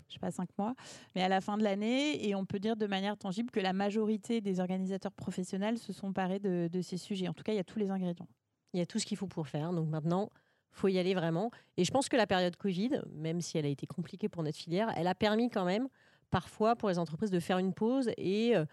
je 0.07 0.13
sais 0.13 0.19
pas, 0.19 0.31
5 0.31 0.49
mois, 0.59 0.75
mais 1.15 1.23
à 1.23 1.29
la 1.29 1.41
fin 1.41 1.57
de 1.57 1.63
l'année, 1.63 2.27
et 2.27 2.35
on 2.35 2.45
peut 2.45 2.59
dire 2.59 2.75
de 2.75 2.85
manière 2.85 3.17
tangible 3.17 3.49
que 3.49 3.59
la 3.59 3.73
majorité 3.73 4.41
des 4.41 4.59
organisateurs 4.59 5.11
professionnels 5.11 5.79
se 5.79 5.91
sont 5.91 6.13
parés 6.13 6.39
de, 6.39 6.69
de 6.71 6.81
ces 6.81 6.97
sujets. 6.97 7.27
En 7.27 7.33
tout 7.33 7.43
cas, 7.43 7.53
il 7.53 7.57
y 7.57 7.59
a 7.59 7.63
tous 7.63 7.79
les 7.79 7.89
ingrédients. 7.89 8.27
Il 8.73 8.79
y 8.79 8.81
a 8.81 8.85
tout 8.85 8.99
ce 8.99 9.05
qu'il 9.07 9.17
faut 9.17 9.27
pour 9.27 9.47
faire. 9.47 9.71
Donc 9.71 9.87
maintenant, 9.89 10.29
faut 10.75 10.87
y 10.87 10.99
aller 10.99 11.13
vraiment. 11.13 11.51
Et 11.77 11.85
je 11.85 11.91
pense 11.91 12.09
que 12.09 12.17
la 12.17 12.27
période 12.27 12.55
Covid, 12.57 13.01
même 13.13 13.41
si 13.41 13.57
elle 13.57 13.65
a 13.65 13.69
été 13.69 13.87
compliquée 13.87 14.29
pour 14.29 14.43
notre 14.43 14.57
filière, 14.57 14.91
elle 14.95 15.07
a 15.07 15.15
permis 15.15 15.49
quand 15.49 15.65
même 15.65 15.87
parfois 16.29 16.75
pour 16.75 16.89
les 16.89 16.99
entreprises 16.99 17.31
de 17.31 17.39
faire 17.39 17.57
une 17.57 17.73
pause 17.73 18.11
et 18.17 18.55
euh, 18.55 18.65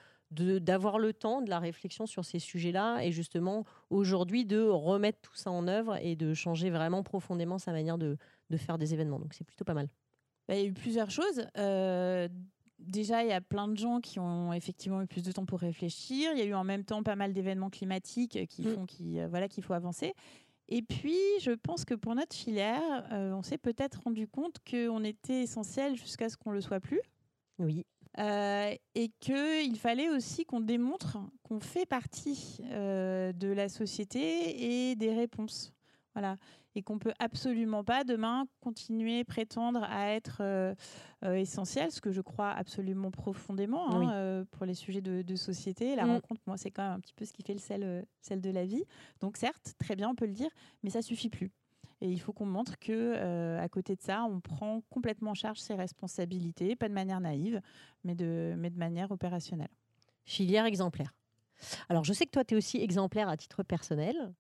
d'avoir 0.61 0.99
le 0.99 1.13
temps 1.13 1.43
de 1.43 1.51
la 1.51 1.59
réflexion 1.59 2.07
sur 2.07 2.25
ces 2.25 2.39
sujets-là 2.39 3.03
et 3.03 3.13
justement 3.13 3.65
aujourd'hui 3.91 4.45
de 4.45 4.61
remettre 4.61 5.21
tout 5.21 5.37
ça 5.37 5.51
en 5.51 5.69
œuvre 5.69 5.97
et 6.03 6.17
de 6.17 6.35
changer 6.35 6.71
vraiment 6.71 7.03
profondément 7.03 7.59
sa 7.59 7.73
manière 7.73 7.99
de, 7.99 8.17
de 8.51 8.57
faire 8.57 8.79
des 8.79 8.95
événements. 8.95 9.19
Donc 9.19 9.35
c'est 9.35 9.45
plutôt 9.45 9.65
pas 9.65 9.75
mal. 9.75 9.89
Bah, 10.49 10.57
il 10.57 10.61
y 10.61 10.65
a 10.65 10.67
eu 10.67 10.73
plusieurs 10.73 11.11
choses. 11.11 11.47
Euh, 11.59 12.29
déjà, 12.79 13.23
il 13.23 13.29
y 13.29 13.33
a 13.33 13.41
plein 13.41 13.69
de 13.69 13.77
gens 13.77 14.01
qui 14.01 14.19
ont 14.19 14.53
effectivement 14.53 15.03
eu 15.03 15.07
plus 15.07 15.23
de 15.23 15.33
temps 15.33 15.45
pour 15.45 15.61
réfléchir. 15.61 16.31
Il 16.33 16.39
y 16.39 16.43
a 16.43 16.47
eu 16.47 16.55
en 16.55 16.65
même 16.65 16.85
temps 16.85 17.03
pas 17.03 17.17
mal 17.17 17.33
d'événements 17.33 17.71
climatiques 17.71 18.47
qui 18.49 18.63
mm. 18.63 18.75
font 18.75 18.87
qu'il 18.87 19.19
euh, 19.19 19.29
voilà, 19.29 19.49
qu'il 19.49 19.63
faut 19.63 19.75
avancer. 19.75 20.15
Et 20.69 20.83
puis, 20.83 21.19
je 21.41 21.51
pense 21.53 21.85
que 21.85 21.95
pour 21.95 22.15
notre 22.15 22.35
filière, 22.35 23.07
euh, 23.13 23.33
on 23.33 23.43
s'est 23.43 23.59
peut-être 23.59 24.03
rendu 24.05 24.27
compte 24.27 24.57
qu'on 24.69 25.05
était 25.05 25.43
essentiel 25.43 25.97
jusqu'à 25.97 26.29
ce 26.29 26.37
qu'on 26.37 26.51
le 26.51 26.61
soit 26.61 26.81
plus. 26.81 27.01
Oui. 27.59 27.85
Euh, 28.19 28.75
et 28.95 29.09
qu'il 29.21 29.79
fallait 29.79 30.11
aussi 30.11 30.45
qu'on 30.45 30.61
démontre 30.61 31.19
qu'on 31.43 31.61
fait 31.61 31.87
partie 31.87 32.59
euh, 32.71 33.33
de 33.33 33.49
la 33.49 33.71
société 33.71 34.91
et 34.91 34.97
des 34.97 35.15
réponses. 35.15 35.73
Voilà. 36.15 36.37
Et 36.75 36.83
qu'on 36.83 36.99
peut 36.99 37.13
absolument 37.19 37.85
pas 37.85 38.03
demain 38.03 38.47
continuer 38.61 39.25
prétendre 39.25 39.85
à 39.85 40.09
être 40.09 40.39
euh, 40.41 40.75
essentiel, 41.23 41.91
ce 41.91 42.01
que 42.01 42.13
je 42.13 42.23
crois 42.23 42.51
absolument 42.51 43.11
profondément 43.11 43.91
hein, 43.93 44.45
pour 44.53 44.65
les 44.65 44.75
sujets 44.75 45.03
de, 45.03 45.37
société. 45.37 45.97
La 45.97 46.07
mm. 46.07 46.11
rencontre, 46.11 46.41
moi, 46.47 46.57
c'est 46.57 46.71
quand 46.71 46.83
même 46.83 46.93
un 46.93 47.01
petit 47.01 47.13
peu 47.15 47.27
ce 47.27 47.33
qui 47.33 47.43
fait 47.43 47.53
le 47.53 47.59
sel, 47.59 48.07
sel 48.21 48.41
de 48.41 48.51
la 48.51 48.65
vie. 48.65 48.85
Donc 49.21 49.37
certes, 49.37 49.75
très 49.79 49.97
bien, 49.97 50.09
on 50.09 50.15
peut 50.15 50.27
le 50.27 50.33
dire, 50.33 50.51
mais 50.83 50.89
ça 50.89 51.03
suffit 51.03 51.29
plus. 51.29 51.51
Et 52.03 52.11
il 52.11 52.19
faut 52.21 52.33
qu'on 52.33 52.47
montre 52.47 52.81
que, 52.81 52.91
euh, 52.93 53.63
à 53.63 53.69
côté 53.69 53.95
de 53.95 54.03
ça, 54.03 54.25
on 54.25 54.41
prend 54.41 54.83
complètement 54.91 55.31
en 55.31 55.35
charge 55.35 55.59
ses 55.59 55.75
responsabilités, 55.75 56.75
pas 56.75 56.89
de 56.89 56.95
manière 56.95 57.21
naïve, 57.21 57.63
mais 58.03 58.17
de, 58.17 58.55
mais 58.59 58.71
de 58.71 58.77
manière 58.77 59.13
opérationnelle. 59.13 59.71
Filière 60.25 60.65
exemplaire. 60.65 61.15
Alors, 61.89 62.03
je 62.03 62.13
sais 62.13 62.27
que 62.27 62.33
toi, 62.33 62.45
tu 62.45 62.55
es 62.55 62.57
aussi 62.57 62.79
exemplaire 62.79 63.29
à 63.29 63.37
titre 63.37 63.63
personnel. 63.63 64.35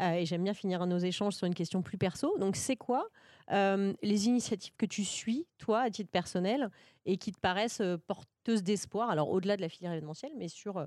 Euh, 0.00 0.12
et 0.12 0.26
j'aime 0.26 0.44
bien 0.44 0.54
finir 0.54 0.86
nos 0.86 0.98
échanges 0.98 1.34
sur 1.34 1.46
une 1.46 1.54
question 1.54 1.82
plus 1.82 1.98
perso. 1.98 2.36
Donc, 2.38 2.56
c'est 2.56 2.76
quoi 2.76 3.08
euh, 3.50 3.92
les 4.02 4.26
initiatives 4.26 4.74
que 4.76 4.86
tu 4.86 5.04
suis, 5.04 5.46
toi, 5.58 5.80
à 5.80 5.90
titre 5.90 6.10
personnel, 6.10 6.70
et 7.04 7.16
qui 7.16 7.32
te 7.32 7.40
paraissent 7.40 7.82
porteuses 8.06 8.62
d'espoir? 8.62 9.10
Alors, 9.10 9.30
au-delà 9.30 9.56
de 9.56 9.62
la 9.62 9.68
filière 9.68 9.92
événementielle, 9.92 10.32
mais 10.36 10.48
sur 10.48 10.86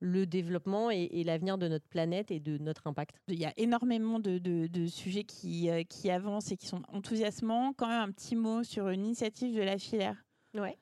le 0.00 0.26
développement 0.26 0.90
et, 0.90 1.24
l'avenir 1.24 1.58
de 1.58 1.68
notre 1.68 1.86
planète 1.86 2.30
et 2.30 2.40
de 2.40 2.58
notre 2.58 2.86
impact 2.86 3.16
Il 3.28 3.38
y 3.38 3.44
a 3.44 3.52
énormément 3.56 4.20
de, 4.20 4.86
sujets 4.86 5.24
qui, 5.24 5.70
euh, 5.70 5.82
qui, 5.82 6.10
avancent 6.10 6.52
et 6.52 6.56
qui 6.56 6.66
sont 6.66 6.82
enthousiasmants. 6.88 7.72
Quand 7.76 7.88
même 7.88 8.08
un 8.08 8.12
petit 8.12 8.36
mot 8.36 8.62
sur 8.62 8.88
une 8.88 9.04
initiative 9.04 9.54
de 9.54 9.62
la 9.62 9.78
filière. 9.78 10.16
Ouais. 10.54 10.78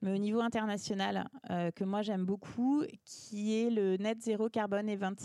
Mais 0.00 0.12
au 0.12 0.18
niveau 0.18 0.40
international, 0.40 1.28
euh, 1.50 1.70
que 1.70 1.84
moi 1.84 2.02
j'aime 2.02 2.24
beaucoup, 2.24 2.82
qui 3.04 3.60
est 3.60 3.70
le 3.70 3.96
Net 3.96 4.20
Zero 4.20 4.48
Carbone 4.48 4.88
Event. 4.88 5.16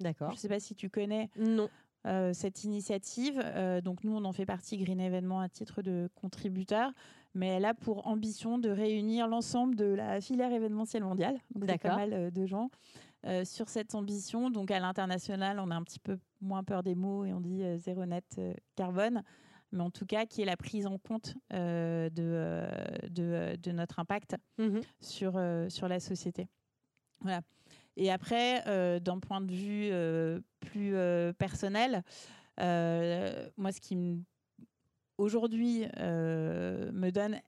D'accord. 0.00 0.30
Je 0.30 0.34
ne 0.34 0.38
sais 0.38 0.48
pas 0.48 0.60
si 0.60 0.74
tu 0.74 0.90
connais. 0.90 1.30
Non. 1.36 1.68
Euh, 2.06 2.32
cette 2.32 2.64
initiative. 2.64 3.42
donc 3.84 4.04
nous, 4.04 4.16
on 4.16 4.24
en 4.24 4.32
fait 4.32 4.46
partie 4.46 4.78
Green 4.78 5.00
Événement 5.00 5.40
à 5.40 5.48
titre 5.50 5.82
de 5.82 6.08
contributeur 6.14 6.92
mais 7.34 7.48
elle 7.48 7.64
a 7.64 7.74
pour 7.74 8.06
ambition 8.06 8.58
de 8.58 8.70
réunir 8.70 9.28
l'ensemble 9.28 9.76
de 9.76 9.84
la 9.84 10.20
filière 10.20 10.52
événementielle 10.52 11.04
mondiale, 11.04 11.38
donc 11.54 11.78
pas 11.80 11.96
mal 11.96 12.12
euh, 12.12 12.30
de 12.30 12.46
gens. 12.46 12.70
Euh, 13.26 13.44
sur 13.44 13.68
cette 13.68 13.94
ambition. 13.94 14.48
Donc 14.48 14.70
à 14.70 14.80
l'international, 14.80 15.60
on 15.60 15.70
a 15.70 15.74
un 15.74 15.82
petit 15.82 15.98
peu 15.98 16.18
moins 16.40 16.64
peur 16.64 16.82
des 16.82 16.94
mots 16.94 17.26
et 17.26 17.34
on 17.34 17.40
dit 17.40 17.62
euh, 17.62 17.76
zéro 17.76 18.06
net 18.06 18.40
carbone, 18.76 19.22
mais 19.72 19.82
en 19.82 19.90
tout 19.90 20.06
cas 20.06 20.24
qui 20.24 20.40
est 20.40 20.46
la 20.46 20.56
prise 20.56 20.86
en 20.86 20.96
compte 20.96 21.34
de, 21.50 22.10
de, 23.10 23.72
notre 23.72 23.98
impact 23.98 24.36
mmh 24.56 24.80
sur, 25.00 25.38
sur 25.68 25.86
la 25.86 26.00
société. 26.00 26.48
Voilà. 27.20 27.42
Et 27.96 28.10
après, 28.10 28.62
d'un 29.00 29.18
point 29.18 29.40
de 29.40 29.52
vue 29.52 29.90
plus 30.60 30.94
personnel, 31.38 32.02
moi 32.58 33.72
ce 33.72 33.80
qui 33.80 34.24
aujourd'hui 35.20 35.84
euh, 35.98 36.90
me 36.92 37.10
donne 37.10 37.40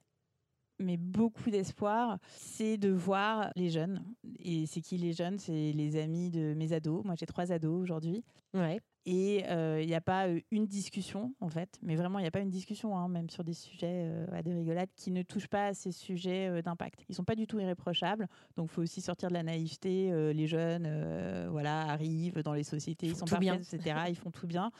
mais 0.79 0.97
beaucoup 0.97 1.49
d'espoir, 1.49 2.17
c'est 2.27 2.77
de 2.77 2.89
voir 2.89 3.51
les 3.55 3.69
jeunes. 3.69 4.03
Et 4.39 4.65
c'est 4.65 4.81
qui 4.81 4.97
les 4.97 5.13
jeunes? 5.13 5.37
C'est 5.37 5.71
les 5.71 5.95
amis 6.01 6.29
de 6.29 6.53
mes 6.55 6.73
ados. 6.73 7.05
Moi, 7.05 7.15
j'ai 7.17 7.27
trois 7.27 7.51
ados 7.51 7.81
aujourd'hui. 7.81 8.23
Ouais. 8.53 8.81
Et 9.05 9.39
il 9.39 9.45
euh, 9.45 9.83
n'y 9.83 9.95
a 9.95 10.01
pas 10.01 10.27
euh, 10.27 10.39
une 10.51 10.65
discussion, 10.65 11.33
en 11.41 11.49
fait, 11.49 11.77
mais 11.81 11.95
vraiment, 11.95 12.19
il 12.19 12.21
n'y 12.21 12.27
a 12.27 12.31
pas 12.31 12.39
une 12.39 12.49
discussion, 12.49 12.97
hein, 12.97 13.09
même 13.09 13.29
sur 13.29 13.43
des 13.43 13.53
sujets 13.53 14.09
à 14.31 14.41
des 14.41 14.53
rigolades, 14.53 14.89
qui 14.95 15.11
ne 15.11 15.23
touchent 15.23 15.47
pas 15.47 15.67
à 15.67 15.73
ces 15.73 15.91
sujets 15.91 16.61
d'impact. 16.61 17.01
Ils 17.09 17.11
ne 17.11 17.15
sont 17.15 17.23
pas 17.23 17.35
du 17.35 17.47
tout 17.47 17.59
irréprochables, 17.59 18.27
donc 18.55 18.69
il 18.69 18.73
faut 18.73 18.81
aussi 18.81 19.01
sortir 19.01 19.29
de 19.29 19.33
la 19.33 19.43
naïveté. 19.43 20.11
les 20.33 20.47
jeunes 20.47 21.47
voilà, 21.49 21.81
arrivent 21.81 22.41
dans 22.43 22.53
les 22.53 22.63
sociétés, 22.63 23.07
ils, 23.07 23.15
sont 23.15 23.25
parfaits, 23.25 23.39
bien. 23.39 23.55
etc. 23.55 23.95
Ils 24.09 24.15
font 24.15 24.31
tout 24.31 24.47
bien. 24.47 24.71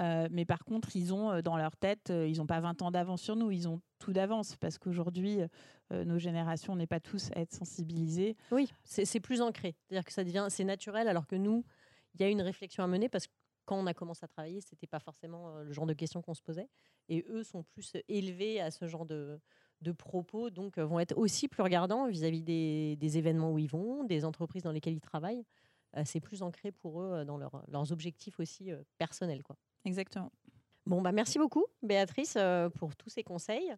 Euh, 0.00 0.28
mais 0.30 0.44
par 0.44 0.64
contre, 0.64 0.96
ils 0.96 1.12
ont 1.12 1.30
euh, 1.30 1.42
dans 1.42 1.56
leur 1.56 1.76
tête, 1.76 2.10
euh, 2.10 2.26
ils 2.26 2.38
n'ont 2.38 2.46
pas 2.46 2.60
20 2.60 2.82
ans 2.82 2.90
d'avance 2.90 3.22
sur 3.22 3.36
nous, 3.36 3.50
ils 3.50 3.68
ont 3.68 3.80
tout 3.98 4.12
d'avance 4.12 4.56
parce 4.56 4.78
qu'aujourd'hui, 4.78 5.40
nos 5.90 6.18
générations 6.18 6.76
n'est 6.76 6.86
pas 6.86 7.00
tous 7.00 7.30
à 7.34 7.40
être 7.40 7.52
sensibilisées. 7.52 8.36
Oui, 8.50 8.72
c'est 8.84 9.20
plus 9.20 9.42
ancré. 9.42 9.74
C'est-à-dire 9.82 10.04
que 10.04 10.12
ça 10.12 10.24
devient, 10.24 10.46
c'est 10.48 10.64
naturel, 10.64 11.08
alors 11.08 11.26
que 11.26 11.36
nous, 11.36 11.64
il 12.14 12.20
y 12.20 12.24
a 12.24 12.28
une 12.28 12.40
réflexion 12.40 12.82
à 12.82 12.86
mener 12.86 13.08
parce 13.08 13.26
que 13.26 13.32
quand 13.64 13.76
on 13.76 13.86
a 13.86 13.94
commencé 13.94 14.24
à 14.24 14.28
travailler, 14.28 14.60
c'était 14.60 14.86
pas 14.86 15.00
forcément 15.00 15.60
le 15.60 15.72
genre 15.72 15.86
de 15.86 15.92
questions 15.92 16.22
qu'on 16.22 16.34
se 16.34 16.42
posait. 16.42 16.68
Et 17.08 17.24
eux 17.28 17.42
sont 17.42 17.62
plus 17.62 17.92
élevés 18.08 18.60
à 18.60 18.70
ce 18.70 18.86
genre 18.86 19.06
de, 19.06 19.40
propos, 19.96 20.50
donc 20.50 20.78
vont 20.78 21.00
être 21.00 21.16
aussi 21.16 21.48
plus 21.48 21.62
regardants 21.62 22.08
vis-à-vis 22.08 22.42
des, 22.42 22.96
des, 22.96 23.18
événements 23.18 23.52
où 23.52 23.58
ils 23.58 23.68
vont, 23.68 24.04
des 24.04 24.24
entreprises 24.24 24.62
dans 24.62 24.72
lesquelles 24.72 24.94
ils 24.94 25.00
travaillent. 25.00 25.44
c'est 26.04 26.20
plus 26.20 26.42
ancré 26.42 26.72
pour 26.72 27.02
eux 27.02 27.24
dans 27.24 27.38
leurs 27.38 27.92
objectifs 27.92 28.38
aussi 28.40 28.70
personnels. 28.98 29.42
Quoi. 29.42 29.56
Exactement. 29.84 30.30
Bon, 30.86 31.02
bah 31.02 31.12
merci 31.12 31.38
beaucoup, 31.38 31.66
Béatrice, 31.82 32.34
euh, 32.36 32.68
pour 32.70 32.96
tous 32.96 33.10
ces 33.10 33.22
conseils. 33.22 33.70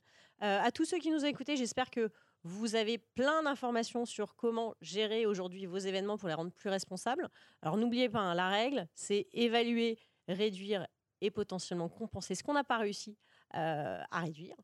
Euh, 0.42 0.60
à 0.62 0.70
tous 0.70 0.84
ceux 0.84 0.98
qui 0.98 1.10
nous 1.10 1.24
ont 1.24 1.28
écoutés, 1.28 1.56
j'espère 1.56 1.90
que 1.90 2.10
vous 2.44 2.74
avez 2.74 2.98
plein 2.98 3.42
d'informations 3.42 4.04
sur 4.06 4.34
comment 4.34 4.74
gérer 4.80 5.26
aujourd'hui 5.26 5.66
vos 5.66 5.78
événements 5.78 6.16
pour 6.16 6.28
les 6.28 6.34
rendre 6.34 6.52
plus 6.52 6.70
responsables. 6.70 7.28
Alors 7.60 7.76
n'oubliez 7.76 8.08
pas, 8.08 8.20
hein, 8.20 8.34
la 8.34 8.48
règle, 8.48 8.88
c'est 8.94 9.26
évaluer, 9.32 9.98
réduire 10.28 10.86
et 11.20 11.30
potentiellement 11.30 11.88
compenser 11.88 12.34
ce 12.34 12.42
qu'on 12.42 12.54
n'a 12.54 12.64
pas 12.64 12.78
réussi 12.78 13.16
euh, 13.54 14.00
à 14.10 14.20
réduire. 14.20 14.56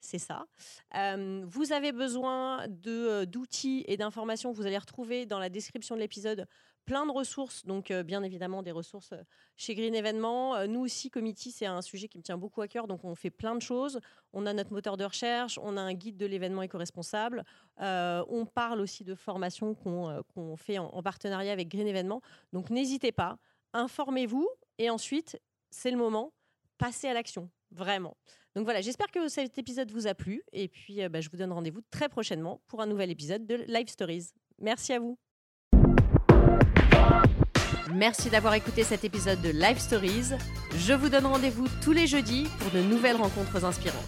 C'est 0.00 0.18
ça. 0.18 0.44
vous 0.92 1.72
avez 1.72 1.90
besoin 1.90 2.68
d'outils 2.68 3.84
et 3.88 3.96
d'informations 3.96 4.52
vous 4.52 4.66
allez 4.66 4.76
retrouver 4.76 5.24
dans 5.24 5.38
la 5.38 5.48
description 5.48 5.94
de 5.94 6.00
l'épisode 6.00 6.46
plein 6.84 7.06
de 7.06 7.12
ressources, 7.12 7.64
donc 7.64 7.92
bien 7.92 8.22
évidemment 8.22 8.62
des 8.62 8.72
ressources 8.72 9.14
chez 9.56 9.74
Green 9.74 9.94
Événement. 9.94 10.66
Nous 10.66 10.80
aussi, 10.80 11.10
Committee, 11.10 11.50
c'est 11.50 11.66
un 11.66 11.82
sujet 11.82 12.08
qui 12.08 12.18
me 12.18 12.22
tient 12.22 12.38
beaucoup 12.38 12.60
à 12.62 12.68
cœur, 12.68 12.86
donc 12.86 13.04
on 13.04 13.14
fait 13.14 13.30
plein 13.30 13.54
de 13.54 13.62
choses. 13.62 14.00
On 14.32 14.46
a 14.46 14.52
notre 14.52 14.72
moteur 14.72 14.96
de 14.96 15.04
recherche, 15.04 15.58
on 15.62 15.76
a 15.76 15.80
un 15.80 15.94
guide 15.94 16.16
de 16.16 16.26
l'événement 16.26 16.62
éco-responsable, 16.62 17.44
on 17.78 18.46
parle 18.46 18.80
aussi 18.80 19.04
de 19.04 19.14
formation 19.14 19.74
qu'on 19.74 20.56
fait 20.56 20.78
en, 20.78 21.02
partenariat 21.02 21.52
avec 21.52 21.68
Green 21.68 21.86
Événement. 21.86 22.20
Donc 22.52 22.70
n'hésitez 22.70 23.12
pas, 23.12 23.38
informez-vous 23.72 24.48
et 24.78 24.90
ensuite, 24.90 25.40
c'est 25.70 25.90
le 25.90 25.96
moment, 25.96 26.32
passez 26.78 27.08
à 27.08 27.14
l'action, 27.14 27.50
vraiment. 27.70 28.16
Donc 28.54 28.64
voilà, 28.64 28.80
j'espère 28.80 29.10
que 29.10 29.28
cet 29.28 29.58
épisode 29.58 29.90
vous 29.90 30.06
a 30.06 30.14
plu 30.14 30.42
et 30.52 30.68
puis 30.68 31.06
bah, 31.08 31.20
je 31.20 31.28
vous 31.28 31.36
donne 31.36 31.52
rendez-vous 31.52 31.80
très 31.90 32.08
prochainement 32.08 32.60
pour 32.68 32.80
un 32.80 32.86
nouvel 32.86 33.10
épisode 33.10 33.46
de 33.46 33.56
Live 33.66 33.88
Stories. 33.88 34.30
Merci 34.58 34.92
à 34.92 35.00
vous. 35.00 35.18
Merci 37.92 38.30
d'avoir 38.30 38.54
écouté 38.54 38.82
cet 38.82 39.04
épisode 39.04 39.40
de 39.42 39.50
Live 39.50 39.78
Stories. 39.78 40.30
Je 40.78 40.94
vous 40.94 41.10
donne 41.10 41.26
rendez-vous 41.26 41.66
tous 41.82 41.92
les 41.92 42.06
jeudis 42.06 42.48
pour 42.58 42.70
de 42.70 42.80
nouvelles 42.80 43.16
rencontres 43.16 43.64
inspirantes. 43.64 43.98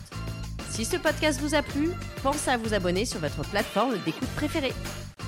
Si 0.70 0.85
ce 0.85 0.97
podcast 0.97 1.41
vous 1.41 1.55
a 1.55 1.62
plu, 1.62 1.91
pensez 2.22 2.51
à 2.51 2.57
vous 2.57 2.72
abonner 2.72 3.05
sur 3.05 3.20
votre 3.20 3.43
plateforme 3.51 3.99
d'écoute 4.05 4.29
préférée. 4.37 4.72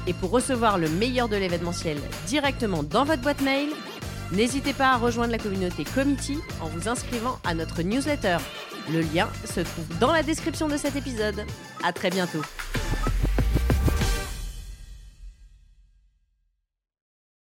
Et 0.07 0.15
pour 0.15 0.31
recevoir 0.31 0.79
le 0.79 0.89
meilleur 0.89 1.29
de 1.29 1.37
l'événementiel 1.37 1.99
directement 2.27 2.83
dans 2.83 3.05
votre 3.05 3.21
boîte 3.21 3.43
mail, 3.43 3.69
n'hésitez 4.33 4.73
pas 4.73 4.93
à 4.93 4.97
rejoindre 4.97 5.33
la 5.33 5.39
communauté 5.39 5.85
Committee 5.85 6.39
en 6.63 6.69
vous 6.69 6.89
inscrivant 6.89 7.39
à 7.45 7.55
notre 7.55 7.83
newsletter. 7.83 8.39
Le 8.91 9.01
lien 9.01 9.29
se 9.45 9.61
trouve 9.61 9.99
dans 10.01 10.13
la 10.13 10.23
description 10.23 10.69
de 10.69 10.79
cet 10.79 10.97
épisode. 10.97 11.45
À 11.85 11.93
très 11.93 12.09
bientôt. 12.09 12.43